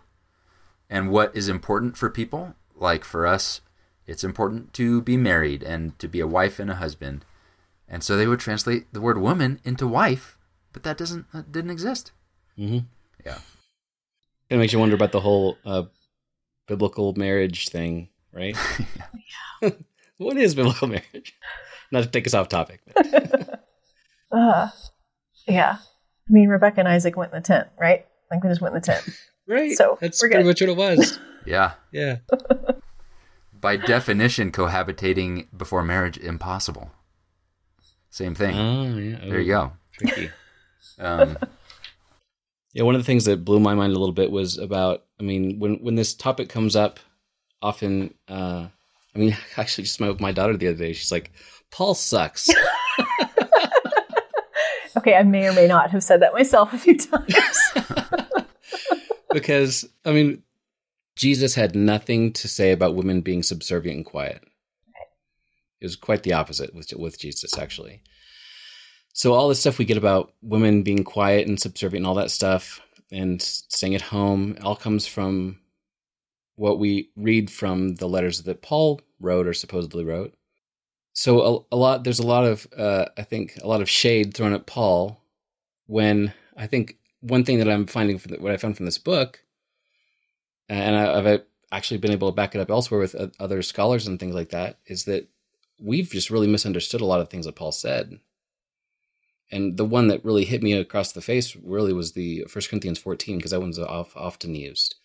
and 0.89 1.09
what 1.09 1.35
is 1.35 1.47
important 1.47 1.97
for 1.97 2.09
people, 2.09 2.55
like 2.75 3.03
for 3.03 3.25
us, 3.25 3.61
it's 4.07 4.23
important 4.23 4.73
to 4.73 5.01
be 5.01 5.17
married 5.17 5.63
and 5.63 5.97
to 5.99 6.07
be 6.07 6.19
a 6.19 6.27
wife 6.27 6.59
and 6.59 6.69
a 6.69 6.75
husband. 6.75 7.25
And 7.87 8.03
so 8.03 8.17
they 8.17 8.27
would 8.27 8.39
translate 8.39 8.91
the 8.93 9.01
word 9.01 9.17
woman 9.19 9.59
into 9.63 9.87
wife, 9.87 10.37
but 10.71 10.83
that 10.83 10.97
doesn't 10.97 11.31
that 11.31 11.51
didn't 11.51 11.71
exist. 11.71 12.11
Mm-hmm. 12.57 12.79
Yeah. 13.25 13.37
It 14.49 14.57
makes 14.57 14.73
you 14.73 14.79
wonder 14.79 14.95
about 14.95 15.11
the 15.11 15.19
whole 15.21 15.57
uh, 15.65 15.83
biblical 16.67 17.13
marriage 17.13 17.69
thing, 17.69 18.09
right? 18.31 18.57
what 20.17 20.37
is 20.37 20.55
biblical 20.55 20.87
marriage? 20.87 21.35
Not 21.91 22.03
to 22.03 22.09
take 22.09 22.25
us 22.27 22.33
off 22.33 22.49
topic. 22.49 22.81
But 22.95 23.63
Uh, 24.31 24.69
yeah. 25.47 25.77
I 25.79 26.31
mean, 26.31 26.49
Rebecca 26.49 26.79
and 26.79 26.87
Isaac 26.87 27.15
went 27.15 27.31
in 27.31 27.39
the 27.39 27.45
tent, 27.45 27.67
right? 27.79 28.07
Like, 28.31 28.43
we 28.43 28.49
just 28.49 28.61
went 28.61 28.73
in 28.73 28.81
the 28.81 28.85
tent. 28.85 29.07
right. 29.47 29.73
So, 29.77 29.99
that's 30.01 30.19
we're 30.19 30.29
pretty 30.29 30.43
good. 30.43 30.47
much 30.47 30.61
what 30.61 30.69
it 30.71 30.97
was. 30.97 31.19
Yeah. 31.45 31.73
Yeah. 31.91 32.17
By 33.63 33.77
definition, 33.77 34.51
cohabitating 34.51 35.47
before 35.57 35.81
marriage 35.83 36.17
impossible. 36.17 36.91
Same 38.11 38.35
thing. 38.35 38.55
Oh, 38.55 38.97
yeah. 38.97 39.17
there 39.27 39.39
you 39.39 39.47
go. 39.51 39.71
Tricky. 39.97 40.29
Um, 40.99 41.37
Yeah, 42.73 42.83
one 42.83 42.95
of 42.95 43.01
the 43.01 43.05
things 43.05 43.25
that 43.25 43.45
blew 43.45 43.59
my 43.59 43.75
mind 43.75 43.93
a 43.93 43.99
little 43.99 44.13
bit 44.13 44.31
was 44.31 44.57
about. 44.57 45.03
I 45.19 45.23
mean, 45.23 45.59
when 45.59 45.75
when 45.83 45.93
this 45.93 46.13
topic 46.13 46.49
comes 46.49 46.75
up, 46.75 46.99
often. 47.61 48.15
Uh, 48.27 48.67
I 49.15 49.19
mean, 49.19 49.37
actually, 49.57 49.83
just 49.83 49.99
my 50.01 50.15
my 50.19 50.31
daughter 50.31 50.57
the 50.57 50.67
other 50.69 50.77
day, 50.77 50.93
she's 50.93 51.11
like, 51.11 51.31
"Paul 51.71 51.93
sucks." 51.95 52.49
Okay, 54.95 55.15
I 55.15 55.23
may 55.23 55.47
or 55.47 55.53
may 55.53 55.65
not 55.65 55.89
have 55.89 56.03
said 56.03 56.21
that 56.21 56.33
myself 56.33 56.71
a 56.71 56.77
few 56.77 56.95
times. 56.95 57.33
because 59.31 59.85
I 60.05 60.11
mean, 60.11 60.43
Jesus 61.15 61.55
had 61.55 61.75
nothing 61.75 62.33
to 62.33 62.47
say 62.47 62.71
about 62.71 62.95
women 62.95 63.21
being 63.21 63.43
subservient 63.43 63.97
and 63.97 64.05
quiet. 64.05 64.41
It 65.79 65.85
was 65.85 65.95
quite 65.95 66.23
the 66.23 66.33
opposite 66.33 66.73
with 66.73 66.91
with 66.93 67.19
Jesus, 67.19 67.57
actually. 67.57 68.01
So 69.13 69.33
all 69.33 69.49
the 69.49 69.55
stuff 69.55 69.77
we 69.77 69.85
get 69.85 69.97
about 69.97 70.33
women 70.41 70.81
being 70.81 71.03
quiet 71.03 71.47
and 71.47 71.59
subservient 71.59 72.01
and 72.01 72.07
all 72.07 72.15
that 72.15 72.31
stuff, 72.31 72.81
and 73.11 73.41
staying 73.41 73.93
at 73.93 74.01
home, 74.01 74.57
all 74.63 74.75
comes 74.75 75.05
from 75.05 75.59
what 76.55 76.79
we 76.79 77.09
read 77.15 77.51
from 77.51 77.95
the 77.95 78.07
letters 78.07 78.41
that 78.41 78.61
Paul 78.61 79.01
wrote 79.19 79.47
or 79.47 79.53
supposedly 79.53 80.03
wrote. 80.03 80.33
So 81.13 81.65
a, 81.71 81.75
a 81.75 81.77
lot, 81.77 82.03
there's 82.03 82.19
a 82.19 82.27
lot 82.27 82.45
of, 82.45 82.67
uh, 82.75 83.05
I 83.17 83.23
think, 83.23 83.57
a 83.61 83.67
lot 83.67 83.81
of 83.81 83.89
shade 83.89 84.33
thrown 84.33 84.53
at 84.53 84.65
Paul 84.65 85.21
when 85.85 86.33
I 86.57 86.65
think 86.65 86.97
one 87.21 87.43
thing 87.43 87.59
that 87.59 87.69
I'm 87.69 87.85
finding 87.85 88.17
from 88.17 88.31
the, 88.31 88.41
what 88.41 88.51
I 88.51 88.57
found 88.57 88.77
from 88.77 88.85
this 88.85 88.97
book, 88.97 89.43
and 90.75 90.95
I, 90.95 91.19
I've 91.19 91.41
actually 91.71 91.97
been 91.97 92.11
able 92.11 92.31
to 92.31 92.35
back 92.35 92.55
it 92.55 92.61
up 92.61 92.69
elsewhere 92.69 92.99
with 92.99 93.15
other 93.39 93.61
scholars 93.61 94.07
and 94.07 94.19
things 94.19 94.35
like 94.35 94.49
that, 94.49 94.79
is 94.85 95.05
that 95.05 95.27
we've 95.79 96.09
just 96.09 96.29
really 96.29 96.47
misunderstood 96.47 97.01
a 97.01 97.05
lot 97.05 97.19
of 97.19 97.29
things 97.29 97.45
that 97.45 97.55
Paul 97.55 97.71
said. 97.71 98.19
And 99.51 99.77
the 99.77 99.85
one 99.85 100.07
that 100.07 100.25
really 100.25 100.45
hit 100.45 100.63
me 100.63 100.73
across 100.73 101.11
the 101.11 101.21
face 101.21 101.55
really 101.55 101.93
was 101.93 102.13
the 102.13 102.45
1 102.51 102.65
Corinthians 102.69 102.97
14, 102.97 103.37
because 103.37 103.51
that 103.51 103.59
one's 103.59 103.77
off, 103.77 104.15
often 104.15 104.55
used. 104.55 104.95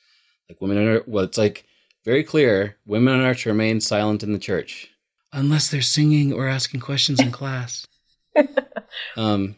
Like 0.48 0.61
women 0.61 0.78
are, 0.78 1.02
well, 1.07 1.24
it's 1.24 1.37
like 1.37 1.64
very 2.04 2.24
clear 2.24 2.76
women 2.87 3.20
are 3.20 3.35
to 3.35 3.48
remain 3.50 3.81
silent 3.81 4.22
in 4.22 4.33
the 4.33 4.38
church 4.38 4.88
unless 5.33 5.68
they're 5.68 5.83
singing 5.83 6.33
or 6.33 6.48
asking 6.48 6.81
questions 6.81 7.20
in 7.20 7.31
class. 7.31 7.87
um, 9.16 9.57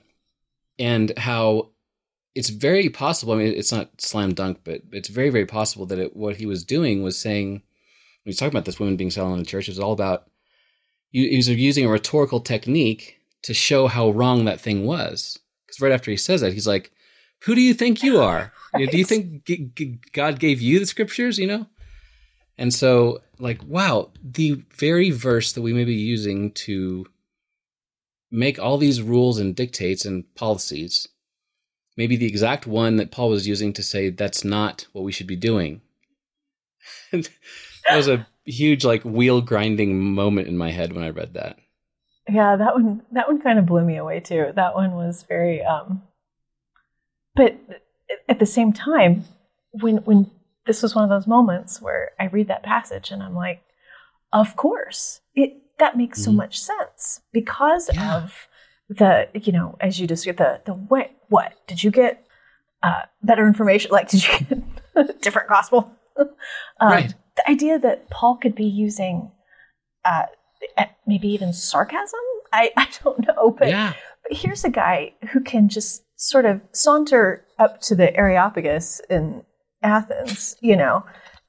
and 0.79 1.17
how 1.17 1.70
it's 2.35 2.51
very 2.51 2.89
possible. 2.89 3.33
I 3.33 3.37
mean, 3.37 3.55
it's 3.55 3.73
not 3.73 4.01
slam 4.01 4.35
dunk, 4.35 4.61
but 4.65 4.83
it's 4.93 5.09
very, 5.09 5.31
very 5.31 5.47
possible 5.47 5.87
that 5.87 5.99
it, 5.99 6.17
what 6.17 6.37
he 6.37 6.47
was 6.47 6.65
doing 6.65 7.03
was 7.03 7.19
saying, 7.19 7.53
when 7.53 7.63
he's 8.25 8.39
talking 8.39 8.53
about 8.53 8.65
this 8.65 8.79
woman 8.79 8.97
being 8.97 9.11
silent 9.11 9.35
in 9.35 9.39
the 9.41 9.47
church, 9.51 9.69
it 9.69 9.73
was 9.73 9.79
all 9.79 9.93
about, 9.93 10.29
he 11.11 11.29
he 11.29 11.37
was 11.37 11.49
using 11.49 11.87
a 11.87 11.91
rhetorical 11.91 12.41
technique 12.41 13.19
to 13.43 13.55
show 13.55 13.87
how 13.87 14.11
wrong 14.11 14.45
that 14.45 14.61
thing 14.61 14.85
was. 14.87 15.39
Because 15.67 15.81
right 15.81 15.93
after 15.93 16.11
he 16.11 16.17
says 16.17 16.41
that, 16.41 16.53
he's 16.53 16.67
like, 16.67 16.93
who 17.45 17.55
do 17.55 17.61
you 17.61 17.75
think 17.75 18.03
you 18.03 18.19
are? 18.23 18.53
You 18.75 18.87
know, 18.87 18.93
Do 18.93 18.99
you 18.99 19.05
think 19.05 19.45
G- 19.45 19.71
G- 19.75 19.99
God 20.13 20.39
gave 20.39 20.61
you 20.61 20.79
the 20.79 20.87
scriptures, 20.87 21.39
you 21.39 21.47
know? 21.47 21.67
And 22.57 22.75
so, 22.75 23.23
like, 23.39 23.65
wow, 23.65 24.11
the 24.23 24.63
very 24.77 25.11
verse 25.11 25.53
that 25.53 25.63
we 25.63 25.73
may 25.73 25.85
be 25.85 25.95
using 25.95 26.53
to 26.53 27.07
make 28.31 28.59
all 28.59 28.77
these 28.77 29.03
rules 29.03 29.39
and 29.39 29.57
dictates 29.57 30.05
and 30.05 30.33
policies, 30.35 31.09
maybe 32.01 32.17
the 32.17 32.27
exact 32.27 32.67
one 32.67 32.97
that 32.97 33.11
Paul 33.11 33.29
was 33.29 33.47
using 33.47 33.75
to 33.75 33.83
say 33.83 34.09
that's 34.09 34.43
not 34.43 34.87
what 34.95 35.05
we 35.05 35.13
should 35.13 35.27
be 35.27 35.37
doing. 35.37 35.83
That 37.13 37.97
was 37.97 38.09
a 38.09 38.27
huge, 38.45 38.85
like, 38.85 39.03
wheel 39.05 39.41
grinding 39.43 39.99
moment 39.99 40.49
in 40.49 40.57
my 40.57 40.71
head 40.71 40.93
when 40.95 41.05
I 41.05 41.11
read 41.11 41.35
that. 41.35 41.59
yeah, 42.29 42.57
that 42.57 42.75
one 42.75 43.03
that 43.13 43.27
one 43.29 43.41
kind 43.43 43.59
of 43.59 43.67
blew 43.67 43.85
me 43.85 43.97
away 43.99 44.21
too. 44.21 44.53
That 44.55 44.75
one 44.75 44.93
was 44.93 45.25
very 45.29 45.63
um 45.63 46.03
but 47.35 47.59
at 48.29 48.39
the 48.39 48.47
same 48.47 48.73
time, 48.73 49.25
when 49.73 49.99
when 50.09 50.31
this 50.67 50.83
was 50.83 50.95
one 50.95 51.05
of 51.05 51.11
those 51.11 51.27
moments 51.27 51.83
where 51.83 52.13
I 52.19 52.27
read 52.27 52.49
that 52.49 52.63
passage 52.63 53.11
and 53.11 53.23
I'm 53.23 53.35
like, 53.35 53.63
of 54.33 54.57
course. 54.57 55.21
It 55.35 55.57
that 55.79 55.97
makes 55.97 56.23
so 56.23 56.31
Mhm. 56.31 56.37
much 56.37 56.61
sense 56.61 57.21
because 57.33 57.91
Yeah. 57.93 58.17
of 58.17 58.47
the 58.91 59.29
you 59.35 59.53
know 59.53 59.77
as 59.81 59.99
you 60.01 60.07
just 60.07 60.25
get 60.25 60.37
the 60.37 60.61
the 60.67 60.73
what 60.73 61.11
what 61.29 61.55
did 61.69 61.83
you 61.83 61.91
get 61.93 62.25
uh, 62.83 63.03
better 63.23 63.47
information 63.47 63.91
like 63.93 64.09
did 64.09 64.23
you 64.27 64.39
get 64.95 65.21
different 65.23 65.49
gospel 65.49 65.93
um, 66.19 66.27
Right. 66.81 67.15
the 67.37 67.49
idea 67.51 67.79
that 67.79 68.11
paul 68.11 68.37
could 68.37 68.55
be 68.57 68.65
using 68.67 69.31
uh, 70.05 70.27
maybe 71.07 71.29
even 71.29 71.53
sarcasm 71.53 72.19
i 72.53 72.71
i 72.77 72.89
don't 73.05 73.27
know 73.27 73.53
but 73.57 73.69
Yeah. 73.69 73.93
but 74.29 74.37
here's 74.37 74.65
a 74.65 74.71
guy 74.71 75.13
who 75.33 75.41
can 75.41 75.69
just 75.69 76.03
sort 76.17 76.45
of 76.45 76.61
saunter 76.73 77.45
up 77.61 77.81
to 77.83 77.95
the 77.95 78.15
areopagus 78.17 79.01
in 79.09 79.43
athens 79.85 80.57
you 80.61 80.77
know 80.77 81.05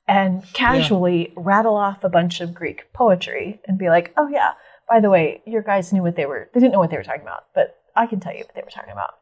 and 0.07 0.43
casually 0.53 1.33
rattle 1.35 1.75
off 1.75 2.03
a 2.03 2.09
bunch 2.09 2.39
of 2.41 2.53
greek 2.53 2.91
poetry 2.93 3.59
and 3.67 3.77
be 3.79 3.89
like 3.89 4.13
oh 4.17 4.27
yeah 4.27 4.51
by 4.91 4.99
the 4.99 5.09
way 5.15 5.41
your 5.45 5.61
guys 5.71 5.91
knew 5.93 6.03
what 6.03 6.15
they 6.17 6.25
were 6.31 6.43
they 6.53 6.59
didn't 6.59 6.73
know 6.73 6.79
what 6.83 6.89
they 6.91 6.97
were 6.97 7.09
talking 7.09 7.27
about 7.29 7.43
but 7.55 7.67
i 7.95 8.05
can 8.05 8.19
tell 8.19 8.33
you 8.33 8.43
what 8.45 8.55
they 8.55 8.61
were 8.67 8.69
talking 8.77 8.91
about 8.91 9.13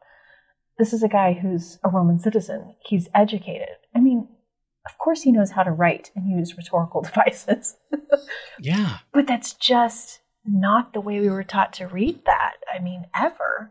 this 0.78 0.92
is 0.92 1.02
a 1.02 1.08
guy 1.18 1.32
who's 1.40 1.78
a 1.84 1.88
roman 1.88 2.18
citizen 2.18 2.74
he's 2.90 3.08
educated 3.14 3.76
i 3.94 4.00
mean 4.00 4.26
of 4.90 4.96
course 4.98 5.22
he 5.22 5.32
knows 5.32 5.52
how 5.52 5.62
to 5.62 5.70
write 5.70 6.10
and 6.16 6.28
use 6.38 6.56
rhetorical 6.56 7.02
devices 7.08 7.76
Yeah. 8.58 8.98
but 9.12 9.26
that's 9.26 9.52
just 9.54 10.20
not 10.44 10.92
the 10.94 11.00
way 11.00 11.20
we 11.20 11.28
were 11.30 11.44
taught 11.44 11.72
to 11.74 11.86
read 11.86 12.24
that. 12.24 12.54
I 12.74 12.78
mean, 12.82 13.04
ever. 13.14 13.70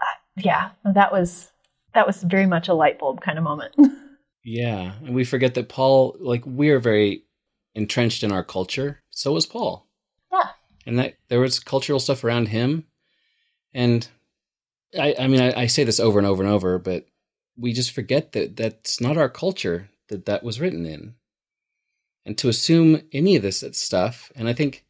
Uh, 0.00 0.16
yeah, 0.36 0.70
that 0.84 1.12
was 1.12 1.52
that 1.94 2.06
was 2.06 2.22
very 2.24 2.46
much 2.46 2.66
a 2.68 2.74
light 2.74 2.98
bulb 2.98 3.20
kind 3.20 3.38
of 3.38 3.44
moment. 3.44 3.74
Yeah. 4.44 4.94
And 5.04 5.14
we 5.14 5.24
forget 5.24 5.54
that 5.54 5.68
Paul, 5.68 6.16
like, 6.20 6.42
we're 6.46 6.78
very 6.80 7.22
entrenched 7.74 8.22
in 8.22 8.32
our 8.32 8.42
culture. 8.42 9.02
So 9.10 9.32
was 9.32 9.44
Paul. 9.46 9.86
And 10.86 10.98
that 10.98 11.14
there 11.28 11.40
was 11.40 11.58
cultural 11.58 12.00
stuff 12.00 12.24
around 12.24 12.48
him. 12.48 12.84
And 13.74 14.08
i 14.98 15.14
i 15.18 15.26
mean 15.26 15.42
I, 15.42 15.62
I 15.62 15.66
say 15.66 15.84
this 15.84 16.00
over 16.00 16.18
and 16.18 16.26
over 16.26 16.42
and 16.42 16.50
over 16.50 16.78
but 16.78 17.06
we 17.58 17.74
just 17.74 17.92
forget 17.92 18.32
that 18.32 18.56
that's 18.56 19.02
not 19.02 19.18
our 19.18 19.28
culture 19.28 19.90
that 20.08 20.24
that 20.24 20.42
was 20.42 20.60
written 20.60 20.86
in. 20.86 21.14
And 22.24 22.38
to 22.38 22.48
assume 22.48 23.02
any 23.12 23.36
of 23.36 23.42
this 23.42 23.62
stuff 23.72 24.32
and 24.34 24.48
i 24.48 24.54
think 24.54 24.86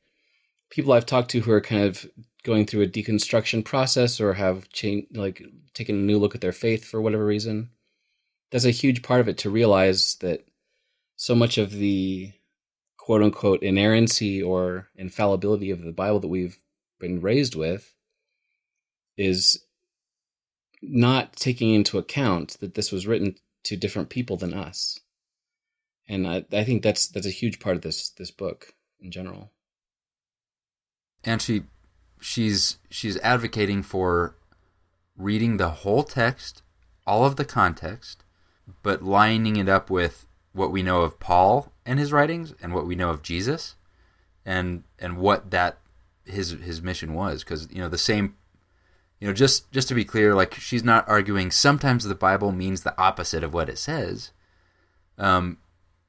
people 0.71 0.93
i've 0.93 1.07
talked 1.07 1.33
to 1.33 1.41
who 1.41 1.51
are 1.51 1.61
kind 1.61 1.83
of 1.83 2.09
going 2.45 2.67
through 2.67 2.83
a 2.83 2.87
deconstruction 2.87 3.65
process 3.65 4.21
or 4.21 4.35
have 4.35 4.69
changed 4.71 5.17
like 5.17 5.43
taken 5.75 5.97
a 5.97 5.99
new 5.99 6.19
look 6.19 6.35
at 6.35 6.41
their 6.41 6.53
faith 6.53 6.85
for 6.85 7.01
whatever 7.01 7.25
reason, 7.25 7.71
that's 8.51 8.65
a 8.65 8.71
huge 8.71 9.03
part 9.03 9.21
of 9.21 9.29
it 9.29 9.39
to 9.39 9.51
realize 9.51 10.17
that 10.17 10.47
so 11.17 11.35
much 11.35 11.59
of 11.59 11.73
the 11.73 12.33
quote 13.09 13.23
unquote 13.23 13.63
inerrancy 13.63 14.43
or 14.43 14.91
infallibility 14.95 15.71
of 15.71 15.83
the 15.83 15.93
Bible 15.93 16.21
that 16.21 16.29
we've 16.29 16.59
been 17.01 17.23
raised 17.23 17.55
with 17.55 17.95
is 19.17 19.65
not 20.83 21.33
taking 21.33 21.73
into 21.73 21.97
account 21.97 22.59
that 22.61 22.75
this 22.75 22.93
was 22.93 23.07
written 23.07 23.35
to 23.65 23.79
different 23.79 24.11
people 24.11 24.37
than 24.37 24.53
us. 24.53 25.01
And 26.07 26.29
I, 26.29 26.45
I 26.53 26.65
think 26.65 26.83
that's 26.83 27.09
that's 27.09 27.27
a 27.27 27.31
huge 27.31 27.61
part 27.61 27.77
of 27.77 27.83
this 27.83 28.11
this 28.11 28.31
book 28.31 28.75
in 29.01 29.11
general. 29.11 29.53
and 31.25 31.41
she 31.41 31.63
she's 32.21 32.79
she's 32.91 33.17
advocating 33.19 33.83
for 33.83 34.37
reading 35.17 35.57
the 35.57 35.71
whole 35.71 36.03
text, 36.05 36.63
all 37.07 37.25
of 37.25 37.37
the 37.37 37.45
context, 37.47 38.23
but 38.83 39.03
lining 39.03 39.57
it 39.57 39.69
up 39.69 39.91
with 39.91 40.27
what 40.53 40.73
we 40.73 40.83
know 40.83 41.03
of 41.03 41.21
Paul 41.21 41.73
and 41.87 41.99
his 41.99 42.13
writings 42.13 42.55
and 42.63 42.75
what 42.75 42.87
we 42.87 42.95
know 42.95 43.11
of 43.11 43.23
Jesus 43.23 43.77
and 44.45 44.85
and 44.99 45.19
what 45.19 45.51
that 45.51 45.79
his 46.25 46.51
his 46.51 46.83
mission 46.83 47.15
was. 47.15 47.45
Because 47.45 47.69
you 47.71 47.79
know 47.79 47.89
the 47.89 47.99
same 47.99 48.37
you 49.21 49.27
know 49.29 49.35
just 49.35 49.71
just 49.73 49.89
to 49.89 49.95
be 49.95 50.05
clear 50.05 50.35
like 50.35 50.55
she's 50.55 50.85
not 50.85 51.09
arguing 51.09 51.51
sometimes 51.51 52.05
the 52.05 52.15
bible 52.15 52.53
means 52.53 52.83
the 52.83 52.99
opposite 53.01 53.45
of 53.45 53.55
what 53.55 53.69
it 53.69 53.79
says. 53.79 54.33
Um 55.19 55.59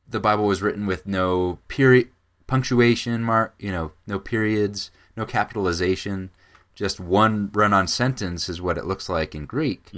the 0.08 0.20
bible 0.20 0.46
was 0.46 0.62
written 0.62 0.86
with 0.86 1.06
no 1.06 1.60
period 1.68 2.10
punctuation 2.48 3.22
mark 3.22 3.54
you 3.60 3.72
know 3.72 3.92
no 4.08 4.20
periods 4.20 4.90
no 5.16 5.26
capitalization. 5.26 6.30
Just 6.76 6.98
one 7.00 7.50
run-on 7.54 7.88
sentence 7.90 8.48
is 8.48 8.62
what 8.62 8.78
it 8.78 8.86
looks 8.86 9.10
like 9.10 9.36
in 9.36 9.46
greek 9.46 9.90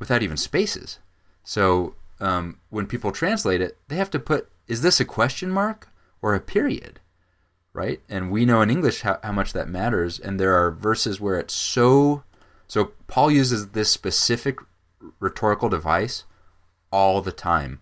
without 0.00 0.24
even 0.24 0.36
spaces. 0.36 0.98
So 1.44 1.94
um, 2.20 2.58
when 2.70 2.86
people 2.86 3.12
translate 3.12 3.60
it 3.60 3.76
they 3.88 3.96
have 3.96 4.10
to 4.10 4.18
put 4.18 4.48
is 4.66 4.82
this 4.82 5.00
a 5.00 5.04
question 5.04 5.50
mark 5.50 5.88
or 6.22 6.34
a 6.34 6.40
period 6.40 7.00
right? 7.72 8.00
And 8.08 8.30
we 8.30 8.46
know 8.46 8.62
in 8.62 8.70
English 8.70 9.02
how, 9.02 9.18
how 9.22 9.32
much 9.32 9.52
that 9.52 9.68
matters. 9.68 10.18
And 10.18 10.40
there 10.40 10.54
are 10.54 10.70
verses 10.70 11.20
where 11.20 11.38
it's 11.38 11.52
so. 11.52 12.24
So 12.66 12.92
Paul 13.06 13.30
uses 13.30 13.68
this 13.72 13.90
specific 13.90 14.58
rhetorical 15.20 15.68
device 15.68 16.24
all 16.90 17.20
the 17.20 17.32
time. 17.32 17.80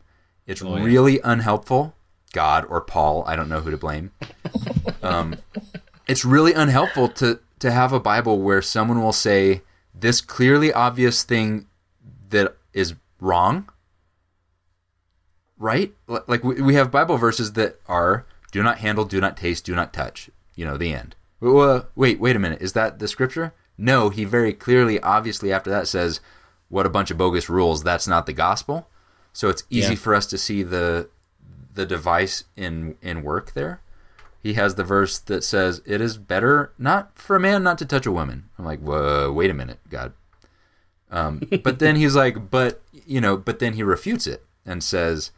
It's 0.49 0.61
Oh, 0.63 0.77
yeah. 0.77 0.83
really 0.83 1.21
unhelpful. 1.23 1.95
God 2.33 2.67
or 2.69 2.81
Paul, 2.81 3.23
I 3.29 3.37
don't 3.37 3.49
know 3.49 3.61
who 3.61 3.71
to 3.71 3.77
blame. 3.77 4.11
um, 5.05 5.37
it's 6.09 6.25
really 6.25 6.53
unhelpful 6.55 7.09
to 7.11 7.39
to 7.61 7.71
have 7.71 7.93
a 7.93 8.01
Bible 8.01 8.41
where 8.41 8.61
someone 8.61 9.01
will 9.01 9.13
say 9.13 9.63
this 9.95 10.21
clearly 10.21 10.73
obvious 10.73 11.23
thing 11.23 11.69
that 12.31 12.57
is 12.73 12.95
wrong 13.21 13.69
right? 15.65 15.95
Like 16.07 16.45
we 16.45 16.61
we 16.61 16.75
have 16.75 16.91
Bible 16.91 17.17
verses 17.17 17.55
that 17.55 17.81
are 17.87 18.27
do 18.53 18.63
not 18.63 18.79
handle, 18.79 19.05
do 19.07 19.19
not 19.21 19.37
taste, 19.37 19.65
do 19.65 19.75
not 19.75 19.93
touch. 19.95 20.29
You 20.55 20.65
know, 20.67 20.77
the 20.77 20.93
end. 20.93 21.17
Wait, 21.41 21.85
wait, 21.97 22.21
wait 22.21 22.37
a 22.37 22.39
minute. 22.39 22.61
Is 22.63 22.75
that 22.75 22.99
the 22.99 23.09
scripture? 23.09 23.55
No, 23.79 24.11
he 24.11 24.25
very 24.25 24.53
clearly, 24.53 25.01
obviously, 25.01 25.53
after 25.53 25.71
that 25.71 25.89
says, 25.89 26.21
"What 26.69 26.87
a 26.87 26.91
bunch 26.91 27.11
of 27.11 27.19
bogus 27.19 27.49
rules." 27.49 27.83
That's 27.83 28.07
not 28.07 28.27
the 28.27 28.33
gospel. 28.35 28.89
So 29.33 29.49
it's 29.49 29.65
easy 29.71 29.95
Yeah. 29.95 29.99
for 29.99 30.15
us 30.15 30.27
to 30.27 30.39
see 30.39 30.63
the 30.63 31.09
the 31.75 31.87
device 31.87 32.45
in 32.57 32.97
in 33.01 33.23
work 33.23 33.55
there. 33.55 33.81
He 34.41 34.55
has 34.55 34.75
the 34.75 34.85
verse 34.85 35.19
that 35.19 35.43
says, 35.43 35.81
"It 35.87 36.01
is 36.03 36.19
better 36.19 36.73
not 36.79 37.13
for 37.19 37.37
a 37.37 37.41
man 37.41 37.63
not 37.63 37.79
to 37.79 37.87
touch 37.87 38.05
a 38.07 38.13
woman." 38.13 38.45
I'm 38.59 38.67
like, 38.67 38.81
"Whoa, 38.81 39.33
wait 39.33 39.51
a 39.51 39.55
minute, 39.55 39.81
God." 39.89 40.13
Um, 41.11 41.41
but 41.65 41.79
then 41.79 41.97
he's 41.97 42.15
like, 42.15 42.51
"But 42.51 42.83
you 42.93 43.21
know," 43.21 43.37
but 43.39 43.59
then 43.59 43.73
he 43.73 43.83
refutes 43.83 44.27
it 44.27 44.45
and 44.67 44.85
says, 44.85 45.33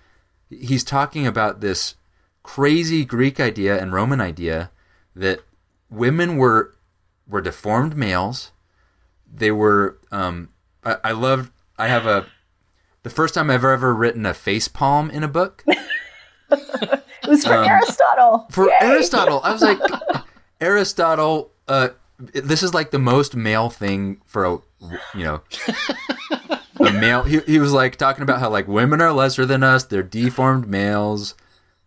he's 0.51 0.85
talking 0.85 1.27
about 1.27 1.61
this 1.61 1.95
crazy 2.43 3.05
Greek 3.05 3.41
idea 3.41 3.81
and 3.81 3.93
Roman 3.93 4.21
idea 4.21 4.71
that 5.15 5.41
women 5.91 6.37
were 6.37 6.75
were 7.29 7.41
deformed 7.41 7.97
males. 7.97 8.53
They 9.33 9.51
were. 9.51 9.99
Um, 10.13 10.51
I, 10.85 10.97
I 11.05 11.13
loved. 11.13 11.51
I 11.79 11.89
have 11.89 12.07
a. 12.07 12.27
The 13.03 13.11
first 13.11 13.35
time 13.35 13.51
I've 13.51 13.65
ever 13.65 13.95
written 13.95 14.27
a 14.27 14.35
face 14.35 14.67
palm 14.69 15.11
in 15.11 15.23
a 15.23 15.29
book 15.29 15.63
it 16.51 17.03
was 17.29 17.45
for 17.45 17.53
Aristotle. 17.65 18.47
for 18.51 18.67
Yay. 18.67 18.77
Aristotle. 18.81 19.41
I 19.45 19.53
was 19.53 19.63
like, 19.63 19.79
Aristotle. 20.61 21.51
Uh, 21.69 21.91
this 22.19 22.63
is 22.63 22.73
like 22.75 22.91
the 22.91 22.99
most 22.99 23.37
male 23.37 23.71
thing 23.71 24.21
for 24.25 24.45
a 24.45 24.59
you 25.15 25.25
know 25.25 25.41
a 26.81 26.93
male. 26.93 27.23
He, 27.23 27.41
he 27.41 27.59
was 27.59 27.73
like 27.73 27.97
talking 27.97 28.23
about 28.23 28.41
how 28.41 28.51
like 28.51 28.69
women 28.69 29.01
are 29.01 29.13
lesser 29.13 29.47
than 29.47 29.63
us. 29.63 29.85
They're 29.85 30.03
deformed 30.03 30.69
males. 30.69 31.35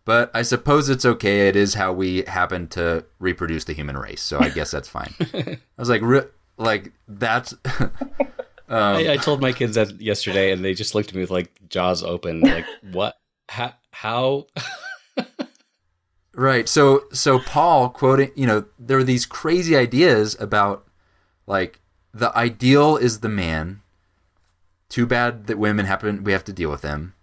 But 0.06 0.32
I 0.34 0.42
suppose 0.42 0.90
it's 0.90 1.06
okay. 1.06 1.48
It 1.48 1.56
is 1.56 1.76
how 1.76 1.94
we 1.94 2.24
happen 2.24 2.68
to 2.70 3.06
reproduce 3.20 3.66
the 3.66 3.74
human 3.74 3.98
race. 3.98 4.22
So 4.22 4.40
I 4.40 4.50
guess 4.50 4.72
that's 4.72 4.90
fine. 4.90 5.14
I 5.34 5.60
was 5.78 5.90
like, 5.90 6.02
re- 6.02 6.28
like 6.58 6.92
that's 7.08 7.54
um, 7.80 7.90
I, 8.70 9.12
I 9.14 9.18
told 9.18 9.40
my 9.42 9.54
kids 9.54 9.76
that 9.76 10.02
yesterday, 10.02 10.52
and 10.52 10.66
they 10.66 10.74
just 10.74 10.96
looked 10.96 11.10
at 11.10 11.16
me 11.16 11.22
with 11.22 11.30
like 11.30 11.52
jaws 11.70 12.04
open, 12.04 12.42
like 12.42 12.66
what? 12.92 13.18
How? 13.50 13.74
how? 13.92 14.48
Right. 16.40 16.70
So 16.70 17.04
so 17.12 17.40
Paul 17.40 17.90
quoting, 17.90 18.32
you 18.34 18.48
know, 18.48 18.64
there 18.80 18.98
are 18.98 19.04
these 19.04 19.26
crazy 19.26 19.76
ideas 19.76 20.38
about 20.40 20.88
like 21.48 21.82
the 22.14 22.34
ideal 22.38 22.96
is 22.96 23.20
the 23.20 23.28
man. 23.28 23.82
Too 24.90 25.06
bad 25.06 25.48
that 25.48 25.58
women 25.58 25.86
happen 25.86 26.24
we 26.24 26.32
have 26.32 26.44
to 26.46 26.54
deal 26.54 26.70
with 26.70 26.82
them. 26.82 27.14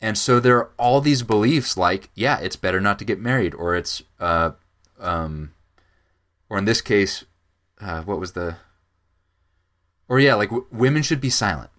And 0.00 0.16
so 0.16 0.38
there 0.38 0.56
are 0.58 0.70
all 0.78 1.00
these 1.00 1.22
beliefs 1.22 1.76
like, 1.76 2.10
yeah, 2.14 2.38
it's 2.38 2.56
better 2.56 2.80
not 2.80 2.98
to 2.98 3.04
get 3.04 3.20
married 3.20 3.54
or 3.54 3.74
it's 3.74 4.02
uh 4.20 4.52
um 5.00 5.52
or 6.48 6.58
in 6.58 6.64
this 6.64 6.80
case 6.80 7.24
uh 7.80 8.02
what 8.02 8.20
was 8.20 8.32
the 8.32 8.56
or 10.08 10.20
yeah, 10.20 10.34
like 10.34 10.50
w- 10.50 10.66
women 10.70 11.02
should 11.02 11.20
be 11.20 11.30
silent. 11.30 11.70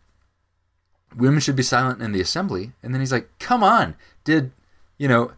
Women 1.15 1.39
should 1.39 1.55
be 1.55 1.63
silent 1.63 2.01
in 2.01 2.11
the 2.11 2.21
assembly. 2.21 2.73
And 2.83 2.93
then 2.93 2.99
he's 2.99 3.11
like, 3.11 3.29
"Come 3.39 3.63
on. 3.63 3.95
Did 4.23 4.51
you 4.97 5.07
know, 5.07 5.31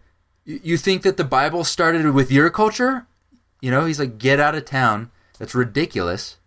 you 0.46 0.60
you 0.64 0.78
think 0.78 1.04
that 1.04 1.18
the 1.18 1.24
Bible 1.24 1.64
started 1.64 2.10
with 2.12 2.32
your 2.32 2.50
culture? 2.50 3.06
You 3.62 3.72
know, 3.72 3.86
he's 3.86 4.00
like, 4.00 4.18
get 4.18 4.40
out 4.40 4.56
of 4.56 4.66
town. 4.66 5.12
That's 5.40 5.56
ridiculous. 5.56 6.38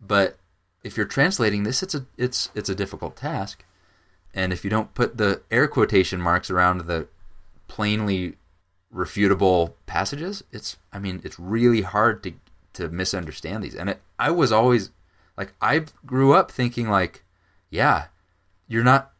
But 0.00 0.38
if 0.86 0.96
you're 0.96 1.06
translating 1.06 1.64
this, 1.64 1.82
it's 1.82 1.94
a 1.94 2.06
it's 2.16 2.50
it's 2.54 2.68
a 2.68 2.74
difficult 2.74 3.16
task. 3.16 3.64
And 4.32 4.52
if 4.52 4.62
you 4.62 4.70
don't 4.70 4.94
put 4.94 5.16
the 5.16 5.42
air 5.50 5.66
quotation 5.66 6.20
marks 6.20 6.50
around 6.50 6.82
the 6.82 7.08
plainly 7.66 8.36
refutable 8.94 9.72
passages, 9.86 10.44
it's 10.52 10.76
I 10.92 11.00
mean, 11.00 11.20
it's 11.24 11.38
really 11.40 11.82
hard 11.82 12.22
to 12.22 12.34
to 12.74 12.88
misunderstand 12.88 13.64
these. 13.64 13.74
And 13.74 13.90
it, 13.90 14.00
I 14.18 14.30
was 14.30 14.52
always 14.52 14.90
like, 15.36 15.54
I 15.60 15.86
grew 16.04 16.32
up 16.34 16.50
thinking 16.50 16.88
like, 16.88 17.24
yeah, 17.68 18.06
you're 18.68 18.84
not. 18.84 19.12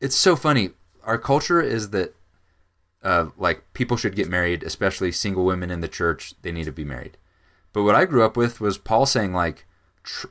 It's 0.00 0.16
so 0.16 0.34
funny. 0.34 0.70
Our 1.04 1.18
culture 1.18 1.60
is 1.60 1.90
that, 1.90 2.14
uh, 3.02 3.26
like 3.36 3.72
people 3.74 3.96
should 3.96 4.16
get 4.16 4.28
married, 4.28 4.62
especially 4.64 5.12
single 5.12 5.44
women 5.44 5.70
in 5.70 5.80
the 5.80 5.88
church. 5.88 6.34
They 6.42 6.50
need 6.50 6.64
to 6.64 6.72
be 6.72 6.84
married. 6.84 7.16
But 7.72 7.84
what 7.84 7.94
I 7.94 8.06
grew 8.06 8.24
up 8.24 8.36
with 8.36 8.60
was 8.60 8.76
Paul 8.76 9.06
saying 9.06 9.32
like, 9.32 9.66
tr- 10.02 10.26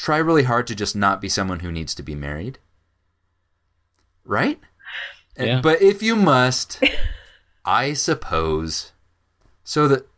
try 0.00 0.16
really 0.16 0.44
hard 0.44 0.66
to 0.66 0.74
just 0.74 0.96
not 0.96 1.20
be 1.20 1.28
someone 1.28 1.60
who 1.60 1.70
needs 1.70 1.94
to 1.94 2.02
be 2.02 2.14
married. 2.14 2.58
Right? 4.24 4.58
And- 5.36 5.62
but 5.62 5.82
if 5.82 6.02
you 6.02 6.16
must, 6.16 6.82
I 7.66 7.92
suppose. 7.92 8.92
So 9.62 9.86
that 9.88 10.08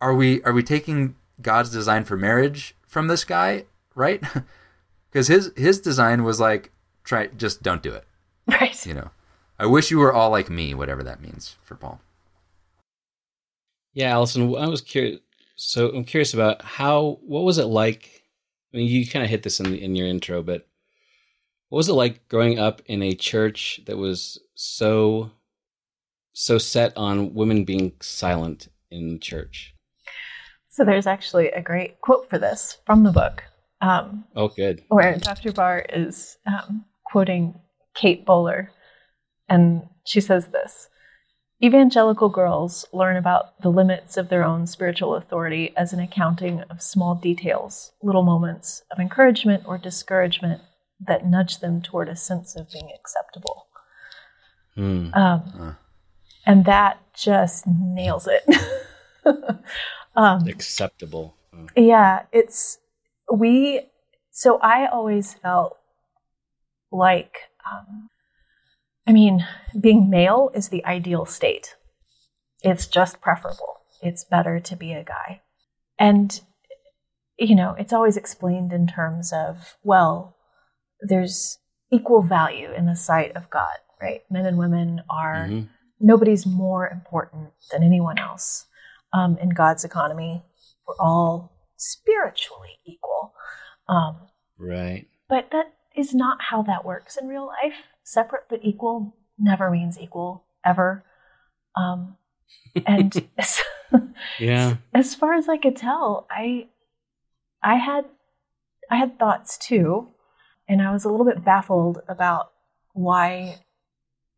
are 0.00 0.14
we 0.14 0.42
are 0.44 0.52
we 0.54 0.62
taking 0.62 1.16
God's 1.42 1.70
design 1.70 2.04
for 2.04 2.16
marriage 2.16 2.74
from 2.86 3.08
this 3.08 3.24
guy, 3.24 3.64
right? 3.94 4.22
Because 5.12 5.28
his 5.28 5.52
his 5.56 5.80
design 5.80 6.24
was 6.24 6.40
like 6.40 6.72
try 7.04 7.28
just 7.28 7.62
don't 7.62 7.82
do 7.82 7.92
it. 7.92 8.04
Right. 8.48 8.84
You 8.84 8.94
know, 8.94 9.10
I 9.60 9.66
wish 9.66 9.92
you 9.92 9.98
were 9.98 10.12
all 10.12 10.30
like 10.30 10.50
me, 10.50 10.74
whatever 10.74 11.04
that 11.04 11.20
means 11.20 11.54
for 11.62 11.76
Paul. 11.76 12.00
Yeah, 13.92 14.10
Allison, 14.10 14.56
I 14.56 14.66
was 14.66 14.80
curious. 14.80 15.20
So 15.54 15.90
I'm 15.90 16.04
curious 16.04 16.34
about 16.34 16.62
how. 16.62 17.18
What 17.22 17.44
was 17.44 17.58
it 17.58 17.66
like? 17.66 18.23
I 18.74 18.78
mean, 18.78 18.88
you 18.88 19.06
kind 19.06 19.24
of 19.24 19.30
hit 19.30 19.44
this 19.44 19.60
in 19.60 19.70
the, 19.70 19.82
in 19.82 19.94
your 19.94 20.08
intro, 20.08 20.42
but 20.42 20.66
what 21.68 21.76
was 21.76 21.88
it 21.88 21.92
like 21.92 22.26
growing 22.28 22.58
up 22.58 22.82
in 22.86 23.02
a 23.02 23.14
church 23.14 23.80
that 23.86 23.96
was 23.96 24.38
so 24.54 25.30
so 26.32 26.58
set 26.58 26.96
on 26.96 27.34
women 27.34 27.64
being 27.64 27.92
silent 28.00 28.68
in 28.90 29.20
church? 29.20 29.74
So 30.70 30.84
there's 30.84 31.06
actually 31.06 31.48
a 31.50 31.62
great 31.62 32.00
quote 32.00 32.28
for 32.28 32.36
this 32.38 32.78
from 32.84 33.04
the 33.04 33.12
book, 33.12 33.44
um, 33.80 34.24
Oh, 34.34 34.48
good. 34.48 34.82
where 34.88 35.16
Dr. 35.18 35.52
Barr 35.52 35.86
is 35.88 36.36
um, 36.46 36.84
quoting 37.04 37.54
Kate 37.94 38.26
Bowler, 38.26 38.72
and 39.48 39.88
she 40.04 40.20
says 40.20 40.48
this 40.48 40.88
Evangelical 41.64 42.28
girls 42.28 42.84
learn 42.92 43.16
about 43.16 43.58
the 43.62 43.70
limits 43.70 44.18
of 44.18 44.28
their 44.28 44.44
own 44.44 44.66
spiritual 44.66 45.14
authority 45.14 45.72
as 45.78 45.94
an 45.94 45.98
accounting 45.98 46.60
of 46.68 46.82
small 46.82 47.14
details, 47.14 47.92
little 48.02 48.22
moments 48.22 48.82
of 48.90 48.98
encouragement 48.98 49.62
or 49.66 49.78
discouragement 49.78 50.60
that 51.00 51.24
nudge 51.26 51.60
them 51.60 51.80
toward 51.80 52.10
a 52.10 52.16
sense 52.16 52.54
of 52.54 52.70
being 52.70 52.90
acceptable. 52.94 53.66
Hmm. 54.74 55.08
Um, 55.14 55.76
And 56.44 56.66
that 56.66 56.98
just 57.14 57.64
nails 57.66 58.28
it. 58.28 58.44
um, 60.14 60.46
Acceptable. 60.46 61.34
Oh. 61.54 61.66
yeah, 61.76 62.24
it's 62.30 62.78
we. 63.32 63.88
So 64.32 64.58
I 64.58 64.86
always 64.86 65.32
felt 65.32 65.78
like, 66.92 67.38
um, 67.64 68.10
I 69.06 69.12
mean, 69.12 69.46
being 69.78 70.08
male 70.08 70.50
is 70.54 70.68
the 70.68 70.84
ideal 70.84 71.26
state. 71.26 71.76
It's 72.62 72.86
just 72.86 73.20
preferable. 73.20 73.80
It's 74.02 74.24
better 74.24 74.60
to 74.60 74.76
be 74.76 74.92
a 74.92 75.04
guy, 75.04 75.42
and 75.98 76.40
you 77.38 77.54
know, 77.54 77.74
it's 77.78 77.92
always 77.92 78.16
explained 78.16 78.72
in 78.72 78.86
terms 78.86 79.32
of 79.32 79.76
well, 79.82 80.36
there's 81.00 81.58
equal 81.92 82.22
value 82.22 82.72
in 82.72 82.86
the 82.86 82.96
sight 82.96 83.36
of 83.36 83.50
God, 83.50 83.76
right? 84.00 84.22
Men 84.30 84.46
and 84.46 84.58
women 84.58 85.02
are 85.10 85.48
Mhm. 85.48 85.68
nobody's 86.00 86.46
more 86.46 86.88
important 86.88 87.52
than 87.70 87.82
anyone 87.82 88.18
else 88.18 88.66
um, 89.12 89.36
in 89.38 89.50
God's 89.50 89.84
economy. 89.84 90.44
We're 90.86 90.96
all 90.98 91.52
spiritually 91.76 92.78
equal. 92.84 93.34
Um, 93.88 94.28
Right. 94.58 95.06
but 95.28 95.50
that 95.50 95.72
is 95.94 96.14
not 96.14 96.38
how 96.50 96.62
that 96.62 96.84
works 96.84 97.16
in 97.16 97.28
real 97.28 97.46
life. 97.46 97.74
Separate 98.02 98.44
but 98.48 98.60
equal 98.62 99.16
never 99.38 99.70
means 99.70 99.98
equal, 99.98 100.44
ever. 100.64 101.04
Um, 101.76 102.16
and 102.86 103.26
as, 103.38 103.60
Yeah. 104.38 104.76
as 104.92 105.14
far 105.14 105.34
as 105.34 105.48
I 105.48 105.56
could 105.56 105.76
tell, 105.76 106.26
I 106.30 106.68
I 107.62 107.76
had 107.76 108.04
I 108.90 108.96
had 108.96 109.18
thoughts 109.18 109.56
too, 109.56 110.08
and 110.68 110.82
I 110.82 110.92
was 110.92 111.04
a 111.04 111.08
little 111.08 111.26
bit 111.26 111.44
baffled 111.44 112.00
about 112.08 112.52
why 112.92 113.60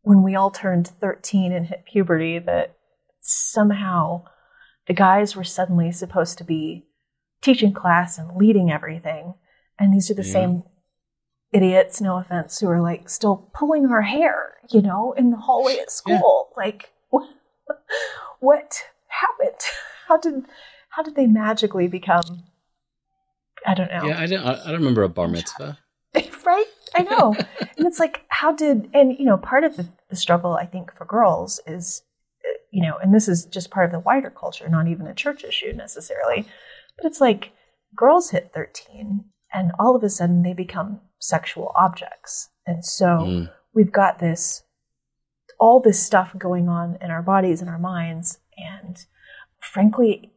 when 0.01 0.23
we 0.23 0.35
all 0.35 0.49
turned 0.51 0.87
13 0.87 1.51
and 1.51 1.67
hit 1.67 1.83
puberty 1.85 2.39
that 2.39 2.75
somehow 3.19 4.23
the 4.87 4.93
guys 4.93 5.35
were 5.35 5.43
suddenly 5.43 5.91
supposed 5.91 6.37
to 6.37 6.43
be 6.45 6.85
teaching 7.41 7.73
class 7.73 8.17
and 8.17 8.35
leading 8.37 8.71
everything 8.71 9.33
and 9.77 9.93
these 9.93 10.09
are 10.09 10.13
the 10.15 10.23
Yeah. 10.25 10.31
same 10.33 10.63
idiots 11.53 12.01
no 12.01 12.17
offense 12.17 12.59
who 12.59 12.67
are 12.67 12.81
like 12.81 13.07
still 13.09 13.49
pulling 13.53 13.85
our 13.87 14.01
hair 14.01 14.55
you 14.69 14.81
know 14.81 15.13
in 15.13 15.31
the 15.31 15.37
hallway 15.37 15.77
at 15.77 15.91
school 15.91 16.49
like 16.57 16.91
what, 17.09 17.29
what 18.39 18.83
happened 19.07 19.59
how 20.07 20.17
did 20.17 20.45
how 20.89 21.01
did 21.03 21.15
they 21.15 21.27
magically 21.27 21.87
become 21.87 22.43
i 23.65 23.73
don't 23.73 23.89
know 23.91 24.05
Yeah. 24.07 24.19
I 24.19 24.25
don't. 24.25 24.45
I 24.45 24.51
I 24.53 24.65
don't 24.65 24.79
remember 24.79 25.03
a 25.03 25.09
bar 25.09 25.27
mitzvah. 25.27 25.77
right 26.45 26.65
i 26.95 27.01
know 27.03 27.35
and 27.77 27.85
it's 27.87 27.99
like 27.99 28.23
how 28.29 28.51
did 28.53 28.89
and 28.93 29.17
you 29.19 29.25
know 29.25 29.37
part 29.37 29.63
of 29.63 29.75
the, 29.75 29.85
the 30.09 30.15
struggle 30.15 30.53
i 30.53 30.65
think 30.65 30.93
for 30.93 31.05
girls 31.05 31.59
is 31.67 32.03
uh, 32.45 32.57
you 32.71 32.81
know 32.81 32.97
and 33.03 33.13
this 33.13 33.27
is 33.27 33.45
just 33.45 33.69
part 33.69 33.85
of 33.85 33.91
the 33.91 33.99
wider 33.99 34.29
culture 34.29 34.67
not 34.69 34.87
even 34.87 35.05
a 35.07 35.13
church 35.13 35.43
issue 35.43 35.73
necessarily 35.73 36.45
but 36.95 37.05
it's 37.05 37.19
like 37.21 37.51
girls 37.95 38.29
hit 38.31 38.51
13 38.53 39.25
and 39.53 39.71
all 39.79 39.95
of 39.95 40.03
a 40.03 40.09
sudden 40.09 40.43
they 40.43 40.53
become 40.53 40.99
sexual 41.19 41.71
objects 41.75 42.49
and 42.65 42.83
so 42.85 43.05
Mm. 43.05 43.51
we've 43.73 43.91
got 43.91 44.19
this 44.19 44.63
all 45.59 45.79
this 45.79 46.03
stuff 46.03 46.35
going 46.37 46.69
on 46.69 46.97
in 47.01 47.09
our 47.09 47.23
bodies 47.23 47.61
and 47.61 47.69
our 47.69 47.79
minds 47.79 48.39
and 48.57 49.05
frankly 49.59 50.33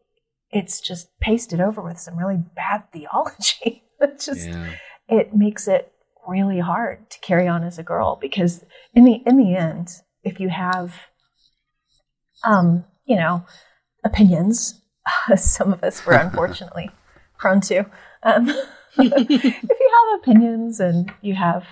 it's 0.50 0.80
just 0.80 1.08
pasted 1.20 1.60
over 1.60 1.82
with 1.82 1.98
some 2.00 2.16
really 2.16 2.38
bad 2.56 2.84
theology 2.92 3.84
it 4.00 4.18
just 4.20 4.48
Yeah. 4.48 4.70
it 5.08 5.34
makes 5.34 5.68
it 5.68 5.92
really 6.26 6.60
hard 6.60 7.10
to 7.10 7.18
carry 7.20 7.46
on 7.48 7.64
as 7.64 7.78
a 7.78 7.82
girl 7.82 8.16
because 8.20 8.64
in 8.94 9.04
the 9.04 9.22
in 9.26 9.36
the 9.36 9.54
end 9.56 9.88
if 10.22 10.38
you 10.40 10.48
have 10.48 10.94
um 12.44 12.84
you 13.04 13.16
know 13.16 13.44
opinions 14.04 14.80
some 15.36 15.72
of 15.72 15.82
us 15.84 16.04
were 16.06 16.12
unfortunately 16.26 16.90
prone 17.38 17.60
to 17.60 17.84
um, 18.22 18.50
if 18.98 19.62
you 19.62 19.90
have 20.10 20.20
opinions 20.20 20.80
and 20.80 21.12
you 21.22 21.34
have 21.34 21.64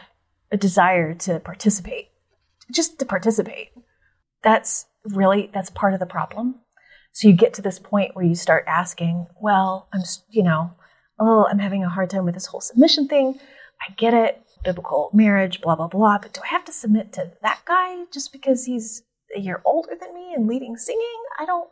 a 0.51 0.57
desire 0.57 1.14
to 1.14 1.41
participate 1.41 2.09
just 2.71 2.99
to 2.99 3.05
participate 3.05 3.71
that's 4.43 4.87
really 5.05 5.51
that's 5.53 5.71
part 5.71 5.95
of 5.95 6.01
the 6.01 6.07
problem. 6.07 6.57
So 7.12 7.29
you 7.29 7.35
get 7.35 7.55
to 7.55 7.62
this 7.62 7.79
point 7.79 8.14
where 8.14 8.25
you 8.25 8.35
start 8.35 8.64
asking 8.66 9.27
well 9.41 9.89
i'm 9.93 10.03
you 10.29 10.43
know 10.43 10.73
oh 11.19 11.47
i'm 11.51 11.59
having 11.59 11.85
a 11.85 11.89
hard 11.89 12.11
time 12.11 12.25
with 12.25 12.35
this 12.35 12.47
whole 12.47 12.61
submission 12.61 13.09
thing. 13.09 13.39
I 13.81 13.93
get 13.95 14.14
it 14.14 14.43
biblical 14.64 15.11
marriage 15.12 15.61
blah 15.61 15.77
blah 15.77 15.87
blah 15.87 16.19
but 16.19 16.33
do 16.33 16.41
i 16.43 16.49
have 16.49 16.64
to 16.64 16.73
submit 16.73 17.12
to 17.12 17.31
that 17.43 17.61
guy 17.64 18.05
just 18.12 18.33
because 18.33 18.64
he's 18.64 19.05
a 19.37 19.39
year 19.39 19.62
older 19.64 19.93
than 19.99 20.12
me 20.14 20.33
and 20.35 20.49
leading 20.49 20.77
singing? 20.77 21.23
I 21.39 21.45
don't 21.45 21.71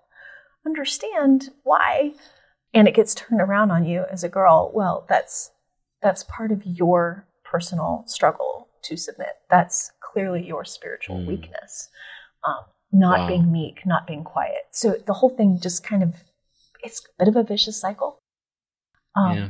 understand 0.64 1.50
why 1.62 2.12
and 2.76 2.86
it 2.88 2.94
gets 2.94 3.14
turned 3.14 3.40
around 3.40 3.70
on 3.70 3.84
you 3.84 4.04
as 4.12 4.22
a 4.22 4.28
girl 4.28 4.70
well 4.74 5.04
that's 5.08 5.50
that's 6.02 6.22
part 6.24 6.52
of 6.52 6.62
your 6.64 7.26
personal 7.44 8.04
struggle 8.06 8.68
to 8.82 8.96
submit 8.96 9.34
that's 9.50 9.90
clearly 10.00 10.46
your 10.46 10.64
spiritual 10.64 11.16
Mm. 11.16 11.26
weakness 11.26 11.88
um, 12.46 12.64
not 12.92 13.20
Wow. 13.20 13.28
being 13.28 13.52
meek 13.52 13.84
not 13.86 14.06
being 14.06 14.24
quiet 14.24 14.62
so 14.70 14.96
the 15.06 15.12
whole 15.14 15.30
thing 15.30 15.58
just 15.60 15.82
kind 15.82 16.02
of 16.02 16.14
it's 16.84 17.00
a 17.04 17.08
bit 17.18 17.28
of 17.28 17.36
a 17.36 17.42
vicious 17.42 17.80
cycle 17.80 18.20
um, 19.16 19.36
yeah. 19.36 19.48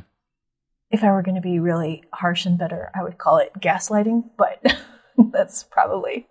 if 0.90 1.02
i 1.04 1.10
were 1.12 1.22
going 1.22 1.34
to 1.34 1.40
be 1.52 1.58
really 1.58 2.02
harsh 2.12 2.46
and 2.46 2.56
bitter 2.58 2.90
i 2.94 3.02
would 3.02 3.18
call 3.18 3.36
it 3.38 3.52
gaslighting 3.60 4.24
but 4.38 4.62
that's 5.32 5.62
probably 5.64 6.26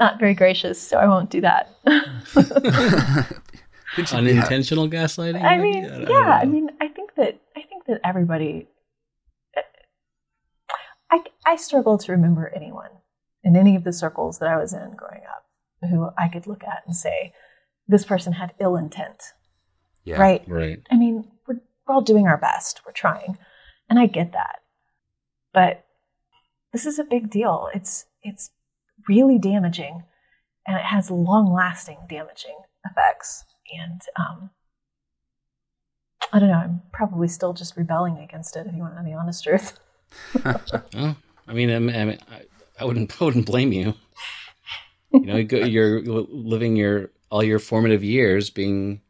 not 0.00 0.18
very 0.18 0.34
gracious 0.34 0.80
so 0.80 0.96
i 0.98 1.06
won't 1.06 1.30
do 1.30 1.40
that 1.40 1.70
Couldn't 3.94 4.10
you- 4.12 4.18
Unintentional 4.18 4.88
gaslighting. 4.88 5.42
I 5.42 5.58
mean, 5.58 5.82
don't 5.84 6.08
yeah. 6.08 6.38
I 6.40 6.44
know. 6.44 6.50
mean, 6.52 6.70
I 6.80 6.88
think 6.88 7.14
that 7.16 7.38
I 7.56 7.62
think 7.62 7.84
that 7.86 8.00
everybody. 8.04 8.68
I 11.10 11.22
I 11.46 11.56
struggle 11.56 11.98
to 11.98 12.12
remember 12.12 12.48
anyone 12.54 12.90
in 13.44 13.56
any 13.56 13.76
of 13.76 13.84
the 13.84 13.92
circles 13.92 14.38
that 14.38 14.48
I 14.48 14.56
was 14.56 14.72
in 14.72 14.94
growing 14.96 15.22
up 15.28 15.44
who 15.90 16.08
I 16.16 16.28
could 16.28 16.46
look 16.46 16.62
at 16.62 16.84
and 16.86 16.94
say, 16.94 17.32
this 17.88 18.04
person 18.04 18.34
had 18.34 18.54
ill 18.60 18.76
intent, 18.76 19.20
Yeah. 20.04 20.20
right? 20.20 20.44
Right. 20.46 20.80
I 20.92 20.96
mean, 20.96 21.28
we're, 21.48 21.56
we're 21.86 21.94
all 21.94 22.00
doing 22.02 22.28
our 22.28 22.38
best. 22.38 22.80
We're 22.86 22.92
trying, 22.92 23.36
and 23.90 23.98
I 23.98 24.06
get 24.06 24.30
that, 24.32 24.60
but 25.52 25.84
this 26.72 26.86
is 26.86 26.98
a 27.00 27.04
big 27.04 27.30
deal. 27.30 27.68
It's 27.74 28.06
it's 28.22 28.50
really 29.08 29.38
damaging, 29.38 30.04
and 30.66 30.76
it 30.78 30.84
has 30.84 31.10
long 31.10 31.52
lasting 31.52 31.98
damaging 32.08 32.56
effects. 32.88 33.44
And 33.80 34.00
um, 34.18 34.50
I 36.32 36.38
don't 36.38 36.48
know. 36.48 36.54
I'm 36.54 36.82
probably 36.92 37.28
still 37.28 37.52
just 37.52 37.76
rebelling 37.76 38.18
against 38.18 38.56
it. 38.56 38.66
If 38.66 38.74
you 38.74 38.80
want 38.80 38.96
to 38.96 39.02
know 39.02 39.08
the 39.08 39.16
honest 39.16 39.44
truth. 39.44 39.78
well, 40.44 41.16
I 41.48 41.52
mean, 41.52 41.70
I, 41.70 41.78
mean, 41.78 42.18
I, 42.30 42.42
I 42.78 42.84
wouldn't, 42.84 43.12
I 43.20 43.24
wouldn't 43.24 43.46
blame 43.46 43.72
you. 43.72 43.94
You 45.12 45.26
know, 45.26 45.36
you're 45.36 46.00
living 46.00 46.74
your 46.74 47.10
all 47.30 47.42
your 47.42 47.58
formative 47.58 48.02
years 48.02 48.48
being 48.48 49.02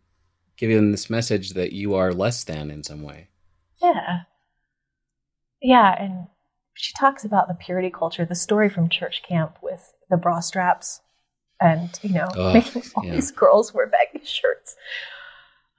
given 0.56 0.90
this 0.90 1.08
message 1.08 1.50
that 1.50 1.72
you 1.72 1.94
are 1.94 2.12
less 2.12 2.44
than 2.44 2.70
in 2.70 2.82
some 2.82 3.02
way. 3.02 3.28
Yeah, 3.80 4.22
yeah, 5.62 5.94
and 6.02 6.26
she 6.74 6.92
talks 6.94 7.24
about 7.24 7.46
the 7.46 7.54
purity 7.54 7.90
culture, 7.90 8.24
the 8.24 8.34
story 8.34 8.68
from 8.68 8.88
church 8.88 9.22
camp 9.22 9.58
with 9.62 9.94
the 10.10 10.16
bra 10.16 10.40
straps, 10.40 11.00
and 11.62 11.98
you 12.02 12.10
know, 12.14 12.28
oh, 12.36 12.52
making 12.52 12.82
all 12.96 13.04
yeah. 13.04 13.14
these 13.14 13.30
girls 13.30 13.72
wear 13.72 13.86
baggy 13.86 14.24
shirts. 14.24 14.76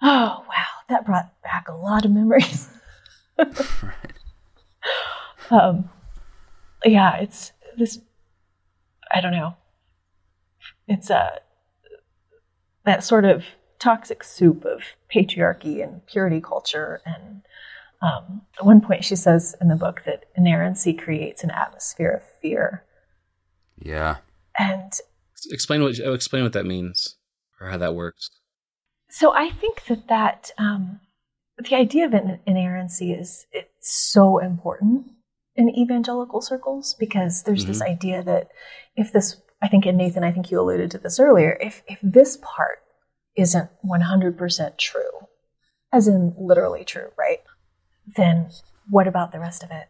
Oh 0.02 0.44
wow, 0.48 0.66
that 0.90 1.06
brought 1.06 1.32
back 1.44 1.68
a 1.68 1.74
lot 1.74 2.06
of 2.06 2.12
memories. 2.12 2.70
right. 3.38 4.14
Um, 5.50 5.90
yeah, 6.86 7.18
it's 7.18 7.52
this. 7.78 8.00
I 9.12 9.22
don't 9.22 9.32
know. 9.32 9.56
It's 10.88 11.10
a 11.10 11.40
that 12.86 13.04
sort 13.04 13.26
of 13.26 13.44
toxic 13.80 14.24
soup 14.24 14.66
of 14.66 14.82
patriarchy 15.14 15.84
and 15.84 16.06
purity 16.06 16.42
culture. 16.42 17.02
And 17.06 17.42
um, 18.02 18.42
at 18.58 18.66
one 18.66 18.82
point, 18.82 19.04
she 19.04 19.16
says 19.16 19.56
in 19.62 19.68
the 19.68 19.76
book 19.76 20.04
that 20.06 20.26
inerrancy 20.36 20.94
creates 20.94 21.44
an 21.44 21.52
atmosphere 21.52 22.10
of 22.10 22.24
fear. 22.42 22.84
Yeah. 23.80 24.18
And 24.58 24.94
explain 25.52 25.84
what 25.84 25.98
explain 26.00 26.44
what 26.44 26.54
that 26.54 26.66
means 26.66 27.18
or 27.60 27.70
how 27.70 27.78
that 27.78 27.96
works. 27.96 28.30
So 29.10 29.34
I 29.34 29.52
think 29.52 29.86
that 29.86 30.08
that 30.08 30.52
um, 30.58 31.00
the 31.58 31.76
idea 31.76 32.06
of 32.06 32.14
inerrancy 32.46 33.14
is 33.14 33.46
it's 33.52 34.10
so 34.10 34.40
important 34.40 35.06
in 35.56 35.70
evangelical 35.70 36.42
circles 36.42 36.96
because 37.00 37.44
there's 37.44 37.64
mm-hmm. 37.64 37.72
this 37.72 37.82
idea 37.82 38.24
that 38.24 38.50
if 38.96 39.12
this 39.12 39.38
I 39.62 39.68
think 39.68 39.86
in 39.86 39.98
Nathan 39.98 40.24
I 40.24 40.32
think 40.32 40.50
you 40.50 40.60
alluded 40.60 40.92
to 40.92 40.98
this 40.98 41.20
earlier 41.20 41.58
if 41.62 41.84
if 41.88 42.00
this 42.02 42.38
part 42.42 42.80
isn't 43.36 43.70
100% 43.86 44.78
true 44.78 45.28
as 45.92 46.08
in 46.08 46.34
literally 46.38 46.84
true 46.84 47.10
right 47.18 47.40
then 48.16 48.50
what 48.90 49.08
about 49.08 49.32
the 49.32 49.40
rest 49.40 49.64
of 49.64 49.72
it 49.72 49.90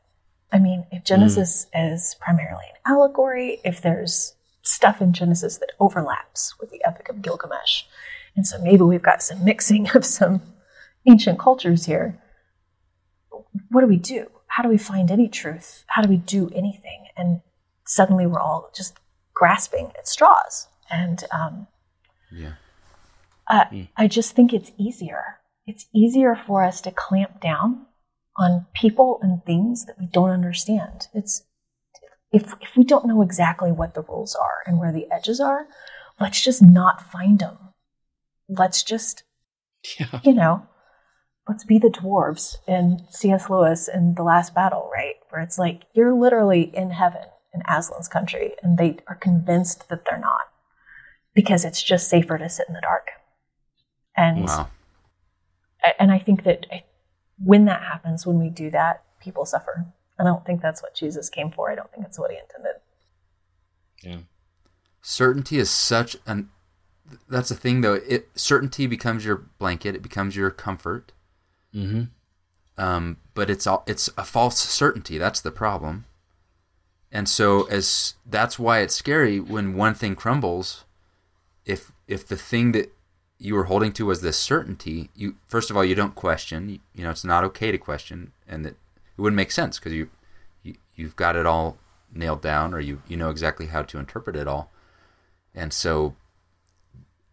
I 0.52 0.60
mean 0.60 0.86
if 0.92 1.04
Genesis 1.04 1.68
mm. 1.74 1.94
is 1.94 2.16
primarily 2.20 2.66
an 2.70 2.94
allegory 2.94 3.62
if 3.64 3.82
there's 3.82 4.36
stuff 4.64 5.02
in 5.02 5.14
Genesis 5.14 5.58
that 5.58 5.72
overlaps 5.80 6.56
with 6.60 6.72
the 6.72 6.84
Epic 6.86 7.10
of 7.10 7.22
Gilgamesh 7.22 7.84
and 8.36 8.48
so 8.48 8.58
maybe 8.60 8.82
we've 8.82 9.04
got 9.04 9.22
some 9.22 9.44
mixing 9.44 9.90
of 9.96 10.06
some 10.06 10.42
ancient 11.08 11.40
cultures 11.40 11.86
here 11.86 12.20
what 13.70 13.82
do 13.82 13.88
we 13.88 13.98
do 13.98 14.28
how 14.54 14.62
do 14.62 14.70
we 14.70 14.78
find 14.78 15.10
any 15.10 15.28
truth? 15.28 15.84
How 15.88 16.04
do 16.04 16.10
we 16.10 16.18
do 16.18 16.52
anything? 16.54 17.08
And 17.18 17.42
suddenly 17.88 18.28
we're 18.28 18.40
all 18.40 18.70
just 18.76 19.00
grasping 19.34 19.92
at 19.98 20.08
straws. 20.08 20.68
And 20.92 21.24
um, 21.32 21.66
yeah. 22.32 22.54
Uh, 23.48 23.66
mm. 23.66 23.88
I 23.98 24.08
just 24.08 24.36
think 24.36 24.54
it's 24.54 24.72
easier. 24.78 25.40
It's 25.66 25.88
easier 25.92 26.36
for 26.36 26.64
us 26.64 26.82
to 26.82 26.92
clamp 26.92 27.42
down 27.42 27.88
on 28.38 28.68
people 28.76 29.20
and 29.24 29.44
things 29.44 29.86
that 29.86 29.98
we 30.00 30.06
don't 30.06 30.30
understand. 30.30 31.08
It's 31.16 31.46
if 32.34 32.54
if 32.62 32.76
we 32.76 32.84
don't 32.84 33.06
know 33.06 33.22
exactly 33.22 33.72
what 33.72 33.94
the 33.94 34.02
rules 34.02 34.36
are 34.36 34.64
and 34.66 34.80
where 34.80 34.92
the 34.92 35.10
edges 35.12 35.40
are, 35.40 35.68
let's 36.20 36.44
just 36.44 36.62
not 36.62 37.12
find 37.12 37.40
them. 37.40 37.58
Let's 38.50 38.84
just, 38.84 39.24
yeah. 40.00 40.20
you 40.24 40.34
know, 40.34 40.68
let's 41.48 41.64
be 41.64 41.78
the 41.78 41.90
dwarves 41.90 42.58
in 42.68 43.06
C.S. 43.10 43.50
Lewis 43.50 43.88
in 43.88 44.16
The 44.16 44.24
Last 44.24 44.54
Battle, 44.56 44.90
right? 44.92 45.16
Where 45.30 45.42
it's 45.42 45.58
like 45.60 45.84
you're 45.94 46.14
literally 46.14 46.64
in 46.76 46.92
heaven 46.92 47.24
in 47.54 47.62
Aslan's 47.68 48.08
country, 48.08 48.54
and 48.64 48.78
they 48.78 48.98
are 49.08 49.16
convinced 49.16 49.88
that 49.90 50.06
they're 50.06 50.20
not 50.20 50.42
because 51.36 51.64
it's 51.64 51.82
just 51.82 52.10
safer 52.10 52.38
to 52.38 52.50
sit 52.50 52.68
in 52.68 52.74
the 52.74 52.82
dark. 52.82 53.10
And 54.18 54.46
wow. 54.46 54.70
and 56.00 56.12
I 56.12 56.20
think 56.20 56.44
that 56.44 56.66
when 57.38 57.66
that 57.66 57.84
happens, 57.84 58.26
when 58.26 58.40
we 58.40 58.50
do 58.50 58.72
that, 58.72 59.04
people 59.20 59.46
suffer. 59.46 59.86
I 60.20 60.24
don't 60.24 60.46
think 60.46 60.62
that's 60.62 60.82
what 60.82 60.96
Jesus 60.96 61.30
came 61.30 61.52
for. 61.52 61.72
I 61.72 61.76
don't 61.76 61.92
think 61.92 62.06
it's 62.06 62.20
what 62.20 62.32
he 62.32 62.38
intended. 62.38 62.76
Yeah. 64.04 64.18
Certainty 65.02 65.58
is 65.58 65.70
such 65.70 66.18
an 66.26 66.50
that's 67.30 67.50
the 67.50 67.56
thing 67.56 67.82
though. 67.82 67.94
It 67.94 68.30
certainty 68.36 68.88
becomes 68.88 69.26
your 69.26 69.36
blanket. 69.58 69.96
It 69.96 70.02
becomes 70.02 70.36
your 70.36 70.50
comfort 70.50 71.12
Mm-hmm. 71.76 72.04
Um, 72.78 73.18
but 73.34 73.50
it's 73.50 73.68
all 73.68 73.84
it's 73.86 74.10
a 74.18 74.24
false 74.24 74.58
certainty. 74.58 75.18
That's 75.18 75.42
the 75.42 75.52
problem. 75.52 76.06
And 77.12 77.30
so 77.30 77.64
as 77.66 78.16
that's 78.26 78.58
why 78.58 78.80
it's 78.80 78.96
scary 78.96 79.40
when 79.40 79.76
one 79.76 79.94
thing 79.94 80.16
crumbles. 80.16 80.86
If 81.66 81.92
if 82.08 82.28
the 82.28 82.36
thing 82.36 82.72
that 82.74 82.92
you 83.38 83.56
were 83.56 83.66
holding 83.66 83.92
to 83.94 84.06
was 84.06 84.22
this 84.22 84.38
certainty, 84.38 85.10
you 85.16 85.36
first 85.48 85.70
of 85.70 85.78
all 85.78 85.86
you 85.86 85.96
don't 85.96 86.16
question. 86.16 86.70
You, 86.70 86.80
you 86.96 87.04
know 87.04 87.12
it's 87.12 87.24
not 87.24 87.44
okay 87.46 87.72
to 87.72 87.78
question, 87.78 88.32
and 88.48 88.66
that 88.66 88.76
it 89.18 89.22
wouldn't 89.22 89.38
make 89.38 89.52
sense 89.52 89.80
because 89.80 89.94
you, 89.94 90.10
you 90.64 90.76
you've 90.96 91.16
got 91.16 91.36
it 91.36 91.46
all 91.46 91.78
nailed 92.14 92.42
down, 92.42 92.74
or 92.74 92.80
you 92.80 93.02
you 93.08 93.18
know 93.18 93.30
exactly 93.30 93.68
how 93.68 93.84
to 93.84 94.00
interpret 94.00 94.36
it 94.36 94.48
all. 94.48 94.72
And 95.56 95.72
so, 95.72 96.16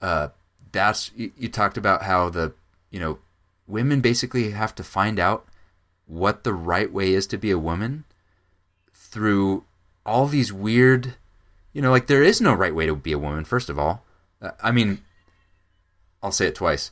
uh, 0.03 0.28
that's 0.72 1.11
you, 1.16 1.33
you 1.37 1.49
talked 1.49 1.76
about 1.76 2.03
how 2.03 2.28
the 2.28 2.53
you 2.91 3.01
know 3.01 3.18
women 3.66 4.01
basically 4.01 4.51
have 4.51 4.74
to 4.74 4.85
find 4.85 5.18
out 5.18 5.47
what 6.07 6.43
the 6.43 6.53
right 6.53 6.93
way 6.93 7.12
is 7.12 7.26
to 7.28 7.39
be 7.39 7.51
a 7.51 7.59
woman 7.59 8.05
through 8.93 9.64
all 10.05 10.26
these 10.26 10.53
weird, 10.53 11.14
you 11.72 11.81
know, 11.81 11.91
like 11.91 12.07
there 12.07 12.22
is 12.22 12.41
no 12.41 12.53
right 12.53 12.74
way 12.74 12.87
to 12.87 12.97
be 12.97 13.12
a 13.12 13.18
woman, 13.18 13.45
first 13.45 13.68
of 13.68 13.78
all. 13.78 14.05
Uh, 14.43 14.51
I 14.62 14.72
mean, 14.72 15.03
I'll 16.22 16.33
say 16.33 16.47
it 16.47 16.55
twice. 16.55 16.91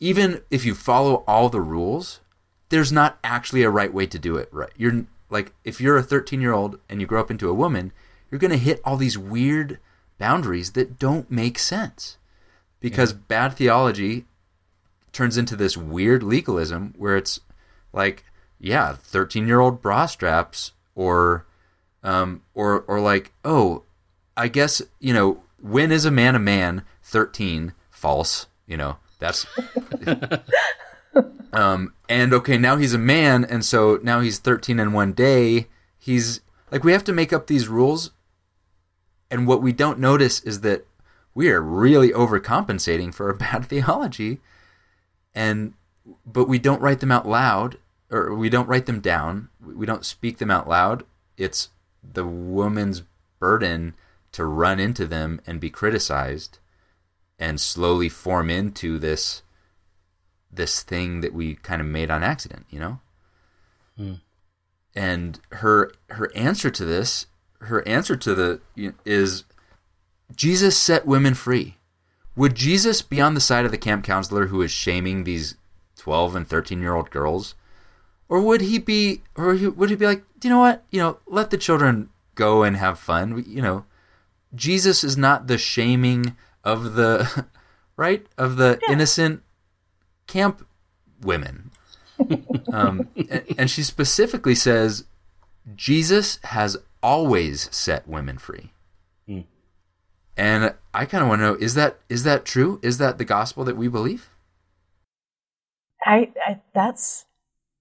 Even 0.00 0.42
if 0.50 0.64
you 0.64 0.74
follow 0.74 1.24
all 1.26 1.48
the 1.48 1.60
rules, 1.60 2.20
there's 2.68 2.92
not 2.92 3.18
actually 3.22 3.62
a 3.62 3.70
right 3.70 3.92
way 3.92 4.06
to 4.06 4.18
do 4.18 4.36
it 4.36 4.48
right. 4.52 4.72
You're 4.76 5.06
like, 5.30 5.52
if 5.64 5.80
you're 5.80 5.96
a 5.96 6.02
13 6.02 6.40
year 6.40 6.52
old 6.52 6.78
and 6.88 7.00
you 7.00 7.06
grow 7.06 7.20
up 7.20 7.30
into 7.30 7.48
a 7.48 7.54
woman, 7.54 7.92
you're 8.30 8.38
going 8.38 8.50
to 8.50 8.56
hit 8.56 8.80
all 8.84 8.96
these 8.96 9.18
weird 9.18 9.78
boundaries 10.18 10.72
that 10.72 10.98
don't 10.98 11.30
make 11.30 11.58
sense 11.58 12.18
because 12.80 13.12
yeah. 13.12 13.18
bad 13.28 13.54
theology 13.54 14.24
turns 15.12 15.36
into 15.36 15.56
this 15.56 15.76
weird 15.76 16.22
legalism 16.22 16.94
where 16.96 17.16
it's 17.16 17.40
like, 17.92 18.24
yeah, 18.58 18.94
13 18.94 19.46
year 19.46 19.60
old 19.60 19.80
bra 19.80 20.06
straps 20.06 20.72
or, 20.94 21.46
um, 22.02 22.42
or, 22.54 22.82
or 22.82 23.00
like, 23.00 23.32
oh, 23.44 23.82
I 24.36 24.48
guess, 24.48 24.82
you 25.00 25.14
know, 25.14 25.42
when 25.60 25.90
is 25.90 26.04
a 26.04 26.10
man 26.10 26.34
a 26.34 26.38
man? 26.38 26.82
13, 27.02 27.72
false, 27.90 28.46
you 28.66 28.76
know, 28.76 28.96
that's, 29.18 29.46
um, 31.52 31.94
and 32.08 32.32
okay, 32.32 32.58
now 32.58 32.76
he's 32.76 32.94
a 32.94 32.98
man. 32.98 33.44
And 33.44 33.64
so 33.64 33.98
now 34.02 34.20
he's 34.20 34.38
13 34.38 34.78
in 34.78 34.92
one 34.92 35.12
day. 35.12 35.66
He's 35.98 36.40
like, 36.70 36.84
we 36.84 36.92
have 36.92 37.04
to 37.04 37.12
make 37.12 37.32
up 37.32 37.46
these 37.46 37.68
rules. 37.68 38.10
And 39.30 39.46
what 39.46 39.62
we 39.62 39.72
don't 39.72 39.98
notice 39.98 40.40
is 40.40 40.60
that 40.60 40.86
we 41.36 41.50
are 41.50 41.60
really 41.60 42.10
overcompensating 42.10 43.14
for 43.14 43.28
a 43.28 43.36
bad 43.36 43.66
theology 43.66 44.40
and 45.34 45.74
but 46.24 46.48
we 46.48 46.58
don't 46.58 46.80
write 46.80 47.00
them 47.00 47.12
out 47.12 47.28
loud 47.28 47.76
or 48.10 48.34
we 48.34 48.48
don't 48.48 48.68
write 48.68 48.86
them 48.86 49.00
down 49.00 49.48
we 49.60 49.86
don't 49.86 50.04
speak 50.04 50.38
them 50.38 50.50
out 50.50 50.68
loud 50.68 51.04
it's 51.36 51.68
the 52.02 52.24
woman's 52.24 53.02
burden 53.38 53.94
to 54.32 54.44
run 54.44 54.80
into 54.80 55.06
them 55.06 55.40
and 55.46 55.60
be 55.60 55.70
criticized 55.70 56.58
and 57.38 57.60
slowly 57.60 58.08
form 58.08 58.48
into 58.48 58.98
this 58.98 59.42
this 60.56 60.82
thing 60.82 61.20
that 61.20 61.32
we 61.32 61.54
kind 61.56 61.80
of 61.80 61.86
made 61.86 62.10
on 62.10 62.22
accident 62.22 62.66
you 62.70 62.78
know 62.78 63.00
hmm. 63.96 64.14
and 64.94 65.40
her 65.52 65.92
her 66.10 66.30
answer 66.34 66.70
to 66.70 66.84
this 66.84 67.26
her 67.60 67.86
answer 67.86 68.16
to 68.16 68.34
the 68.34 68.60
is 69.04 69.44
jesus 70.34 70.76
set 70.76 71.06
women 71.06 71.34
free 71.34 71.76
would 72.36 72.54
Jesus 72.54 73.00
be 73.00 73.20
on 73.20 73.34
the 73.34 73.40
side 73.40 73.64
of 73.64 73.70
the 73.70 73.78
camp 73.78 74.04
counselor 74.04 74.48
who 74.48 74.60
is 74.60 74.70
shaming 74.70 75.24
these 75.24 75.56
12 75.96 76.36
and 76.36 76.46
13 76.46 76.82
year 76.82 76.94
old 76.94 77.10
girls? 77.10 77.54
Or 78.28 78.40
would 78.40 78.60
he 78.60 78.78
be, 78.78 79.22
or 79.34 79.56
would 79.70 79.88
he 79.88 79.96
be 79.96 80.06
like, 80.06 80.22
you 80.42 80.50
know 80.50 80.58
what? 80.58 80.84
You 80.90 81.00
know, 81.00 81.18
let 81.26 81.50
the 81.50 81.56
children 81.56 82.10
go 82.34 82.62
and 82.62 82.76
have 82.76 82.98
fun. 82.98 83.42
You 83.46 83.62
know, 83.62 83.84
Jesus 84.54 85.02
is 85.02 85.16
not 85.16 85.46
the 85.46 85.56
shaming 85.56 86.36
of 86.62 86.94
the, 86.94 87.46
right? 87.96 88.26
Of 88.36 88.56
the 88.56 88.78
yeah. 88.82 88.92
innocent 88.92 89.42
camp 90.26 90.66
women. 91.22 91.70
um, 92.72 93.08
and, 93.16 93.44
and 93.58 93.70
she 93.70 93.82
specifically 93.82 94.54
says, 94.54 95.04
Jesus 95.74 96.38
has 96.44 96.76
always 97.02 97.68
set 97.74 98.08
women 98.08 98.38
free. 98.38 98.72
And 100.36 100.74
I 100.92 101.06
kind 101.06 101.22
of 101.22 101.28
want 101.28 101.40
to 101.40 101.44
know 101.44 101.54
is 101.54 101.74
that 101.74 101.98
is 102.08 102.24
that 102.24 102.44
true? 102.44 102.78
Is 102.82 102.98
that 102.98 103.18
the 103.18 103.24
gospel 103.24 103.64
that 103.64 103.76
we 103.76 103.88
believe? 103.88 104.28
I, 106.04 106.32
I 106.46 106.60
that's 106.74 107.24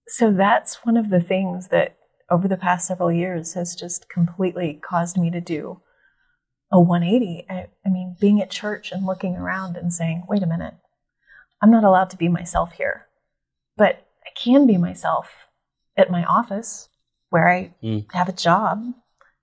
so 0.08 0.32
that's 0.32 0.86
one 0.86 0.96
of 0.96 1.10
the 1.10 1.20
things 1.20 1.68
that 1.68 1.98
over 2.30 2.48
the 2.48 2.58
past 2.58 2.88
several 2.88 3.12
years 3.12 3.54
has 3.54 3.76
just 3.76 4.10
completely 4.10 4.80
caused 4.82 5.18
me 5.18 5.30
to 5.32 5.42
do 5.42 5.82
a 6.72 6.80
180. 6.80 7.46
I, 7.50 7.68
I 7.86 7.90
mean, 7.90 8.16
being 8.20 8.42
at 8.42 8.50
church 8.50 8.92
and 8.92 9.06
looking 9.06 9.36
around 9.36 9.76
and 9.76 9.94
saying, 9.94 10.24
wait 10.28 10.42
a 10.42 10.48
minute, 10.48 10.76
I'm 11.62 11.72
not 11.72 11.84
allowed 11.84 12.10
to 12.12 12.18
be 12.18 12.28
myself 12.28 12.74
here, 12.74 13.08
but 13.78 14.06
I 14.26 14.30
can 14.36 14.68
be 14.68 14.78
myself 14.78 15.32
at 15.98 16.12
my 16.12 16.24
office 16.26 16.90
where 17.30 17.50
I 17.50 17.74
Mm. 17.82 18.12
have 18.14 18.30
a 18.30 18.34
job 18.34 18.94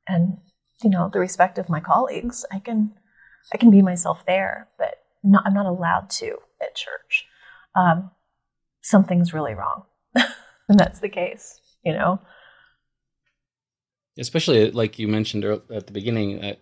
and 0.09 0.39
you 0.83 0.91
know 0.91 1.09
the 1.13 1.19
respect 1.21 1.59
of 1.59 1.69
my 1.69 1.81
colleagues. 1.81 2.45
I 2.53 2.59
can 2.59 2.95
I 3.53 3.57
can 3.57 3.71
be 3.71 3.83
myself 3.83 4.25
there, 4.27 4.69
but 4.79 5.05
not, 5.23 5.45
I'm 5.47 5.55
not 5.55 5.67
allowed 5.67 6.11
to 6.11 6.39
at 6.61 6.75
church. 6.75 7.27
Um, 7.75 8.11
something's 8.83 9.33
really 9.33 9.55
wrong, 9.55 9.85
and 10.15 10.79
that's 10.79 11.01
the 11.01 11.09
case. 11.09 11.61
You 11.85 11.93
know, 11.93 12.21
especially 14.19 14.71
like 14.71 14.99
you 14.99 15.09
mentioned 15.09 15.45
at 15.45 15.87
the 15.87 15.93
beginning 15.93 16.43
uh, 16.43 16.55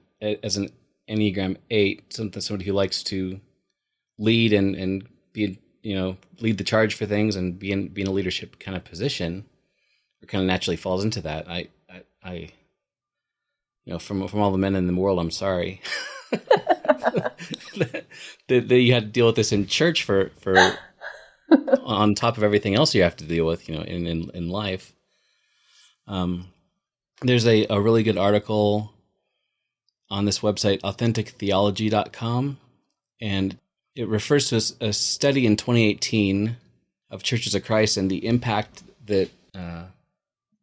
as 0.43 0.57
an 0.57 0.71
enneagram 1.09 1.57
8 1.71 2.13
something 2.13 2.41
somebody 2.41 2.65
who 2.65 2.73
likes 2.73 3.03
to 3.03 3.41
lead 4.19 4.53
and 4.53 4.77
and 4.77 5.09
be 5.33 5.59
you 5.83 5.95
know 5.95 6.17
lead 6.41 6.59
the 6.59 6.65
charge 6.65 6.95
for 6.95 7.07
things 7.07 7.37
and 7.37 7.59
be 7.59 7.73
in 7.73 7.89
be 7.89 8.03
in 8.03 8.09
a 8.09 8.13
leadership 8.13 8.59
kind 8.59 8.77
of 8.77 8.85
position 8.85 9.45
or 10.23 10.27
kind 10.27 10.43
of 10.43 10.49
naturally 10.49 10.77
falls 10.77 11.05
into 11.05 11.21
that. 11.23 11.49
I 11.49 11.69
i, 11.89 12.03
I 12.23 12.35
you 13.85 13.93
know 13.93 13.99
from 13.99 14.27
from 14.29 14.41
all 14.41 14.53
the 14.53 14.59
men 14.59 14.75
in 14.75 14.87
the 14.87 14.95
world 14.95 15.19
i'm 15.19 15.31
sorry. 15.31 15.81
That, 18.49 18.69
that 18.69 18.81
you 18.81 18.93
had 18.93 19.05
to 19.05 19.11
deal 19.11 19.27
with 19.27 19.37
this 19.37 19.53
in 19.53 19.67
church 19.67 20.03
for 20.03 20.31
for 20.41 20.77
on 21.83 22.15
top 22.15 22.37
of 22.37 22.43
everything 22.43 22.75
else 22.75 22.95
you 22.95 23.03
have 23.03 23.17
to 23.17 23.25
deal 23.25 23.47
with 23.47 23.69
you 23.69 23.77
know 23.77 23.83
in 23.83 24.07
in, 24.07 24.31
in 24.35 24.49
life. 24.49 24.93
Um 26.07 26.49
there's 27.23 27.47
a, 27.47 27.67
a 27.71 27.81
really 27.81 28.03
good 28.03 28.19
article 28.19 28.93
on 30.11 30.25
this 30.25 30.41
website 30.41 30.81
authentictheology.com 30.83 32.59
and 33.21 33.59
it 33.95 34.09
refers 34.09 34.49
to 34.49 34.87
a, 34.87 34.93
study 34.93 35.47
in 35.47 35.57
2018 35.57 36.57
of 37.11 37.23
churches 37.23 37.55
of 37.55 37.65
christ 37.65 37.97
and 37.97 38.11
the 38.11 38.27
impact 38.27 38.83
that 39.07 39.31
uh, 39.55 39.85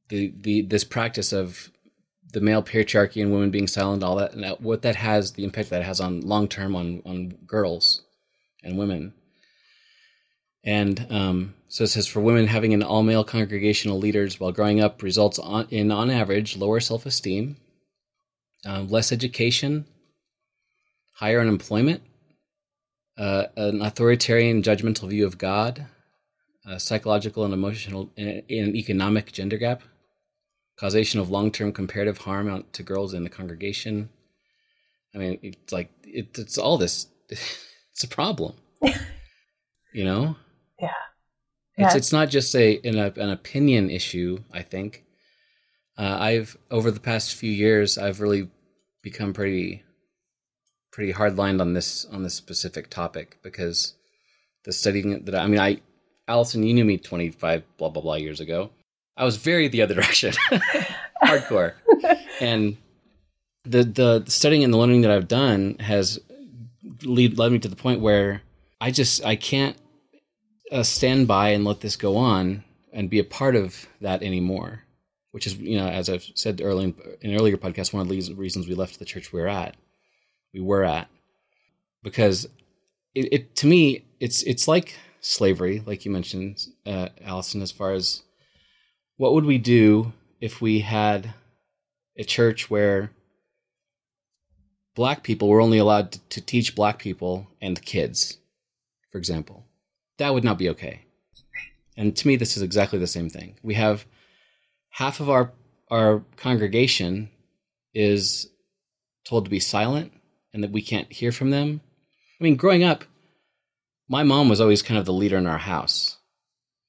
the, 0.10 0.34
the 0.42 0.62
this 0.62 0.84
practice 0.84 1.34
of 1.34 1.70
the 2.32 2.42
male 2.42 2.64
patriarchy 2.64 3.22
and 3.22 3.32
women 3.32 3.52
being 3.52 3.68
silent 3.68 4.04
all 4.04 4.16
that 4.16 4.34
and 4.34 4.46
what 4.60 4.82
that 4.82 4.96
has 4.96 5.34
the 5.34 5.44
impact 5.44 5.70
that 5.70 5.82
it 5.82 5.86
has 5.86 6.00
on 6.00 6.22
long 6.22 6.48
term 6.48 6.76
on 6.76 7.02
on 7.06 7.30
girls 7.46 8.02
and 8.64 8.78
women. 8.78 9.14
And 10.64 11.08
um, 11.10 11.56
so 11.70 11.86
it 11.86 11.88
says 11.88 12.08
for 12.08 12.20
women, 12.20 12.48
having 12.48 12.74
an 12.74 12.84
all 12.84 13.04
male 13.04 13.24
congregational 13.24 13.98
leaders 13.98 14.40
while 14.40 14.52
growing 14.52 14.82
up 14.82 15.02
results 15.02 15.40
on, 15.40 15.68
in, 15.70 15.92
on 15.92 16.10
average, 16.10 16.58
lower 16.58 16.80
self 16.80 17.06
esteem, 17.06 17.58
um, 18.66 18.90
less 18.90 19.12
education, 19.12 19.86
higher 21.16 21.40
unemployment, 21.40 22.02
uh, 23.18 23.46
an 23.56 23.82
authoritarian, 23.82 24.62
judgmental 24.62 25.10
view 25.10 25.26
of 25.26 25.38
God, 25.38 25.86
uh, 26.68 26.78
psychological 26.78 27.44
and 27.46 27.54
emotional 27.54 28.12
and 28.18 28.44
and 28.50 28.76
economic 28.76 29.32
gender 29.32 29.58
gap, 29.58 29.82
causation 30.78 31.20
of 31.20 31.30
long 31.30 31.52
term 31.52 31.72
comparative 31.72 32.20
harm 32.20 32.66
to 32.74 32.84
girls 32.84 33.14
in 33.14 33.24
the 33.24 33.30
congregation. 33.30 34.10
I 35.16 35.18
mean, 35.20 35.40
it's 35.42 35.74
like 35.74 35.90
it, 36.04 36.38
it's 36.38 36.58
all 36.58 36.78
this. 36.78 37.08
It's 37.98 38.04
a 38.04 38.08
problem, 38.08 38.54
you 39.92 40.04
know. 40.04 40.36
yeah, 40.80 40.92
It's 41.78 41.94
Yeah. 41.94 41.98
it's 41.98 42.12
not 42.12 42.30
just 42.30 42.56
a 42.56 42.80
an, 42.84 42.98
an 43.00 43.30
opinion 43.32 43.90
issue. 43.90 44.44
I 44.54 44.62
think 44.62 45.04
uh, 45.98 46.18
I've 46.20 46.58
over 46.70 46.92
the 46.92 47.00
past 47.00 47.34
few 47.36 47.52
years 47.52 47.98
I've 47.98 48.22
really 48.22 48.50
become 49.02 49.34
pretty 49.34 49.84
pretty 50.98 51.12
hard 51.12 51.38
lined 51.38 51.62
on 51.62 51.74
this 51.74 52.06
on 52.06 52.24
this 52.24 52.34
specific 52.34 52.90
topic 52.90 53.38
because 53.44 53.94
the 54.64 54.74
studying 54.74 55.24
that 55.26 55.36
I, 55.36 55.44
I 55.44 55.48
mean 55.48 55.60
I 55.60 55.80
Allison 56.28 56.64
you 56.64 56.74
knew 56.74 56.84
me 56.84 56.98
twenty 56.98 57.30
five 57.30 57.62
blah 57.78 57.90
blah 57.90 58.02
blah 58.02 58.16
years 58.16 58.40
ago. 58.40 58.72
I 59.16 59.24
was 59.24 59.38
very 59.38 59.68
the 59.68 59.84
other 59.84 59.94
direction, 60.02 60.34
hardcore, 61.24 61.74
and 62.42 62.78
the 63.64 63.84
the 63.84 64.24
studying 64.28 64.64
and 64.64 64.74
the 64.74 64.78
learning 64.80 65.02
that 65.02 65.12
I've 65.12 65.28
done 65.28 65.76
has 65.82 66.20
lead 67.04 67.38
led 67.38 67.52
me 67.52 67.60
to 67.60 67.68
the 67.68 67.76
point 67.76 68.02
where 68.02 68.42
I 68.82 68.90
just 68.90 69.24
I 69.24 69.36
can't 69.36 69.78
uh, 70.72 70.82
stand 70.82 71.28
by 71.28 71.50
and 71.50 71.64
let 71.64 71.82
this 71.82 71.96
go 71.96 72.18
on 72.18 72.64
and 72.92 73.08
be 73.08 73.20
a 73.20 73.24
part 73.24 73.56
of 73.56 73.86
that 74.02 74.24
anymore. 74.24 74.82
Which 75.30 75.46
is, 75.46 75.58
you 75.58 75.78
know, 75.78 75.88
as 75.88 76.10
I've 76.10 76.26
said 76.34 76.60
early 76.64 76.96
in 77.22 77.30
an 77.30 77.40
earlier 77.40 77.58
podcast, 77.58 77.94
one 77.94 78.02
of 78.02 78.10
the 78.10 78.34
reasons 78.34 78.68
we 78.68 78.74
left 78.74 78.98
the 78.98 79.06
church 79.06 79.32
we're 79.32 79.46
at, 79.46 79.76
we 80.54 80.60
were 80.60 80.84
at, 80.84 81.08
because 82.04 82.48
it, 83.14 83.34
it 83.34 83.56
to 83.58 83.68
me 83.68 84.06
it's 84.20 84.44
it's 84.44 84.68
like 84.68 84.96
slavery, 85.22 85.84
like 85.86 86.06
you 86.06 86.12
mentioned, 86.12 86.68
uh, 86.86 87.10
Allison. 87.24 87.62
As 87.62 87.72
far 87.72 87.94
as 87.94 88.24
what 89.18 89.34
would 89.34 89.46
we 89.46 89.58
do 89.58 90.14
if 90.40 90.62
we 90.62 90.80
had 90.80 91.34
a 92.18 92.24
church 92.24 92.70
where 92.70 93.12
black 94.96 95.24
people 95.24 95.48
were 95.48 95.62
only 95.62 95.78
allowed 95.78 96.12
to, 96.12 96.20
to 96.30 96.42
teach 96.42 96.76
black 96.76 97.00
people 97.00 97.48
and 97.62 97.82
kids, 97.84 98.38
for 99.12 99.18
example? 99.18 99.68
that 100.18 100.34
would 100.34 100.44
not 100.44 100.58
be 100.58 100.70
okay. 100.70 101.02
And 101.96 102.16
to 102.16 102.28
me, 102.28 102.36
this 102.36 102.58
is 102.58 102.64
exactly 102.64 103.00
the 103.00 103.08
same 103.08 103.30
thing. 103.30 103.56
We 103.64 103.76
have 103.76 104.06
half 104.90 105.20
of 105.20 105.30
our 105.30 105.54
our 105.90 106.24
congregation 106.36 107.30
is 107.94 108.50
told 109.26 109.46
to 109.46 109.52
be 109.52 109.60
silent 109.60 110.12
and 110.58 110.64
that 110.64 110.72
we 110.72 110.82
can't 110.82 111.12
hear 111.12 111.32
from 111.32 111.52
them. 111.52 111.82
I 112.40 112.44
mean, 112.44 112.56
growing 112.56 112.84
up, 112.84 113.04
my 114.10 114.24
mom 114.24 114.50
was 114.50 114.62
always 114.62 114.82
kind 114.82 114.98
of 115.00 115.06
the 115.06 115.14
leader 115.14 115.38
in 115.38 115.48
our 115.48 115.58
house 115.58 116.18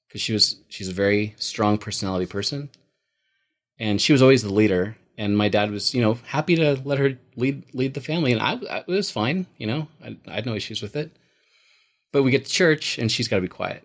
because 0.09 0.21
she 0.21 0.33
was 0.33 0.57
she's 0.69 0.89
a 0.89 0.93
very 0.95 1.35
strong 1.37 1.79
personality 1.79 2.27
person, 2.27 2.71
and 3.79 4.01
she 4.01 4.13
was 4.13 4.23
always 4.23 4.43
the 4.43 4.53
leader. 4.53 4.97
And 5.17 5.37
my 5.37 5.49
dad 5.49 5.73
was, 5.73 5.95
you 5.95 6.01
know, 6.01 6.15
happy 6.27 6.55
to 6.57 6.81
let 6.85 6.99
her 6.99 7.19
lead 7.37 7.65
lead 7.75 7.95
the 7.95 8.01
family, 8.01 8.33
and 8.33 8.41
I, 8.41 8.53
I 8.71 8.79
it 8.79 8.89
was 8.89 9.11
fine. 9.11 9.47
You 9.57 9.67
know, 9.67 9.89
I, 10.03 10.17
I 10.27 10.35
had 10.35 10.47
no 10.47 10.55
issues 10.55 10.81
with 10.81 10.97
it 10.97 11.13
but 12.13 12.23
we 12.23 12.31
get 12.31 12.45
to 12.47 12.51
church 12.51 12.99
and 12.99 13.11
she's 13.11 13.29
got 13.29 13.37
to 13.37 13.43
be 13.43 13.49
quiet. 13.49 13.85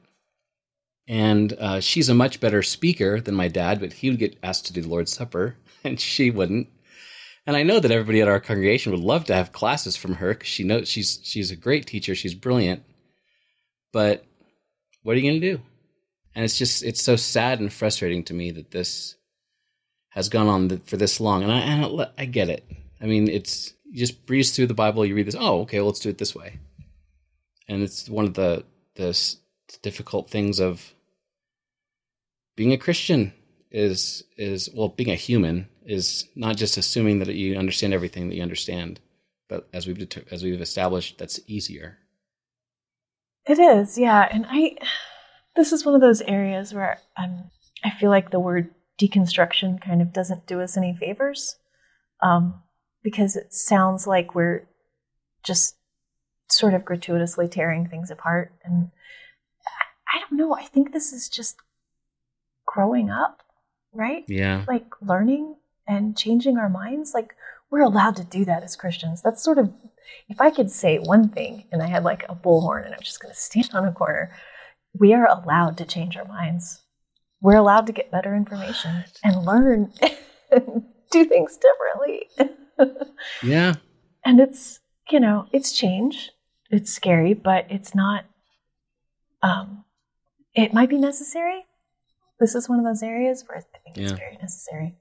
And 1.08 1.54
uh, 1.54 1.82
she's 1.82 2.08
a 2.08 2.14
much 2.14 2.40
better 2.40 2.64
speaker 2.64 3.20
than 3.20 3.36
my 3.36 3.50
dad, 3.50 3.80
but 3.80 3.94
he 3.94 4.10
would 4.10 4.20
get 4.20 4.38
asked 4.42 4.68
to 4.68 4.74
do 4.74 4.82
the 4.82 4.90
Lord's 4.90 5.14
Supper 5.14 5.58
and 5.84 6.00
she 6.00 6.32
wouldn't. 6.32 6.68
And 7.46 7.58
I 7.58 7.64
know 7.64 7.80
that 7.80 7.92
everybody 7.92 8.22
at 8.22 8.28
our 8.28 8.40
congregation 8.40 8.92
would 8.92 9.02
love 9.02 9.26
to 9.26 9.34
have 9.34 9.52
classes 9.52 9.96
from 9.96 10.16
her 10.16 10.34
because 10.34 10.48
she 10.48 10.64
knows 10.64 10.88
she's 10.88 11.20
she's 11.24 11.52
a 11.52 11.56
great 11.56 11.86
teacher, 11.86 12.16
she's 12.16 12.34
brilliant. 12.34 12.84
But 13.92 14.26
what 15.04 15.14
are 15.14 15.20
you 15.20 15.30
going 15.30 15.42
to 15.42 15.56
do? 15.58 15.62
And 16.36 16.46
it's 16.46 16.58
just 16.58 16.84
it's 16.84 17.02
so 17.02 17.16
sad 17.16 17.60
and 17.60 17.72
frustrating 17.72 18.24
to 18.26 18.34
me 18.34 18.52
that 18.52 18.72
this 18.72 19.16
has 20.10 20.30
gone 20.30 20.48
on 20.48 20.80
for 20.86 20.98
this 20.98 21.20
long. 21.20 21.44
And 21.44 21.52
I 21.52 21.60
and 21.60 22.02
I, 22.02 22.08
I 22.18 22.26
get 22.26 22.50
it. 22.50 22.66
I 23.02 23.06
mean, 23.06 23.28
it's 23.28 23.74
you 23.86 24.00
just 24.00 24.26
breeze 24.26 24.56
through 24.56 24.68
the 24.68 24.74
Bible, 24.74 25.06
you 25.06 25.16
read 25.16 25.28
this, 25.28 25.36
oh, 25.38 25.62
okay, 25.62 25.80
well, 25.80 25.88
let's 25.88 26.00
do 26.00 26.10
it 26.10 26.18
this 26.18 26.34
way 26.34 26.60
and 27.68 27.82
it's 27.82 28.10
one 28.10 28.26
of 28.26 28.34
the 28.34 28.64
the 28.96 29.36
difficult 29.82 30.30
things 30.30 30.60
of 30.60 30.94
being 32.56 32.74
a 32.74 32.78
Christian 32.78 33.34
is 33.72 34.24
is 34.38 34.70
well 34.74 34.90
being 34.90 35.12
a 35.12 35.16
human 35.16 35.68
is 35.86 36.28
not 36.36 36.58
just 36.58 36.78
assuming 36.78 37.20
that 37.20 37.36
you 37.36 37.58
understand 37.58 37.94
everything 37.94 38.30
that 38.30 38.36
you 38.36 38.42
understand, 38.44 39.00
but 39.50 39.68
as 39.74 39.88
we've 39.88 39.98
deter- 39.98 40.26
as 40.32 40.44
we've 40.44 40.62
established, 40.62 41.18
that's 41.18 41.40
easier. 41.48 41.98
It 43.46 43.60
is, 43.60 43.98
yeah. 43.98 44.28
And 44.32 44.46
I, 44.50 44.78
this 45.56 45.74
is 45.74 45.86
one 45.86 45.96
of 45.96 46.02
those 46.02 46.22
areas 46.22 46.74
where 46.74 47.00
um, 47.18 47.52
I 47.84 47.92
feel 47.92 48.10
like 48.10 48.32
the 48.32 48.40
word 48.40 48.74
deconstruction 49.02 49.82
kind 49.82 50.02
of 50.02 50.14
doesn't 50.14 50.48
do 50.48 50.62
us 50.62 50.78
any 50.78 50.96
favors 50.96 51.58
um, 52.22 52.62
because 53.04 53.36
it 53.36 53.54
sounds 53.54 54.08
like 54.08 54.34
we're 54.34 54.68
just 55.44 55.76
sort 56.50 56.74
of 56.74 56.86
gratuitously 56.86 57.50
tearing 57.50 57.88
things 57.88 58.10
apart. 58.10 58.54
And 58.64 58.92
I 59.68 60.18
I 60.18 60.20
don't 60.20 60.38
know. 60.38 60.56
I 60.56 60.64
think 60.64 60.94
this 60.94 61.12
is 61.12 61.28
just 61.28 61.58
growing 62.66 63.10
up, 63.10 63.44
right? 63.94 64.24
Yeah, 64.28 64.64
Like 64.68 64.86
learning 65.02 65.56
and 65.88 66.18
changing 66.18 66.58
our 66.58 66.70
minds. 66.70 67.14
Like 67.14 67.36
we're 67.70 67.82
allowed 67.82 68.16
to 68.18 68.24
do 68.24 68.46
that 68.46 68.64
as 68.64 68.76
Christians. 68.76 69.22
That's 69.22 69.44
sort 69.44 69.58
of, 69.58 69.74
if 70.30 70.40
I 70.40 70.50
could 70.52 70.70
say 70.72 71.00
one 71.00 71.30
thing 71.30 71.66
and 71.72 71.82
I 71.82 71.88
had 71.88 72.04
like 72.04 72.24
a 72.30 72.36
bullhorn 72.36 72.86
and 72.86 72.94
I'm 72.94 73.02
just 73.02 73.22
going 73.22 73.34
to 73.34 73.40
stand 73.40 73.70
on 73.74 73.86
a 73.88 73.92
corner, 73.92 74.32
we 74.98 75.14
are 75.14 75.28
allowed 75.28 75.78
to 75.78 75.86
change 75.86 76.16
our 76.18 76.26
minds. 76.26 76.82
We're 77.42 77.56
allowed 77.58 77.88
to 77.88 77.94
get 77.94 78.12
better 78.12 78.36
information 78.36 79.04
and 79.24 79.46
learn 79.46 79.92
and 80.52 80.84
do 81.12 81.26
things 81.26 81.58
differently. 81.58 82.30
yeah, 83.44 83.74
and 84.24 84.40
it's, 84.40 84.80
you 85.10 85.20
know, 85.20 85.48
it's 85.52 85.72
change. 85.74 86.32
It's 86.70 86.92
scary, 86.94 87.34
but 87.34 87.66
it's 87.70 87.94
not, 87.94 88.26
um, 89.42 89.84
it 90.56 90.74
might 90.74 90.90
be 90.90 90.98
necessary. 90.98 91.66
This 92.40 92.56
is 92.56 92.70
one 92.70 92.80
of 92.80 92.86
those 92.86 93.04
areas 93.04 93.44
where 93.48 93.58
I 93.58 93.62
think 93.62 93.98
it's 93.98 94.12
Yeah. 94.12 94.18
very 94.18 94.38
necessary. 94.38 94.96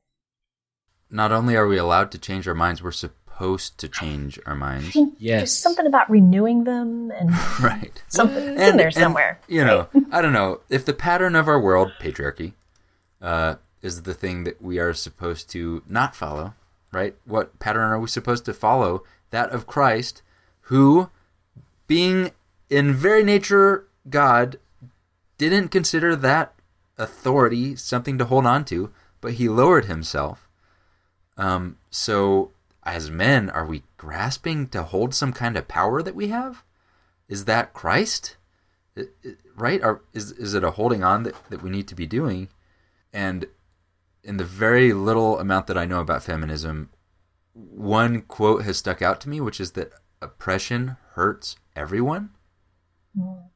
Not 1.13 1.31
only 1.31 1.55
are 1.57 1.67
we 1.69 1.77
allowed 1.77 2.11
to 2.13 2.19
change 2.19 2.49
our 2.49 2.55
minds, 2.55 2.83
we're 2.83 2.91
supposed 2.91 3.77
to 3.79 3.89
change 3.89 4.41
our 4.47 4.55
minds. 4.57 4.93
There's 4.95 5.09
Yes. 5.19 5.53
something 5.53 5.87
about 5.87 6.11
renewing 6.11 6.65
them 6.65 7.11
and 7.13 7.31
right. 7.63 8.03
something 8.09 8.43
it's 8.55 8.63
in 8.63 8.77
there 8.79 8.91
somewhere. 8.91 9.39
you 9.47 9.65
know, 9.65 9.89
I 10.11 10.23
don't 10.23 10.33
know 10.33 10.61
if 10.71 10.85
the 10.85 10.95
pattern 10.95 11.37
of 11.37 11.47
our 11.49 11.61
world, 11.61 11.93
patriarchy, 12.01 12.55
uh, 13.21 13.57
is 13.83 14.03
the 14.03 14.15
thing 14.15 14.45
that 14.45 14.61
we 14.63 14.79
are 14.79 14.95
supposed 14.95 15.51
to 15.51 15.83
not 15.89 16.17
follow. 16.17 16.55
Right? 16.93 17.15
What 17.25 17.59
pattern 17.59 17.83
are 17.91 17.99
we 17.99 18.07
supposed 18.09 18.45
to 18.47 18.53
follow? 18.55 19.03
That 19.31 19.51
of 19.51 19.67
Christ, 19.67 20.21
who, 20.63 21.09
being 21.87 22.33
in 22.69 22.93
very 22.93 23.23
nature 23.25 23.87
God, 24.11 24.59
didn't 25.39 25.69
consider 25.69 26.15
that 26.17 26.53
authority 26.99 27.77
something 27.77 28.19
to 28.19 28.27
hold 28.27 28.45
on 28.47 28.65
to, 28.67 28.91
but 29.23 29.35
he 29.35 29.49
lowered 29.49 29.87
himself. 29.87 30.42
Um, 31.37 31.79
so, 31.91 32.51
as 32.85 33.11
men, 33.11 33.51
are 33.51 33.67
we 33.67 33.83
grasping 33.97 34.69
to 34.69 34.83
hold 34.83 35.15
some 35.15 35.33
kind 35.33 35.57
of 35.57 35.69
power 35.69 36.03
that 36.03 36.15
we 36.15 36.29
have? 36.29 36.63
Is 37.29 37.47
that 37.47 37.73
Christ? 37.73 38.37
Right? 39.57 39.83
Are, 39.83 40.03
is, 40.13 40.33
is 40.33 40.55
it 40.55 40.65
a 40.65 40.73
holding 40.73 41.03
on 41.03 41.23
that, 41.23 41.35
that 41.51 41.63
we 41.63 41.71
need 41.71 41.89
to 41.89 41.95
be 41.95 42.07
doing? 42.07 42.49
And 43.13 43.47
in 44.25 44.37
the 44.37 44.45
very 44.45 44.93
little 44.93 45.39
amount 45.39 45.67
that 45.67 45.79
I 45.79 45.85
know 45.85 46.01
about 46.01 46.23
feminism, 46.23 46.91
one 47.55 48.23
quote 48.23 48.65
has 48.65 48.79
stuck 48.79 49.03
out 49.03 49.21
to 49.23 49.29
me, 49.29 49.41
which 49.41 49.61
is 49.61 49.73
that 49.73 49.93
oppression 50.21 50.97
hurts 51.15 51.57
everyone. 51.77 52.31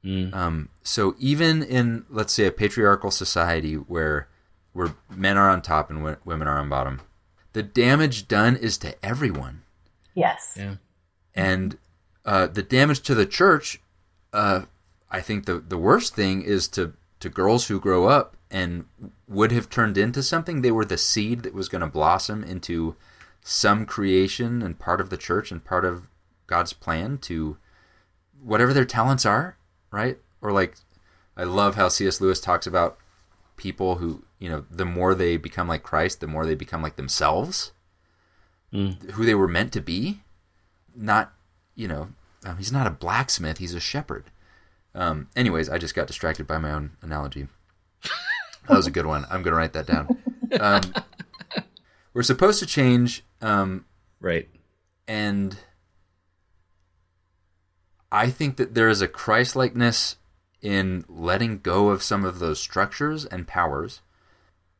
Mm. 0.05 0.35
Um, 0.35 0.69
so 0.83 1.15
even 1.19 1.63
in 1.63 2.05
let's 2.11 2.33
say 2.33 2.47
a 2.47 2.53
patriarchal 2.53 3.11
society 3.11 3.75
where 3.75 4.29
where 4.73 4.95
men 5.09 5.39
are 5.39 5.49
on 5.49 5.63
top 5.63 5.89
and 5.89 6.01
w- 6.01 6.19
women 6.27 6.47
are 6.47 6.59
on 6.59 6.69
bottom, 6.69 7.01
the 7.57 7.63
damage 7.63 8.29
done 8.29 8.55
is 8.55 8.77
to 8.79 8.95
everyone, 9.03 9.63
Yes. 10.15 10.57
Yeah. 10.59 10.75
and 11.35 11.79
uh, 12.27 12.47
the 12.49 12.63
damage 12.63 13.01
to 13.03 13.15
the 13.15 13.25
church. 13.25 13.81
Uh, 14.33 14.63
I 15.11 15.21
think 15.23 15.47
the 15.47 15.59
the 15.61 15.79
worst 15.79 16.15
thing 16.15 16.43
is 16.43 16.69
to 16.77 16.93
to 17.21 17.29
girls 17.31 17.69
who 17.69 17.81
grow 17.81 18.09
up 18.09 18.37
and 18.51 18.85
would 19.27 19.53
have 19.53 19.71
turned 19.71 19.97
into 19.97 20.23
something. 20.23 20.61
They 20.61 20.71
were 20.71 20.85
the 20.85 20.99
seed 20.99 21.43
that 21.45 21.55
was 21.55 21.71
going 21.71 21.81
to 21.81 21.87
blossom 21.87 22.45
into 22.45 22.95
some 23.43 23.87
creation 23.87 24.61
and 24.61 24.79
part 24.79 25.01
of 25.01 25.09
the 25.09 25.17
church 25.17 25.51
and 25.51 25.65
part 25.65 25.85
of 25.87 26.09
God's 26.47 26.75
plan 26.75 27.17
to 27.19 27.57
whatever 28.43 28.75
their 28.75 28.85
talents 28.85 29.25
are, 29.25 29.57
right? 29.91 30.19
Or 30.43 30.53
like, 30.53 30.75
I 31.39 31.45
love 31.45 31.77
how 31.77 31.89
C.S. 31.89 32.21
Lewis 32.21 32.39
talks 32.41 32.67
about 32.67 32.99
people 33.57 33.97
who, 33.97 34.25
you 34.39 34.49
know, 34.49 34.65
the 34.71 34.85
more 34.85 35.15
they 35.15 35.37
become 35.37 35.67
like 35.69 35.83
Christ, 35.83 36.21
the 36.21 36.27
more 36.27 36.45
they 36.47 36.55
become 36.55 36.83
like 36.83 36.97
themselves, 36.97 37.73
Mm. 38.73 39.11
who 39.13 39.25
they 39.25 39.35
were 39.35 39.49
meant 39.49 39.73
to 39.75 39.81
be. 39.81 40.21
Not, 40.95 41.33
you 41.75 41.87
know, 41.89 42.09
um, 42.45 42.57
he's 42.59 42.73
not 42.73 42.87
a 42.87 42.91
blacksmith; 42.91 43.59
he's 43.59 43.75
a 43.75 43.81
shepherd. 43.81 44.25
Um, 44.95 45.29
anyways, 45.37 45.69
I 45.69 45.79
just 45.79 45.95
got 45.95 46.07
distracted 46.07 46.47
by 46.47 46.59
my 46.59 46.73
own 46.73 46.97
analogy. 47.03 47.49
That 48.69 48.77
was 48.77 48.87
a 48.87 48.91
good 48.91 49.07
one. 49.07 49.25
I'm 49.31 49.43
going 49.43 49.53
to 49.53 49.57
write 49.59 49.75
that 49.75 49.87
down. 49.87 50.19
Um, 50.61 50.81
we're 52.15 52.23
supposed 52.23 52.59
to 52.61 52.67
change, 52.67 53.23
um, 53.41 53.85
Right. 54.21 54.49
and 55.07 55.57
I 58.11 58.31
think 58.31 58.57
that 58.57 58.75
there 58.75 58.89
is 58.89 59.03
a 59.03 59.09
Christ-likeness 59.09 60.17
in 60.63 61.05
letting 61.09 61.59
go 61.59 61.91
of 61.91 62.03
some 62.03 62.25
of 62.25 62.39
those 62.39 62.59
structures 62.61 63.25
and 63.25 63.47
powers, 63.47 64.01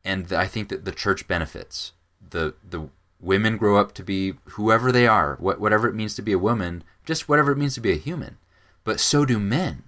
and 0.03 0.31
I 0.33 0.45
think 0.47 0.69
that 0.69 0.85
the 0.85 0.91
church 0.91 1.27
benefits. 1.27 1.93
the 2.29 2.55
The 2.67 2.89
women 3.19 3.57
grow 3.57 3.77
up 3.77 3.93
to 3.93 4.03
be 4.03 4.33
whoever 4.51 4.91
they 4.91 5.07
are, 5.07 5.35
what 5.39 5.59
whatever 5.59 5.87
it 5.87 5.95
means 5.95 6.15
to 6.15 6.21
be 6.21 6.33
a 6.33 6.39
woman, 6.39 6.83
just 7.05 7.27
whatever 7.29 7.51
it 7.51 7.57
means 7.57 7.73
to 7.75 7.81
be 7.81 7.91
a 7.91 7.95
human. 7.97 8.37
But 8.83 8.99
so 8.99 9.25
do 9.25 9.39
men. 9.39 9.83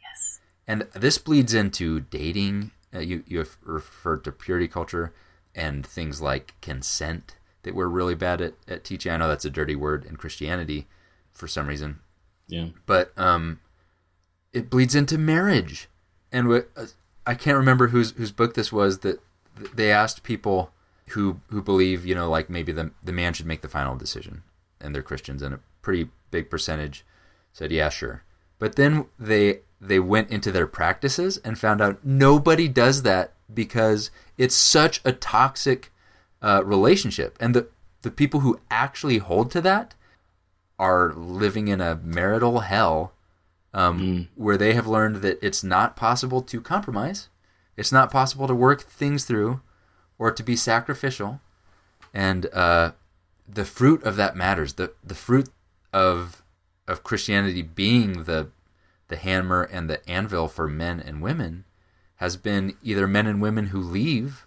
Yes. 0.00 0.40
And 0.66 0.82
this 0.94 1.18
bleeds 1.18 1.54
into 1.54 2.00
dating. 2.00 2.70
Uh, 2.94 2.98
you 3.00 3.24
you 3.26 3.38
have 3.38 3.56
referred 3.62 4.24
to 4.24 4.32
purity 4.32 4.68
culture 4.68 5.12
and 5.54 5.86
things 5.86 6.20
like 6.20 6.54
consent 6.60 7.36
that 7.62 7.74
we're 7.74 7.86
really 7.86 8.14
bad 8.14 8.40
at, 8.40 8.54
at 8.66 8.84
teaching. 8.84 9.12
I 9.12 9.16
know 9.18 9.28
that's 9.28 9.44
a 9.44 9.50
dirty 9.50 9.76
word 9.76 10.04
in 10.04 10.16
Christianity 10.16 10.88
for 11.32 11.46
some 11.46 11.66
reason, 11.66 12.00
Yeah. 12.48 12.68
but 12.86 13.16
um, 13.18 13.60
it 14.52 14.70
bleeds 14.70 14.94
into 14.94 15.18
marriage. 15.18 15.88
And 16.30 16.52
uh, 16.52 16.86
I 17.26 17.34
can't 17.34 17.58
remember 17.58 17.88
whose 17.88 18.12
whose 18.12 18.32
book 18.32 18.54
this 18.54 18.72
was 18.72 19.00
that 19.00 19.20
they 19.74 19.90
asked 19.90 20.22
people 20.22 20.72
who 21.10 21.40
who 21.48 21.62
believe 21.62 22.06
you 22.06 22.14
know 22.14 22.28
like 22.28 22.48
maybe 22.48 22.72
the 22.72 22.90
the 23.02 23.12
man 23.12 23.32
should 23.32 23.46
make 23.46 23.62
the 23.62 23.68
final 23.68 23.96
decision, 23.96 24.42
and 24.80 24.94
they're 24.94 25.02
Christians, 25.02 25.42
and 25.42 25.54
a 25.54 25.60
pretty 25.82 26.08
big 26.30 26.50
percentage 26.50 27.04
said 27.52 27.72
yeah 27.72 27.88
sure. 27.88 28.22
But 28.58 28.76
then 28.76 29.06
they 29.18 29.60
they 29.80 29.98
went 29.98 30.30
into 30.30 30.52
their 30.52 30.66
practices 30.66 31.38
and 31.38 31.58
found 31.58 31.80
out 31.80 32.04
nobody 32.04 32.68
does 32.68 33.02
that 33.02 33.32
because 33.52 34.10
it's 34.38 34.54
such 34.54 35.00
a 35.04 35.12
toxic 35.12 35.92
uh, 36.40 36.62
relationship, 36.64 37.36
and 37.40 37.54
the 37.54 37.68
the 38.02 38.10
people 38.10 38.40
who 38.40 38.60
actually 38.70 39.18
hold 39.18 39.50
to 39.50 39.60
that 39.60 39.94
are 40.78 41.12
living 41.14 41.68
in 41.68 41.80
a 41.80 42.00
marital 42.02 42.60
hell 42.60 43.12
um, 43.74 44.28
where 44.34 44.56
they 44.56 44.74
have 44.74 44.86
learned 44.86 45.16
that 45.16 45.38
it's 45.42 45.64
not 45.64 45.96
possible 45.96 46.42
to 46.42 46.60
compromise, 46.60 47.28
it's 47.76 47.92
not 47.92 48.10
possible 48.10 48.46
to 48.46 48.54
work 48.54 48.82
things 48.82 49.24
through, 49.24 49.60
or 50.18 50.30
to 50.30 50.42
be 50.42 50.56
sacrificial, 50.56 51.40
and 52.12 52.46
uh, 52.52 52.92
the 53.48 53.64
fruit 53.64 54.02
of 54.04 54.16
that 54.16 54.36
matters. 54.36 54.74
the 54.74 54.92
The 55.04 55.14
fruit 55.14 55.48
of 55.92 56.42
of 56.86 57.02
Christianity 57.02 57.62
being 57.62 58.24
the 58.24 58.48
the 59.08 59.16
hammer 59.16 59.62
and 59.62 59.88
the 59.88 60.08
anvil 60.08 60.48
for 60.48 60.68
men 60.68 61.00
and 61.00 61.22
women 61.22 61.64
has 62.16 62.36
been 62.36 62.76
either 62.82 63.06
men 63.06 63.26
and 63.26 63.42
women 63.42 63.66
who 63.66 63.80
leave, 63.80 64.46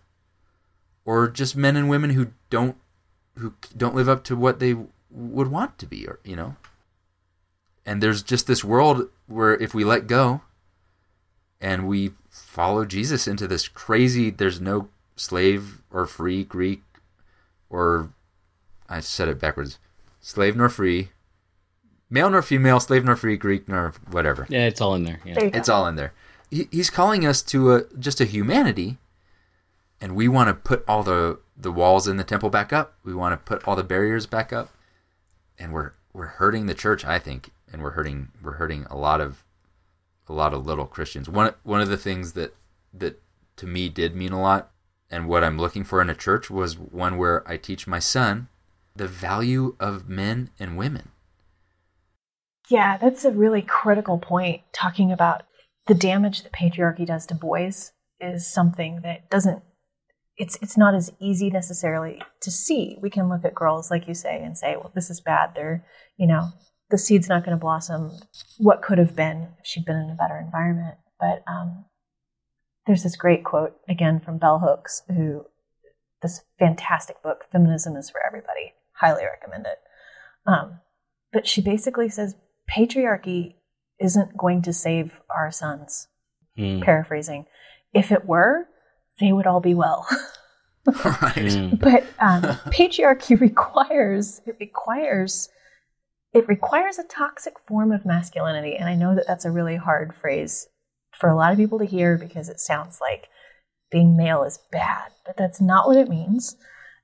or 1.03 1.28
just 1.28 1.55
men 1.55 1.76
and 1.76 1.89
women 1.89 2.11
who 2.11 2.28
don't 2.49 2.78
who 3.38 3.53
don't 3.76 3.95
live 3.95 4.07
up 4.07 4.23
to 4.23 4.36
what 4.36 4.59
they 4.59 4.76
would 5.09 5.47
want 5.47 5.78
to 5.78 5.86
be, 5.86 6.07
or 6.07 6.19
you 6.23 6.36
know 6.36 6.55
and 7.86 8.01
there's 8.01 8.23
just 8.23 8.47
this 8.47 8.63
world 8.63 9.09
where 9.27 9.53
if 9.55 9.73
we 9.73 9.83
let 9.83 10.07
go 10.07 10.41
and 11.61 11.88
we 11.88 12.11
follow 12.29 12.86
Jesus 12.86 13.27
into 13.27 13.47
this 13.47 13.67
crazy 13.67 14.29
there's 14.29 14.59
no 14.61 14.89
slave 15.15 15.81
or 15.91 16.05
free 16.05 16.43
Greek 16.43 16.83
or 17.69 18.09
I 18.89 18.99
said 18.99 19.27
it 19.27 19.39
backwards 19.39 19.79
slave 20.19 20.55
nor 20.55 20.69
free 20.69 21.09
male 22.09 22.29
nor 22.29 22.41
female 22.41 22.79
slave 22.79 23.03
nor 23.05 23.15
free 23.15 23.38
Greek 23.38 23.67
nor 23.67 23.93
whatever 24.11 24.45
Yeah, 24.49 24.67
it's 24.67 24.81
all 24.81 24.95
in 24.95 25.03
there. 25.03 25.19
Yeah. 25.25 25.33
There 25.36 25.45
you 25.45 25.51
go. 25.51 25.57
it's 25.57 25.69
all 25.69 25.88
in 25.88 25.95
there 25.95 26.13
he, 26.51 26.67
he's 26.71 26.89
calling 26.89 27.25
us 27.25 27.41
to 27.43 27.73
a 27.73 27.83
just 27.97 28.19
a 28.21 28.25
humanity 28.25 28.97
and 30.01 30.15
we 30.15 30.27
want 30.27 30.47
to 30.49 30.53
put 30.53 30.83
all 30.88 31.03
the 31.03 31.39
the 31.57 31.71
walls 31.71 32.07
in 32.07 32.17
the 32.17 32.23
temple 32.23 32.49
back 32.49 32.73
up 32.73 32.95
we 33.03 33.13
want 33.13 33.31
to 33.33 33.38
put 33.38 33.65
all 33.67 33.75
the 33.75 33.83
barriers 33.83 34.25
back 34.25 34.51
up 34.51 34.69
and 35.57 35.71
we're 35.73 35.93
we're 36.13 36.25
hurting 36.27 36.65
the 36.65 36.73
church 36.75 37.05
i 37.05 37.17
think 37.17 37.49
and 37.76 37.84
we're 37.84 37.91
hurting 37.91 38.30
we're 38.41 38.53
hurting 38.53 38.86
a 38.89 38.95
lot 38.95 39.19
of 39.19 39.43
a 40.30 40.34
lot 40.34 40.53
of 40.53 40.65
little 40.65 40.86
christians 40.86 41.28
one 41.28 41.53
one 41.63 41.82
of 41.82 41.89
the 41.89 41.97
things 41.97 42.32
that 42.32 42.55
that 42.93 43.21
to 43.57 43.67
me 43.67 43.89
did 43.89 44.15
mean 44.15 44.32
a 44.32 44.41
lot 44.41 44.71
and 45.11 45.28
what 45.28 45.43
i'm 45.43 45.57
looking 45.57 45.84
for 45.84 46.01
in 46.01 46.09
a 46.09 46.15
church 46.15 46.49
was 46.49 46.80
one 46.80 47.17
where 47.17 47.45
i 47.47 47.57
teach 47.57 47.86
my 47.86 47.99
son 47.99 48.47
the 48.95 49.07
value 49.07 49.76
of 49.78 50.07
men 50.07 50.49
and 50.57 50.78
women 50.78 51.09
Yeah, 52.69 52.97
that's 52.97 53.26
a 53.26 53.32
really 53.32 53.61
critical 53.61 54.17
point. 54.17 54.61
Talking 54.73 55.11
about 55.11 55.43
the 55.88 55.93
damage 55.93 56.43
that 56.43 56.53
patriarchy 56.53 57.05
does 57.05 57.26
to 57.28 57.36
boys 57.36 57.91
is 58.19 58.47
something 58.47 59.01
that 59.03 59.30
doesn't. 59.30 59.61
It's 60.38 60.57
it's 60.61 60.78
not 60.78 60.95
as 60.95 61.11
easy 61.19 61.49
necessarily 61.49 62.21
to 62.41 62.51
see. 62.51 62.97
We 63.01 63.09
can 63.09 63.30
look 63.30 63.45
at 63.45 63.53
girls, 63.53 63.91
like 63.91 64.07
you 64.07 64.13
say, 64.13 64.41
and 64.43 64.57
say, 64.57 64.76
"Well, 64.76 64.91
this 64.95 65.09
is 65.09 65.21
bad." 65.21 65.51
They're, 65.55 65.86
you 66.17 66.28
know, 66.28 66.49
the 66.95 66.99
seed's 66.99 67.27
not 67.27 67.43
going 67.43 67.51
to 67.57 67.59
blossom. 67.59 68.09
What 68.57 68.81
could 68.81 68.99
have 68.99 69.17
been 69.17 69.49
if 69.59 69.65
she'd 69.65 69.83
been 69.83 69.97
in 69.97 70.09
a 70.09 70.15
better 70.15 70.39
environment? 70.39 70.95
But 71.19 71.43
um, 71.45 71.83
there's 72.87 73.03
this 73.03 73.17
great 73.17 73.43
quote 73.43 73.75
again 73.89 74.21
from 74.21 74.37
Bell 74.37 74.59
Hooks, 74.59 75.01
who 75.09 75.45
this 76.21 76.43
fantastic 76.57 77.21
book, 77.21 77.47
"Feminism 77.51 77.97
is 77.97 78.09
for 78.09 78.25
Everybody." 78.25 78.75
Highly 78.93 79.25
recommend 79.25 79.65
it. 79.65 79.77
Um, 80.45 80.79
but 81.33 81.45
she 81.45 81.59
basically 81.59 82.07
says 82.07 82.35
patriarchy 82.73 83.55
isn't 83.99 84.37
going 84.37 84.61
to 84.61 84.71
save 84.71 85.11
our 85.29 85.51
sons. 85.51 86.07
Mm. 86.57 86.81
Paraphrasing, 86.81 87.45
if 87.93 88.09
it 88.13 88.23
were, 88.23 88.69
they 89.19 89.33
would 89.33 89.47
all 89.47 89.59
be 89.59 89.73
well. 89.73 90.07
right 90.87 91.35
Mm. 91.35 91.77
but 91.77 92.05
um, 92.19 92.43
patriarchy 92.71 93.37
requires 93.41 94.39
it 94.45 94.55
requires 94.61 95.49
it 96.36 96.47
requires 96.49 96.99
a 96.99 97.03
toxic 97.03 97.53
form 97.65 97.91
of 97.91 98.05
masculinity, 98.05 98.75
and 98.75 98.89
I 98.89 98.95
know 98.95 99.15
that 99.15 99.25
that's 99.25 99.45
a 99.45 99.51
really 99.51 99.77
hard 99.77 100.13
phrase 100.13 100.67
for 101.17 101.29
a 101.29 101.36
lot 101.36 101.51
of 101.51 101.57
people 101.57 101.79
to 101.79 101.86
hear 101.86 102.17
because 102.17 102.49
it 102.49 102.59
sounds 102.59 102.99
like 102.99 103.29
being 103.89 104.17
male 104.17 104.43
is 104.43 104.59
bad, 104.71 105.11
but 105.25 105.38
that's 105.38 105.61
not 105.61 105.88
what 105.88 105.97
it 105.97 106.09
means. 106.09 106.57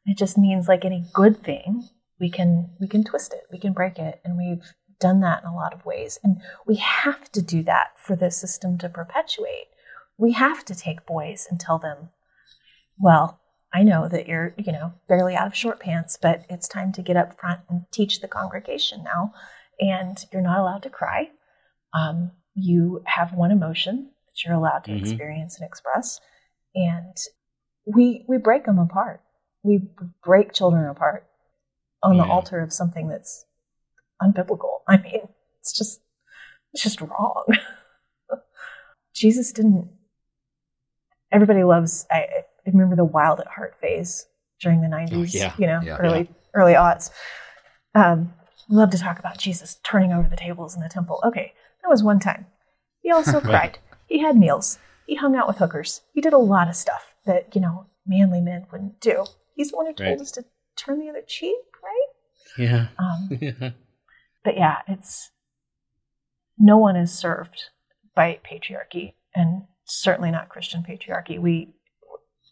It 0.05 0.17
just 0.17 0.37
means 0.37 0.67
like 0.67 0.83
any 0.83 1.05
good 1.13 1.43
thing, 1.43 1.87
we 2.19 2.29
can 2.29 2.71
we 2.79 2.87
can 2.87 3.03
twist 3.03 3.33
it, 3.33 3.43
we 3.51 3.57
can 3.57 3.73
break 3.73 3.97
it, 3.97 4.19
and 4.25 4.37
we've 4.37 4.73
done 4.99 5.21
that 5.21 5.43
in 5.43 5.49
a 5.49 5.55
lot 5.55 5.73
of 5.73 5.85
ways. 5.85 6.19
And 6.23 6.41
we 6.67 6.75
have 6.75 7.31
to 7.31 7.41
do 7.41 7.63
that 7.63 7.91
for 7.97 8.15
the 8.15 8.31
system 8.31 8.77
to 8.77 8.89
perpetuate. 8.89 9.67
We 10.17 10.33
have 10.33 10.63
to 10.65 10.75
take 10.75 11.05
boys 11.05 11.47
and 11.49 11.59
tell 11.59 11.79
them, 11.79 12.09
well, 12.99 13.40
I 13.73 13.83
know 13.83 14.09
that 14.09 14.27
you're, 14.27 14.53
you 14.57 14.71
know, 14.71 14.93
barely 15.07 15.35
out 15.35 15.47
of 15.47 15.55
short 15.55 15.79
pants, 15.79 16.17
but 16.21 16.45
it's 16.49 16.67
time 16.67 16.91
to 16.93 17.01
get 17.01 17.15
up 17.15 17.39
front 17.39 17.61
and 17.69 17.85
teach 17.91 18.19
the 18.19 18.27
congregation 18.27 19.03
now. 19.03 19.33
And 19.79 20.17
you're 20.31 20.41
not 20.41 20.59
allowed 20.59 20.83
to 20.83 20.89
cry. 20.89 21.29
Um, 21.93 22.31
you 22.53 23.01
have 23.05 23.33
one 23.33 23.51
emotion 23.51 24.09
that 24.25 24.43
you're 24.43 24.55
allowed 24.55 24.83
to 24.85 24.91
mm-hmm. 24.91 25.05
experience 25.05 25.57
and 25.57 25.67
express. 25.67 26.19
And 26.75 27.15
we 27.85 28.25
we 28.27 28.37
break 28.37 28.65
them 28.65 28.79
apart. 28.79 29.21
We 29.63 29.81
break 30.23 30.53
children 30.53 30.85
apart 30.89 31.27
on 32.03 32.17
the 32.17 32.23
altar 32.23 32.59
of 32.59 32.73
something 32.73 33.07
that's 33.07 33.45
unbiblical. 34.21 34.79
I 34.87 34.97
mean, 34.97 35.21
it's 35.59 35.73
just 35.73 36.01
it's 36.73 36.83
just 36.83 37.01
wrong. 37.01 37.45
Jesus 39.13 39.51
didn't. 39.51 39.89
Everybody 41.31 41.63
loves. 41.63 42.05
I, 42.11 42.27
I, 42.65 42.69
remember 42.69 42.95
the 42.95 43.05
wild 43.05 43.39
at 43.39 43.47
heart 43.47 43.75
phase 43.79 44.27
during 44.61 44.81
the 44.81 44.87
nineties. 44.87 45.35
Oh, 45.35 45.37
yeah. 45.37 45.53
You 45.57 45.67
know, 45.67 45.81
yeah, 45.83 45.97
early 45.97 46.21
yeah. 46.21 46.35
early 46.53 46.73
aughts. 46.73 47.11
Um, 47.95 48.33
love 48.69 48.89
to 48.91 48.97
talk 48.97 49.19
about 49.19 49.37
Jesus 49.37 49.79
turning 49.83 50.11
over 50.13 50.27
the 50.27 50.35
tables 50.35 50.75
in 50.75 50.81
the 50.81 50.89
temple. 50.89 51.21
Okay, 51.25 51.53
that 51.81 51.89
was 51.89 52.03
one 52.03 52.19
time. 52.19 52.47
He 53.01 53.11
also 53.11 53.39
cried. 53.41 53.79
He 54.07 54.19
had 54.19 54.37
meals. 54.37 54.77
He 55.05 55.15
hung 55.15 55.35
out 55.35 55.47
with 55.47 55.57
hookers. 55.57 56.01
He 56.13 56.21
did 56.21 56.33
a 56.33 56.37
lot 56.37 56.69
of 56.69 56.75
stuff 56.75 57.13
that 57.25 57.55
you 57.55 57.61
know 57.61 57.87
manly 58.05 58.41
men 58.41 58.65
wouldn't 58.71 58.99
do. 58.99 59.25
He's 59.55 59.71
the 59.71 59.77
one 59.77 59.85
who 59.87 59.93
told 59.93 60.09
right. 60.09 60.21
us 60.21 60.31
to 60.31 60.45
turn 60.75 60.99
the 60.99 61.09
other 61.09 61.23
cheek, 61.27 61.57
right? 61.83 62.07
Yeah. 62.57 62.87
Um, 62.97 63.29
yeah 63.41 63.71
but 64.43 64.57
yeah, 64.57 64.77
it's 64.87 65.31
no 66.57 66.77
one 66.77 66.95
is 66.95 67.11
served 67.11 67.65
by 68.15 68.39
patriarchy, 68.45 69.13
and 69.35 69.63
certainly 69.85 70.31
not 70.31 70.49
Christian 70.49 70.83
patriarchy. 70.83 71.39
We 71.39 71.73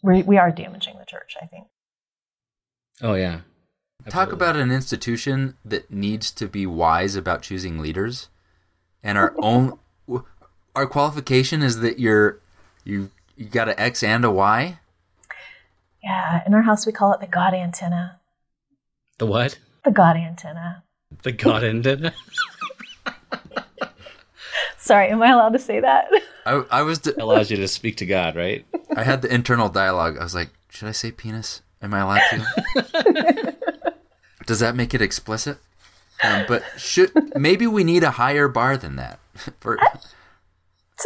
we, 0.02 0.22
we 0.22 0.38
are 0.38 0.50
damaging 0.50 0.98
the 0.98 1.04
church. 1.04 1.36
I 1.40 1.46
think. 1.46 1.66
Oh 3.02 3.14
yeah. 3.14 3.40
Absolutely. 4.06 4.12
Talk 4.12 4.32
about 4.32 4.56
an 4.56 4.70
institution 4.70 5.56
that 5.62 5.90
needs 5.90 6.30
to 6.30 6.48
be 6.48 6.64
wise 6.64 7.16
about 7.16 7.42
choosing 7.42 7.78
leaders, 7.78 8.28
and 9.02 9.18
our 9.18 9.34
own 9.42 9.78
our 10.74 10.86
qualification 10.86 11.62
is 11.62 11.80
that 11.80 11.98
you're 11.98 12.40
you 12.84 13.10
you 13.36 13.46
got 13.46 13.68
an 13.68 13.74
X 13.78 14.02
and 14.02 14.24
a 14.24 14.30
Y. 14.30 14.78
Yeah, 16.02 16.42
in 16.46 16.54
our 16.54 16.62
house 16.62 16.86
we 16.86 16.92
call 16.92 17.12
it 17.12 17.20
the 17.20 17.26
God 17.26 17.52
antenna. 17.52 18.20
The 19.18 19.26
what? 19.26 19.58
The 19.84 19.90
God 19.90 20.16
antenna. 20.16 20.84
The 21.22 21.32
God 21.32 21.62
ended. 21.62 22.12
Sorry, 24.90 25.08
am 25.10 25.22
I 25.22 25.30
allowed 25.30 25.52
to 25.52 25.60
say 25.60 25.78
that? 25.78 26.08
I, 26.46 26.64
I 26.68 26.82
was 26.82 26.98
de- 26.98 27.22
allows 27.22 27.48
you 27.48 27.56
to 27.58 27.68
speak 27.68 27.98
to 27.98 28.06
God, 28.06 28.34
right? 28.34 28.66
I 28.96 29.04
had 29.04 29.22
the 29.22 29.32
internal 29.32 29.68
dialogue. 29.68 30.18
I 30.18 30.24
was 30.24 30.34
like, 30.34 30.48
should 30.68 30.88
I 30.88 30.90
say 30.90 31.12
penis? 31.12 31.62
Am 31.80 31.94
I 31.94 32.00
allowed 32.00 32.22
to? 32.32 33.56
Does 34.46 34.58
that 34.58 34.74
make 34.74 34.92
it 34.92 35.00
explicit? 35.00 35.58
Um, 36.24 36.44
but 36.48 36.64
should 36.76 37.12
maybe 37.36 37.68
we 37.68 37.84
need 37.84 38.02
a 38.02 38.10
higher 38.10 38.48
bar 38.48 38.76
than 38.76 38.96
that 38.96 39.20
for 39.60 39.78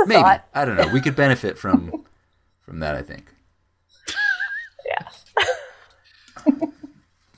maybe 0.06 0.22
thought. 0.22 0.48
I 0.54 0.64
don't 0.64 0.78
know. 0.78 0.88
We 0.88 1.02
could 1.02 1.14
benefit 1.14 1.58
from 1.58 2.06
from 2.62 2.80
that. 2.80 2.96
I 2.96 3.02
think. 3.02 3.26
Yeah. 4.86 6.54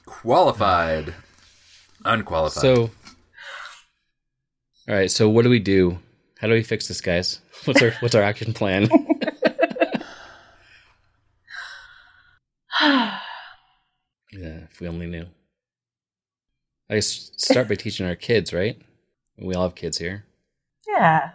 Qualified. 0.05 1.13
Unqualified. 2.05 2.63
So, 2.63 2.91
all 4.89 4.95
right. 4.95 5.11
So, 5.11 5.29
what 5.29 5.43
do 5.43 5.51
we 5.51 5.59
do? 5.59 5.99
How 6.39 6.49
do 6.49 6.55
we 6.55 6.63
fix 6.63 6.89
this, 6.89 7.01
guys? 7.01 7.41
What's 7.65 7.83
our 7.83 7.93
What's 8.01 8.15
our 8.15 8.23
action 8.23 8.53
plan? 8.53 8.89
yeah, 12.81 13.21
if 14.33 14.81
we 14.81 14.89
only 14.89 15.07
knew. 15.07 15.27
I 16.91 16.97
guess 16.97 17.31
start 17.37 17.69
by 17.69 17.75
teaching 17.75 18.07
our 18.07 18.15
kids, 18.15 18.53
right? 18.53 18.81
We 19.39 19.55
all 19.55 19.65
have 19.65 19.75
kids 19.75 19.99
here. 19.99 20.25
Yeah. 20.87 21.31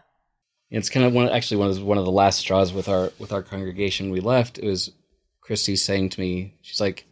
It's 0.70 0.90
kind 0.90 1.06
of 1.06 1.14
one. 1.14 1.30
Actually, 1.30 1.58
one 1.58 1.70
of 1.70 1.84
one 1.84 1.98
of 1.98 2.06
the 2.06 2.12
last 2.12 2.40
straws 2.40 2.72
with 2.72 2.88
our 2.88 3.12
with 3.20 3.34
our 3.34 3.42
congregation. 3.42 4.12
We 4.12 4.22
left. 4.22 4.58
It 4.58 4.66
was 4.66 4.92
Christy 5.42 5.76
saying 5.76 6.10
to 6.10 6.22
me, 6.22 6.54
she's 6.62 6.80
like, 6.80 7.06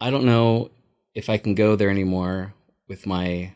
"I 0.00 0.10
don't 0.10 0.24
know 0.24 0.70
if 1.14 1.28
I 1.28 1.36
can 1.36 1.54
go 1.54 1.76
there 1.76 1.90
anymore 1.90 2.54
with 2.86 3.06
my 3.06 3.52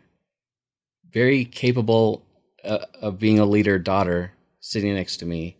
very 1.11 1.45
capable 1.45 2.27
uh, 2.65 2.87
of 3.01 3.19
being 3.19 3.39
a 3.39 3.45
leader 3.45 3.79
daughter 3.79 4.33
sitting 4.61 4.95
next 4.95 5.19
to 5.19 5.27
me 5.27 5.57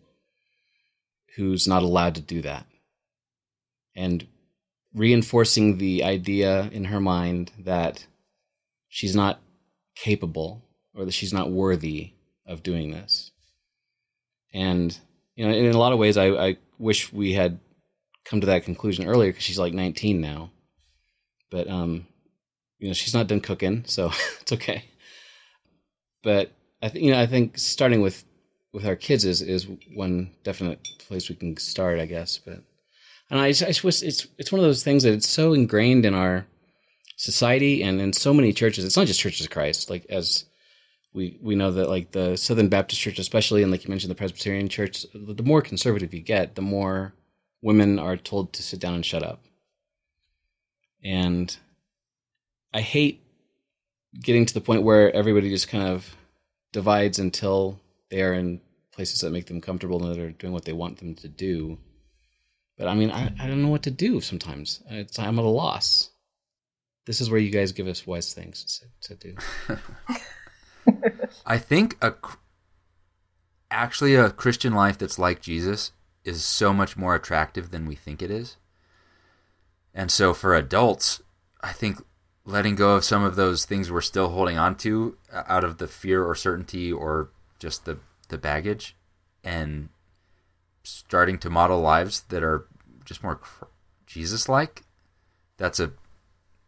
who's 1.35 1.67
not 1.67 1.83
allowed 1.83 2.15
to 2.15 2.21
do 2.21 2.41
that. 2.41 2.65
And 3.95 4.27
reinforcing 4.93 5.77
the 5.77 6.03
idea 6.03 6.69
in 6.71 6.85
her 6.85 6.99
mind 6.99 7.51
that 7.59 8.05
she's 8.89 9.15
not 9.15 9.39
capable 9.95 10.63
or 10.95 11.05
that 11.05 11.13
she's 11.13 11.33
not 11.33 11.51
worthy 11.51 12.11
of 12.45 12.63
doing 12.63 12.91
this. 12.91 13.31
And 14.53 14.97
you 15.35 15.47
know, 15.47 15.53
in 15.53 15.73
a 15.73 15.77
lot 15.77 15.93
of 15.93 15.99
ways, 15.99 16.17
I, 16.17 16.27
I 16.27 16.57
wish 16.77 17.11
we 17.11 17.33
had 17.33 17.59
come 18.23 18.41
to 18.41 18.47
that 18.47 18.65
conclusion 18.65 19.07
earlier 19.07 19.31
because 19.31 19.43
she's 19.43 19.59
like 19.59 19.73
19 19.73 20.21
now. 20.21 20.51
But 21.49 21.67
um, 21.67 22.05
you 22.77 22.87
know, 22.87 22.93
she's 22.93 23.13
not 23.13 23.27
done 23.27 23.41
cooking, 23.41 23.83
so 23.87 24.11
it's 24.41 24.51
okay. 24.51 24.85
But 26.23 26.51
I 26.83 26.89
think 26.89 27.05
you 27.05 27.11
know, 27.11 27.19
I 27.19 27.25
think 27.25 27.57
starting 27.57 28.01
with 28.01 28.25
with 28.73 28.85
our 28.85 28.97
kids 28.97 29.23
is 29.23 29.41
is 29.41 29.67
one 29.95 30.31
definite 30.43 30.85
place 30.99 31.29
we 31.29 31.35
can 31.35 31.55
start, 31.57 31.99
I 31.99 32.05
guess. 32.05 32.37
But 32.37 32.61
and 33.29 33.39
I, 33.39 33.47
I 33.47 33.51
just 33.53 34.03
it's 34.03 34.27
it's 34.37 34.51
one 34.51 34.59
of 34.59 34.65
those 34.65 34.83
things 34.83 35.03
that 35.03 35.13
it's 35.13 35.29
so 35.29 35.53
ingrained 35.53 36.05
in 36.05 36.13
our 36.13 36.45
society 37.15 37.81
and 37.83 38.01
in 38.01 38.11
so 38.11 38.33
many 38.33 38.51
churches. 38.51 38.83
It's 38.83 38.97
not 38.97 39.07
just 39.07 39.21
Churches 39.21 39.45
of 39.45 39.51
Christ, 39.51 39.89
like 39.89 40.05
as 40.09 40.43
we 41.13 41.39
we 41.41 41.55
know 41.55 41.71
that 41.71 41.89
like 41.89 42.11
the 42.11 42.35
Southern 42.35 42.67
Baptist 42.67 43.01
Church, 43.01 43.17
especially, 43.17 43.63
and 43.63 43.71
like 43.71 43.85
you 43.85 43.89
mentioned, 43.89 44.11
the 44.11 44.15
Presbyterian 44.15 44.67
Church, 44.67 45.05
the 45.13 45.43
more 45.43 45.61
conservative 45.61 46.13
you 46.13 46.21
get, 46.21 46.55
the 46.55 46.61
more 46.61 47.13
women 47.61 47.97
are 47.97 48.17
told 48.17 48.51
to 48.53 48.63
sit 48.63 48.81
down 48.81 48.95
and 48.95 49.05
shut 49.05 49.23
up. 49.23 49.45
And 51.01 51.55
I 52.73 52.81
hate 52.81 53.21
getting 54.21 54.45
to 54.45 54.53
the 54.53 54.61
point 54.61 54.83
where 54.83 55.15
everybody 55.15 55.49
just 55.49 55.69
kind 55.69 55.87
of 55.87 56.15
divides 56.73 57.19
until 57.19 57.79
they 58.09 58.21
are 58.21 58.33
in 58.33 58.59
places 58.91 59.21
that 59.21 59.31
make 59.31 59.45
them 59.45 59.61
comfortable 59.61 60.03
and 60.03 60.13
that 60.13 60.21
are 60.21 60.31
doing 60.31 60.51
what 60.51 60.65
they 60.65 60.73
want 60.73 60.97
them 60.97 61.15
to 61.15 61.29
do. 61.29 61.77
But 62.77 62.87
I 62.87 62.95
mean, 62.95 63.11
I, 63.11 63.31
I 63.39 63.47
don't 63.47 63.61
know 63.61 63.69
what 63.69 63.83
to 63.83 63.91
do 63.91 64.19
sometimes. 64.19 64.83
It's, 64.89 65.17
I'm 65.17 65.39
at 65.39 65.45
a 65.45 65.47
loss. 65.47 66.09
This 67.05 67.21
is 67.21 67.29
where 67.29 67.39
you 67.39 67.49
guys 67.49 67.71
give 67.71 67.87
us 67.87 68.05
wise 68.05 68.33
things 68.33 68.81
to, 69.01 69.15
to 69.15 69.35
do. 69.35 69.35
I 71.45 71.57
think 71.57 71.97
a 72.01 72.13
actually 73.71 74.15
a 74.15 74.29
Christian 74.29 74.73
life 74.73 74.97
that's 74.97 75.17
like 75.17 75.41
Jesus 75.41 75.91
is 76.23 76.43
so 76.43 76.73
much 76.73 76.95
more 76.95 77.15
attractive 77.15 77.71
than 77.71 77.85
we 77.85 77.95
think 77.95 78.21
it 78.21 78.31
is. 78.31 78.57
And 79.93 80.11
so 80.11 80.33
for 80.33 80.55
adults, 80.55 81.21
I 81.61 81.73
think 81.73 81.97
letting 82.45 82.75
go 82.75 82.95
of 82.95 83.03
some 83.03 83.23
of 83.23 83.35
those 83.35 83.65
things 83.65 83.91
we're 83.91 84.01
still 84.01 84.29
holding 84.29 84.57
on 84.57 84.75
to 84.75 85.17
uh, 85.31 85.43
out 85.47 85.63
of 85.63 85.77
the 85.77 85.87
fear 85.87 86.23
or 86.23 86.35
certainty 86.35 86.91
or 86.91 87.29
just 87.59 87.85
the, 87.85 87.97
the 88.29 88.37
baggage 88.37 88.95
and 89.43 89.89
starting 90.83 91.37
to 91.37 91.49
model 91.49 91.79
lives 91.79 92.21
that 92.29 92.43
are 92.43 92.67
just 93.05 93.23
more 93.23 93.39
Jesus 94.05 94.49
like, 94.49 94.83
that's 95.57 95.79
a 95.79 95.91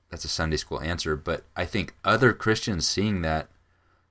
that's 0.10 0.24
a 0.24 0.30
Sunday 0.30 0.58
school 0.58 0.80
answer. 0.80 1.16
But 1.16 1.44
I 1.56 1.66
think 1.66 1.96
other 2.06 2.32
Christians 2.32 2.88
seeing 2.88 3.22
that 3.24 3.50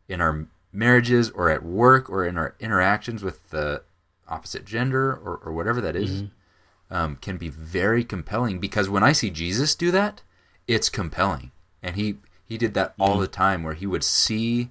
in 0.09 0.21
our 0.21 0.47
marriages 0.73 1.31
or 1.31 1.49
at 1.49 1.65
work 1.65 2.11
or 2.11 2.27
in 2.27 2.37
our 2.37 2.55
interactions 2.61 3.23
with 3.23 3.51
the 3.51 3.83
opposite 4.29 4.65
gender 4.65 5.13
or, 5.13 5.37
or 5.37 5.53
whatever 5.53 5.81
that 5.81 5.97
is, 5.97 6.23
mm-hmm. 6.23 6.95
um, 6.95 7.17
can 7.17 7.37
be 7.37 7.49
very 7.49 8.05
compelling. 8.05 8.59
Because 8.59 8.89
when 8.89 9.03
I 9.03 9.13
see 9.13 9.31
Jesus 9.31 9.75
do 9.75 9.91
that, 9.93 10.23
it's 10.67 10.89
compelling, 10.89 11.53
and 11.85 11.97
he 11.97 12.17
he 12.47 12.59
did 12.59 12.75
that 12.75 12.95
all 12.99 13.19
the 13.19 13.29
time 13.29 13.63
where 13.63 13.75
he 13.75 13.87
would 13.87 14.03
see 14.03 14.71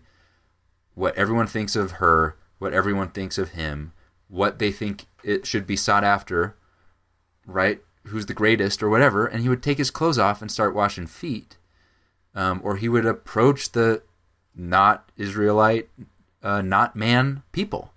what 0.95 1.15
everyone 1.15 1.47
thinks 1.47 1.75
of 1.75 1.93
her, 1.93 2.35
what 2.57 2.73
everyone 2.73 3.09
thinks 3.09 3.37
of 3.37 3.51
him, 3.51 3.93
what 4.27 4.59
they 4.59 4.71
think 4.71 5.05
it 5.23 5.45
should 5.45 5.65
be 5.65 5.75
sought 5.75 6.03
after, 6.03 6.55
right? 7.45 7.81
Who's 8.07 8.25
the 8.25 8.33
greatest 8.33 8.83
or 8.83 8.89
whatever, 8.89 9.25
and 9.25 9.41
he 9.41 9.49
would 9.49 9.63
take 9.63 9.77
his 9.77 9.91
clothes 9.91 10.19
off 10.19 10.41
and 10.41 10.51
start 10.51 10.75
washing 10.75 11.07
feet, 11.07 11.57
um, 12.35 12.59
or 12.63 12.75
he 12.75 12.89
would 12.89 13.05
approach 13.05 13.71
the 13.71 14.03
not 14.55 15.11
Israelite, 15.15 15.89
uh, 16.41 16.61
not 16.61 16.95
man 16.95 17.43
people. 17.51 17.93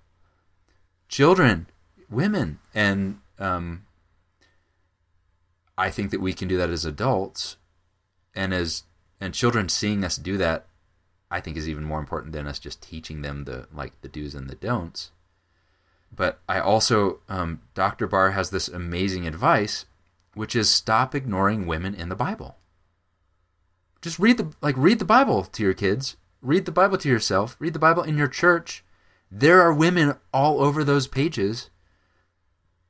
Children, 1.09 1.67
women, 2.11 2.61
and 2.75 3.19
um, 3.39 3.85
I 5.77 5.91
think 5.91 6.11
that 6.11 6.21
we 6.21 6.33
can 6.33 6.49
do 6.49 6.57
that 6.57 6.71
as 6.71 6.85
adults, 6.85 7.57
and 8.35 8.55
as 8.55 8.85
and 9.21 9.35
children 9.35 9.69
seeing 9.69 10.05
us 10.05 10.17
do 10.17 10.37
that, 10.37 10.67
I 11.31 11.41
think 11.41 11.57
is 11.57 11.69
even 11.69 11.85
more 11.85 11.99
important 12.01 12.33
than 12.33 12.47
us 12.47 12.59
just 12.59 12.83
teaching 12.83 13.23
them 13.23 13.45
the 13.45 13.67
like 13.73 14.01
the 14.03 14.09
do's 14.09 14.35
and 14.35 14.49
the 14.49 14.55
don'ts. 14.55 15.11
But 16.15 16.41
I 16.49 16.61
also, 16.61 17.21
um, 17.29 17.61
Dr. 17.75 18.07
Barr 18.07 18.31
has 18.31 18.51
this 18.51 18.69
amazing 18.69 19.27
advice, 19.27 19.87
which 20.35 20.55
is 20.55 20.71
stop 20.71 21.15
ignoring 21.15 21.67
women 21.67 21.95
in 21.95 22.09
the 22.09 22.15
Bible. 22.15 22.57
Just 24.01 24.19
read 24.19 24.37
the 24.37 24.53
like 24.61 24.77
read 24.77 24.99
the 24.99 25.05
Bible 25.05 25.45
to 25.45 25.63
your 25.63 25.75
kids, 25.75 26.17
read 26.41 26.65
the 26.65 26.73
Bible 26.73 26.99
to 26.99 27.09
yourself, 27.09 27.57
read 27.59 27.73
the 27.73 27.79
Bible 27.79 28.03
in 28.03 28.17
your 28.17 28.29
church. 28.29 28.85
There 29.31 29.61
are 29.61 29.73
women 29.73 30.15
all 30.33 30.63
over 30.63 30.85
those 30.85 31.09
pages, 31.09 31.71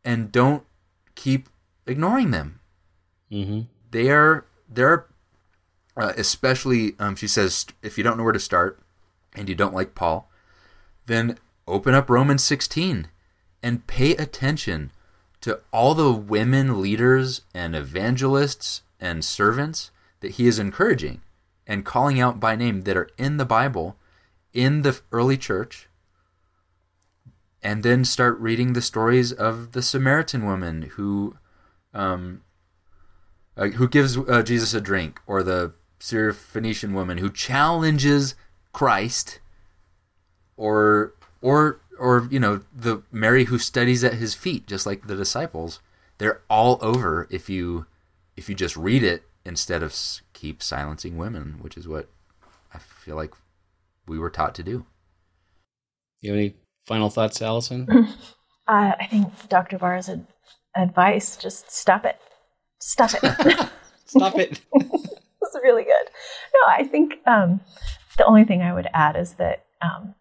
and 0.05 0.31
don't 0.31 0.65
keep 1.15 1.49
ignoring 1.87 2.33
them. 2.33 2.61
Mm-hmm. 3.33 3.63
They 3.91 4.11
are 4.11 4.45
they're 4.69 5.07
uh, 5.97 6.13
especially 6.17 6.95
um, 6.99 7.17
she 7.17 7.29
says 7.29 7.67
if 7.83 7.97
you 7.97 8.05
don't 8.05 8.17
know 8.17 8.25
where 8.25 8.33
to 8.33 8.39
start 8.39 8.81
and 9.35 9.49
you 9.49 9.55
don't 9.55 9.75
like 9.75 9.95
Paul, 9.95 10.31
then 11.07 11.39
open 11.67 11.95
up 11.95 12.11
Romans 12.11 12.45
16 12.45 13.09
and 13.63 13.87
pay 13.87 14.13
attention 14.13 14.91
to 15.41 15.61
all 15.73 15.95
the 15.95 16.13
women 16.13 16.81
leaders 16.81 17.43
and 17.55 17.75
evangelists 17.75 18.83
and 19.01 19.25
servants 19.25 19.91
that 20.21 20.33
he 20.33 20.47
is 20.47 20.59
encouraging 20.59 21.21
and 21.67 21.85
calling 21.85 22.21
out 22.21 22.41
by 22.41 22.57
name 22.57 22.83
that 22.83 22.97
are 22.97 23.11
in 23.19 23.37
the 23.37 23.45
Bible 23.45 23.97
in 24.53 24.83
the 24.83 25.01
early 25.13 25.37
church. 25.37 25.89
And 27.63 27.83
then 27.83 28.05
start 28.05 28.39
reading 28.39 28.73
the 28.73 28.83
stories 28.83 29.33
of 29.33 29.73
the 29.73 29.83
Samaritan 29.83 30.45
woman 30.45 30.83
who, 30.95 31.37
um, 31.93 32.43
uh, 33.57 33.69
who 33.69 33.89
gives 33.89 34.17
uh, 34.17 34.43
Jesus 34.43 34.73
a 34.73 34.81
drink, 34.81 35.21
or 35.27 35.43
the 35.43 35.73
Syrophoenician 36.01 36.93
woman 36.93 37.19
who 37.19 37.31
challenges 37.31 38.35
Christ, 38.73 39.41
or 40.57 41.15
or 41.41 41.81
or 41.99 42.29
you 42.31 42.41
know 42.41 42.61
the 42.75 43.03
Mary 43.11 43.45
who 43.45 43.59
studies 43.59 44.05
at 44.05 44.15
his 44.15 44.35
feet, 44.35 44.67
just 44.67 44.87
like 44.87 45.07
the 45.07 45.17
disciples. 45.17 45.81
They're 46.19 46.43
all 46.49 46.79
over 46.81 47.27
if 47.31 47.49
you 47.49 47.87
if 48.37 48.49
you 48.49 48.55
just 48.55 48.77
read 48.77 49.03
it 49.03 49.25
instead 49.45 49.83
of 49.83 49.95
keep 50.33 50.63
silencing 50.63 51.17
women, 51.17 51.59
which 51.61 51.77
is 51.77 51.87
what 51.89 52.09
I 52.75 52.79
feel 52.79 53.17
like 53.17 53.35
we 54.07 54.19
were 54.19 54.31
taught 54.31 54.55
to 54.57 54.63
do. 54.63 54.87
You 56.21 56.33
have 56.33 56.39
any 56.39 56.55
final 56.87 57.11
thoughts, 57.11 57.41
Allison? 57.43 58.09
Uh, 58.69 58.93
I 58.99 59.07
think 59.07 59.49
Dr. 59.49 59.79
Barr's 59.79 60.09
ad- 60.09 60.27
advice 60.75 61.37
just 61.37 61.71
stop 61.71 62.05
it. 62.05 62.19
Stop 62.81 63.13
it. 63.15 63.69
Stop 64.07 64.39
it. 64.39 64.61
really 65.67 65.85
good. 65.85 66.07
No, 66.55 66.61
I 66.69 66.85
think 66.85 67.15
um, 67.27 67.61
the 68.17 68.25
only 68.25 68.45
thing 68.45 68.63
I 68.63 68.73
would 68.73 68.89
add 68.95 69.17
is 69.17 69.35
that 69.35 69.65
um, 69.83 70.15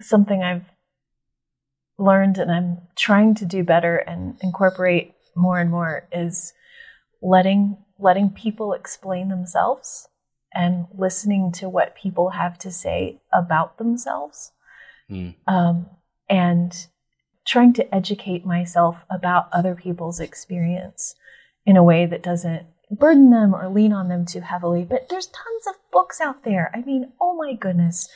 something 0.00 0.42
I've 0.42 0.66
learned 1.98 2.38
and 2.38 2.50
I'm 2.50 2.78
trying 2.96 3.34
to 3.36 3.44
do 3.44 3.62
better 3.64 3.96
and 3.96 4.36
incorporate 4.42 5.14
more 5.34 5.58
and 5.58 5.70
more 5.70 6.08
is 6.12 6.52
letting 7.22 7.76
letting 8.00 8.30
people 8.30 8.72
explain 8.72 9.28
themselves 9.28 10.08
and 10.54 10.86
listening 10.96 11.50
to 11.52 11.68
what 11.68 11.96
people 11.96 12.30
have 12.30 12.56
to 12.58 12.70
say 12.70 13.20
about 13.32 13.78
themselves 13.78 14.52
Hmm. 15.08 15.30
um, 15.46 15.86
and 16.28 16.86
trying 17.46 17.72
to 17.72 17.94
educate 17.94 18.44
myself 18.44 19.06
about 19.10 19.48
other 19.52 19.74
people's 19.74 20.20
experience 20.20 21.14
in 21.64 21.76
a 21.78 21.82
way 21.82 22.04
that 22.04 22.22
doesn't 22.22 22.66
burden 22.90 23.30
them 23.30 23.54
or 23.54 23.68
lean 23.68 23.92
on 23.92 24.08
them 24.08 24.24
too 24.26 24.40
heavily. 24.40 24.84
But 24.84 25.08
there's 25.08 25.26
tons 25.26 25.66
of 25.68 25.74
books 25.92 26.20
out 26.20 26.44
there. 26.44 26.70
I 26.74 26.80
mean, 26.82 27.12
oh 27.20 27.36
my 27.36 27.54
goodness. 27.54 28.08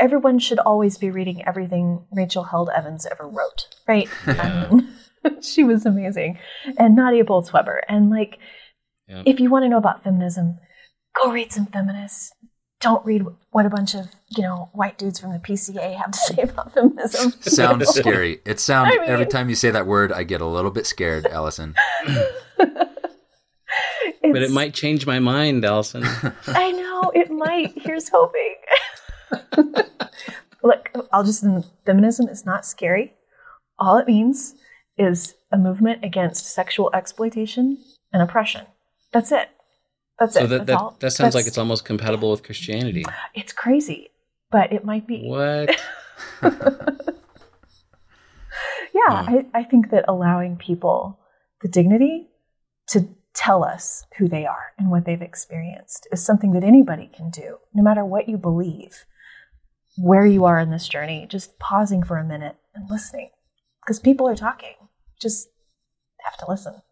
Everyone 0.00 0.38
should 0.38 0.58
always 0.58 0.98
be 0.98 1.10
reading 1.10 1.46
everything 1.46 2.04
Rachel 2.12 2.44
Held 2.44 2.68
Evans 2.76 3.06
ever 3.10 3.26
wrote, 3.26 3.68
right? 3.86 4.08
I 4.26 4.68
mean, 4.70 4.88
she 5.42 5.64
was 5.64 5.86
amazing. 5.86 6.38
And 6.76 6.96
Nadia 6.96 7.24
Bolz-Weber. 7.24 7.82
And 7.88 8.10
like, 8.10 8.38
Yeah. 9.08 9.22
if 9.24 9.38
you 9.40 9.48
want 9.48 9.64
to 9.64 9.68
know 9.68 9.78
about 9.78 10.02
feminism, 10.02 10.58
go 11.22 11.30
read 11.30 11.52
some 11.52 11.66
feminists. 11.66 12.32
Don't 12.80 13.06
read 13.06 13.24
what 13.52 13.64
a 13.64 13.70
bunch 13.70 13.94
of, 13.94 14.06
you 14.36 14.42
know, 14.42 14.68
white 14.74 14.98
dudes 14.98 15.18
from 15.18 15.32
the 15.32 15.38
PCA 15.38 15.96
have 15.96 16.10
to 16.10 16.18
say 16.34 16.42
about 16.42 16.74
feminism. 16.74 17.32
Sounds 17.40 17.88
scary. 17.88 18.40
It 18.44 18.60
sounds 18.60 18.90
I 18.94 19.00
mean- 19.00 19.08
every 19.08 19.24
time 19.26 19.48
you 19.48 19.54
say 19.54 19.70
that 19.70 19.86
word, 19.86 20.12
I 20.12 20.24
get 20.24 20.42
a 20.42 20.46
little 20.46 20.70
bit 20.72 20.86
scared, 20.86 21.26
Allison. 21.26 21.74
But 24.32 24.42
it 24.42 24.50
might 24.50 24.74
change 24.74 25.06
my 25.06 25.18
mind, 25.18 25.64
Allison. 25.64 26.02
I 26.46 26.72
know 26.72 27.10
it 27.14 27.30
might. 27.30 27.72
Here's 27.76 28.08
hoping. 28.08 28.54
Look, 30.62 30.90
I'll 31.12 31.24
just 31.24 31.44
feminism 31.84 32.28
is 32.28 32.44
not 32.46 32.64
scary. 32.66 33.14
All 33.78 33.98
it 33.98 34.06
means 34.06 34.54
is 34.98 35.34
a 35.52 35.58
movement 35.58 36.04
against 36.04 36.46
sexual 36.46 36.90
exploitation 36.94 37.78
and 38.12 38.22
oppression. 38.22 38.66
That's 39.12 39.30
it. 39.32 39.48
That's 40.18 40.34
So 40.34 40.44
it. 40.44 40.46
that 40.48 40.66
That's 40.66 40.80
all. 40.82 40.90
that, 40.92 41.00
that 41.00 41.10
sounds 41.12 41.34
like 41.34 41.46
it's 41.46 41.58
almost 41.58 41.84
compatible 41.84 42.30
with 42.30 42.42
Christianity. 42.42 43.04
it's 43.34 43.52
crazy, 43.52 44.08
but 44.50 44.72
it 44.72 44.84
might 44.84 45.06
be. 45.06 45.22
What? 45.24 45.78
Yeah, 48.94 49.24
Hmm. 49.26 49.36
I, 49.54 49.60
I 49.60 49.64
think 49.64 49.90
that 49.90 50.04
allowing 50.08 50.56
people 50.56 51.18
the 51.60 51.68
dignity 51.68 52.28
to 52.88 53.06
tell 53.36 53.62
us 53.62 54.06
who 54.16 54.26
they 54.26 54.46
are 54.46 54.72
and 54.78 54.90
what 54.90 55.04
they've 55.04 55.22
experienced 55.22 56.08
is 56.10 56.24
something 56.24 56.52
that 56.52 56.64
anybody 56.64 57.10
can 57.14 57.30
do, 57.30 57.58
no 57.74 57.82
matter 57.82 58.04
what 58.04 58.28
you 58.28 58.38
believe, 58.38 59.04
where 59.98 60.26
you 60.26 60.46
are 60.46 60.58
in 60.58 60.70
this 60.70 60.88
journey, 60.88 61.26
just 61.28 61.58
pausing 61.58 62.02
for 62.02 62.16
a 62.16 62.24
minute 62.24 62.56
and 62.74 62.90
listening. 62.90 63.30
Because 63.82 64.00
people 64.00 64.26
are 64.26 64.34
talking. 64.34 64.74
Just 65.20 65.48
have 66.24 66.36
to 66.38 66.50
listen. 66.50 66.82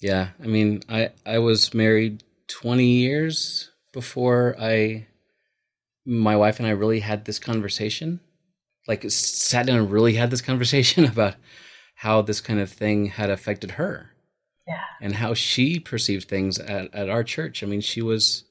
Yeah, 0.00 0.28
I 0.42 0.46
mean, 0.46 0.82
I 0.88 1.10
I 1.24 1.38
was 1.38 1.74
married 1.74 2.22
20 2.48 2.84
years 2.84 3.70
before 3.92 4.56
I 4.60 5.06
my 6.04 6.36
wife 6.36 6.58
and 6.58 6.66
I 6.66 6.72
really 6.72 7.00
had 7.00 7.24
this 7.24 7.38
conversation. 7.38 8.20
Like 8.86 9.10
sat 9.10 9.66
down 9.66 9.78
and 9.78 9.90
really 9.90 10.14
had 10.14 10.30
this 10.30 10.42
conversation 10.42 11.04
about 11.12 11.34
how 11.96 12.22
this 12.22 12.40
kind 12.40 12.60
of 12.60 12.70
thing 12.70 13.06
had 13.06 13.30
affected 13.30 13.72
her 13.72 14.11
Yeah. 14.66 14.80
and 15.00 15.16
how 15.16 15.34
she 15.34 15.80
perceived 15.80 16.28
things 16.28 16.58
at, 16.58 16.94
at 16.94 17.08
our 17.08 17.24
church. 17.24 17.62
I 17.62 17.66
mean, 17.66 17.80
she 17.80 18.02
was 18.02 18.44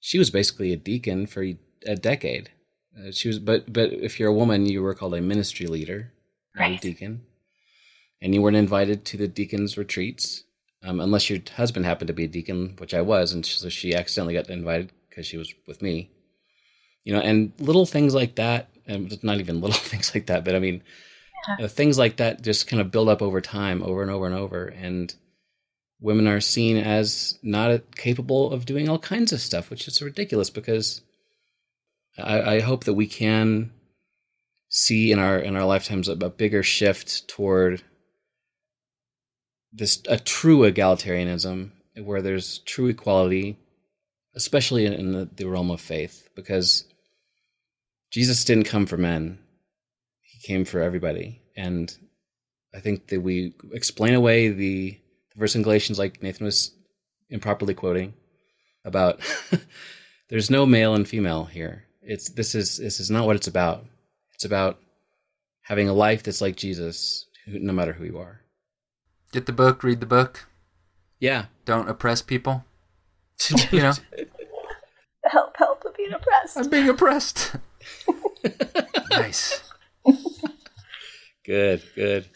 she 0.00 0.18
was 0.18 0.30
basically 0.30 0.72
a 0.72 0.76
deacon 0.76 1.26
for 1.26 1.42
a 1.86 1.96
decade. 1.96 2.50
Uh, 2.98 3.10
she 3.10 3.28
was, 3.28 3.38
but 3.38 3.72
but 3.72 3.92
if 3.92 4.18
you're 4.20 4.28
a 4.30 4.34
woman, 4.34 4.66
you 4.66 4.82
were 4.82 4.94
called 4.94 5.14
a 5.14 5.20
ministry 5.20 5.66
leader, 5.66 6.12
not 6.54 6.66
a 6.68 6.70
Right. 6.72 6.80
deacon, 6.80 7.22
and 8.20 8.34
you 8.34 8.42
weren't 8.42 8.56
invited 8.56 9.04
to 9.06 9.16
the 9.16 9.28
deacons' 9.28 9.76
retreats 9.78 10.44
um, 10.82 11.00
unless 11.00 11.28
your 11.30 11.40
husband 11.56 11.84
happened 11.86 12.08
to 12.08 12.14
be 12.14 12.24
a 12.24 12.28
deacon, 12.28 12.74
which 12.78 12.94
I 12.94 13.00
was, 13.02 13.32
and 13.32 13.44
so 13.44 13.68
she 13.68 13.94
accidentally 13.94 14.34
got 14.34 14.48
invited 14.50 14.92
because 15.08 15.26
she 15.26 15.36
was 15.36 15.52
with 15.66 15.82
me. 15.82 16.10
You 17.04 17.12
know, 17.14 17.20
and 17.20 17.52
little 17.58 17.86
things 17.86 18.14
like 18.14 18.34
that, 18.36 18.68
and 18.86 19.22
not 19.22 19.38
even 19.40 19.60
little 19.60 19.78
things 19.92 20.14
like 20.14 20.26
that, 20.26 20.44
but 20.44 20.54
I 20.54 20.58
mean, 20.58 20.82
uh, 21.60 21.68
things 21.68 21.98
like 21.98 22.16
that 22.16 22.42
just 22.42 22.66
kind 22.66 22.80
of 22.80 22.90
build 22.90 23.08
up 23.08 23.22
over 23.22 23.40
time, 23.40 23.82
over 23.82 24.02
and 24.02 24.10
over 24.10 24.26
and 24.26 24.34
over, 24.34 24.66
and 24.66 25.14
women 26.00 26.26
are 26.26 26.40
seen 26.40 26.76
as 26.76 27.38
not 27.42 27.96
capable 27.96 28.52
of 28.52 28.66
doing 28.66 28.88
all 28.88 28.98
kinds 28.98 29.32
of 29.32 29.40
stuff, 29.40 29.70
which 29.70 29.88
is 29.88 30.02
ridiculous 30.02 30.50
because 30.50 31.00
I, 32.18 32.56
I 32.56 32.60
hope 32.60 32.84
that 32.84 32.94
we 32.94 33.06
can 33.06 33.72
see 34.68 35.12
in 35.12 35.18
our 35.18 35.38
in 35.38 35.56
our 35.56 35.64
lifetimes 35.64 36.08
a, 36.08 36.12
a 36.12 36.30
bigger 36.30 36.62
shift 36.62 37.28
toward 37.28 37.82
this 39.72 40.02
a 40.08 40.18
true 40.18 40.70
egalitarianism 40.70 41.70
where 42.02 42.22
there's 42.22 42.58
true 42.58 42.88
equality, 42.88 43.58
especially 44.34 44.84
in, 44.84 44.92
in 44.92 45.12
the, 45.12 45.28
the 45.36 45.46
realm 45.46 45.70
of 45.70 45.80
faith, 45.80 46.28
because 46.34 46.84
Jesus 48.10 48.44
didn't 48.44 48.64
come 48.64 48.86
for 48.86 48.96
men; 48.96 49.38
he 50.20 50.46
came 50.46 50.64
for 50.64 50.80
everybody, 50.80 51.40
and 51.56 51.96
I 52.74 52.80
think 52.80 53.08
that 53.08 53.20
we 53.20 53.54
explain 53.72 54.14
away 54.14 54.48
the, 54.48 54.58
the 54.58 55.00
verse 55.36 55.54
in 55.54 55.62
Galatians, 55.62 55.98
like 55.98 56.22
Nathan 56.22 56.44
was 56.44 56.72
improperly 57.30 57.74
quoting, 57.74 58.14
about 58.84 59.20
there's 60.28 60.50
no 60.50 60.66
male 60.66 60.94
and 60.94 61.06
female 61.06 61.44
here. 61.44 61.84
It's 62.02 62.30
this 62.30 62.54
is 62.54 62.78
this 62.78 63.00
is 63.00 63.10
not 63.10 63.26
what 63.26 63.36
it's 63.36 63.48
about. 63.48 63.84
It's 64.34 64.44
about 64.44 64.78
having 65.62 65.88
a 65.88 65.92
life 65.92 66.22
that's 66.22 66.40
like 66.40 66.56
Jesus, 66.56 67.26
who, 67.44 67.58
no 67.58 67.72
matter 67.72 67.92
who 67.92 68.04
you 68.04 68.18
are. 68.18 68.40
Get 69.32 69.46
the 69.46 69.52
book, 69.52 69.82
read 69.82 70.00
the 70.00 70.06
book. 70.06 70.46
Yeah, 71.18 71.46
Don't 71.64 71.88
oppress 71.88 72.22
people. 72.22 72.64
You 73.70 73.80
know, 73.80 73.92
Help, 75.24 75.56
help 75.56 75.82
with 75.84 75.96
being 75.96 76.12
oppressed. 76.12 76.56
I'm 76.56 76.70
being 76.70 76.88
oppressed. 76.88 77.56
nice. 79.10 79.60
Good, 81.44 81.82
good. 81.94 82.26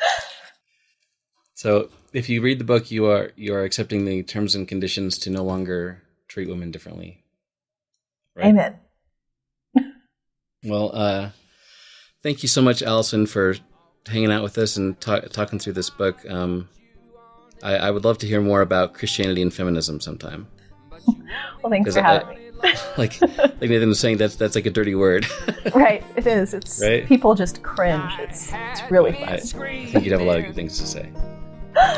So, 1.55 1.89
if 2.13 2.29
you 2.29 2.41
read 2.43 2.59
the 2.59 2.65
book, 2.65 2.91
you 2.91 3.07
are 3.07 3.31
you 3.37 3.55
are 3.55 3.63
accepting 3.65 4.05
the 4.05 4.23
terms 4.23 4.55
and 4.55 4.67
conditions 4.69 5.19
to 5.19 5.31
no 5.31 5.43
longer 5.45 6.03
treat 6.29 6.49
women 6.49 6.71
differently. 6.71 7.23
Right? 8.37 8.47
Amen. 8.47 8.77
Well, 10.63 10.91
uh, 10.95 11.31
thank 12.23 12.43
you 12.43 12.49
so 12.49 12.61
much, 12.61 12.83
Allison, 12.83 13.25
for 13.27 13.57
hanging 14.07 14.31
out 14.31 14.43
with 14.43 14.59
us 14.59 14.77
and 14.77 15.01
ta- 15.01 15.21
talking 15.21 15.59
through 15.59 15.73
this 15.73 15.89
book. 15.89 16.19
Um, 16.29 16.69
I, 17.63 17.77
I 17.77 17.91
would 17.91 18.05
love 18.05 18.19
to 18.19 18.27
hear 18.27 18.43
more 18.43 18.61
about 18.61 18.93
Christianity 18.95 19.41
and 19.43 19.53
feminism 19.53 20.01
sometime. 20.01 20.47
Well, 21.63 21.71
thanks 21.71 21.93
for 21.95 22.01
I- 22.01 22.15
having 22.19 22.39
me. 22.39 22.47
Like, 22.99 23.21
like 23.23 23.61
Nathan 23.63 23.89
was 23.89 23.99
saying, 24.01 24.19
that's 24.19 24.37
that's 24.37 24.55
like 24.55 24.67
a 24.67 24.71
dirty 24.71 24.95
word. 24.95 25.27
Right, 25.75 26.05
it 26.17 26.27
is. 26.27 26.53
It's 26.53 26.81
Right? 26.83 27.07
people 27.07 27.35
just 27.35 27.63
cringe. 27.63 28.13
It's 28.19 28.51
it's 28.53 28.83
really 28.91 29.17
I, 29.25 29.35
I 29.35 29.39
think 29.39 30.05
you'd 30.05 30.13
have 30.13 30.21
a 30.21 30.25
lot 30.25 30.39
of 30.39 30.45
good 30.47 30.55
things 30.55 30.79
to 30.79 30.87
say. 30.87 31.11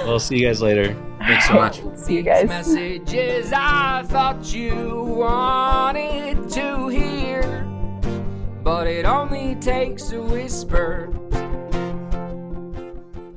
Well, 0.07 0.19
see 0.19 0.39
you 0.39 0.47
guys 0.47 0.61
later. 0.63 0.95
Thanks 1.19 1.47
so 1.47 1.55
much. 1.55 1.81
See 1.97 2.17
you 2.17 2.23
guys. 2.23 2.49
Messages 2.49 3.53
I 3.55 4.03
thought 4.07 4.53
you 4.53 5.05
wanted 5.05 6.49
to 6.51 6.89
hear, 6.89 7.65
but 8.63 8.89
it 8.89 9.05
only 9.05 9.55
takes 9.57 10.11
a 10.11 10.21
whisper. 10.21 11.09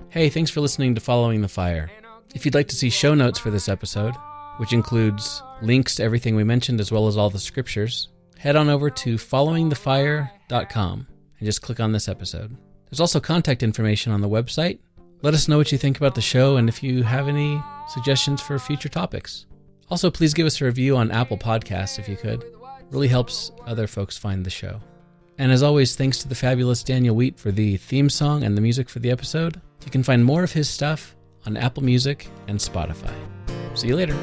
Hey, 0.10 0.30
thanks 0.30 0.50
for 0.50 0.62
listening 0.62 0.96
to 0.96 1.02
Following 1.02 1.42
the 1.42 1.48
Fire. 1.48 1.92
If 2.34 2.46
you'd 2.46 2.56
like 2.56 2.70
to 2.70 2.76
see 2.76 2.90
show 2.90 3.14
notes 3.14 3.38
for 3.38 3.52
this 3.52 3.70
episode, 3.70 4.16
which 4.58 4.74
includes 4.74 5.44
links 5.62 5.96
to 5.96 6.04
everything 6.04 6.36
we 6.36 6.44
mentioned 6.44 6.80
as 6.80 6.92
well 6.92 7.08
as 7.08 7.18
all 7.18 7.30
the 7.30 7.40
scriptures, 7.40 8.10
head 8.38 8.56
on 8.56 8.70
over 8.70 8.90
to 8.90 9.16
followingthefire.com 9.16 11.08
and 11.40 11.46
just 11.46 11.62
click 11.62 11.80
on 11.80 11.92
this 11.92 12.08
episode. 12.08 12.56
There's 12.90 13.00
also 13.00 13.20
contact 13.20 13.62
information 13.62 14.12
on 14.12 14.22
the 14.22 14.30
website. 14.30 14.80
Let 15.22 15.34
us 15.34 15.48
know 15.48 15.58
what 15.58 15.72
you 15.72 15.78
think 15.78 15.98
about 15.98 16.16
the 16.16 16.22
show 16.22 16.58
and 16.58 16.70
if 16.70 16.84
you 16.84 17.04
have 17.04 17.28
any 17.28 17.62
suggestions 17.90 18.42
for 18.42 18.60
future 18.60 18.90
topics. 18.90 19.46
Also, 19.90 20.10
please 20.10 20.34
give 20.34 20.46
us 20.46 20.62
a 20.62 20.66
review 20.66 20.98
on 20.98 21.12
Apple 21.12 21.38
Podcasts 21.38 22.00
if 22.00 22.10
you 22.10 22.16
could. 22.16 22.44
It 22.44 22.54
really 22.92 23.08
helps 23.08 23.52
other 23.66 23.88
folks 23.88 24.18
find 24.18 24.46
the 24.46 24.50
show. 24.50 24.82
And 25.38 25.52
as 25.52 25.64
always, 25.64 25.96
thanks 25.96 26.20
to 26.20 26.30
the 26.30 26.36
fabulous 26.36 26.84
Daniel 26.84 27.16
Wheat 27.16 27.38
for 27.38 27.52
the 27.52 27.78
theme 27.78 28.10
song 28.10 28.44
and 28.44 28.58
the 28.58 28.62
music 28.62 28.90
for 28.90 29.00
the 29.00 29.12
episode. 29.12 29.62
You 29.84 29.92
can 29.92 30.04
find 30.04 30.24
more 30.24 30.44
of 30.44 30.52
his 30.52 30.70
stuff 30.70 31.16
on 31.46 31.58
Apple 31.58 31.84
Music 31.84 32.28
and 32.48 32.58
Spotify. 32.58 33.14
See 33.76 33.88
you 33.88 33.96
later. 33.96 34.16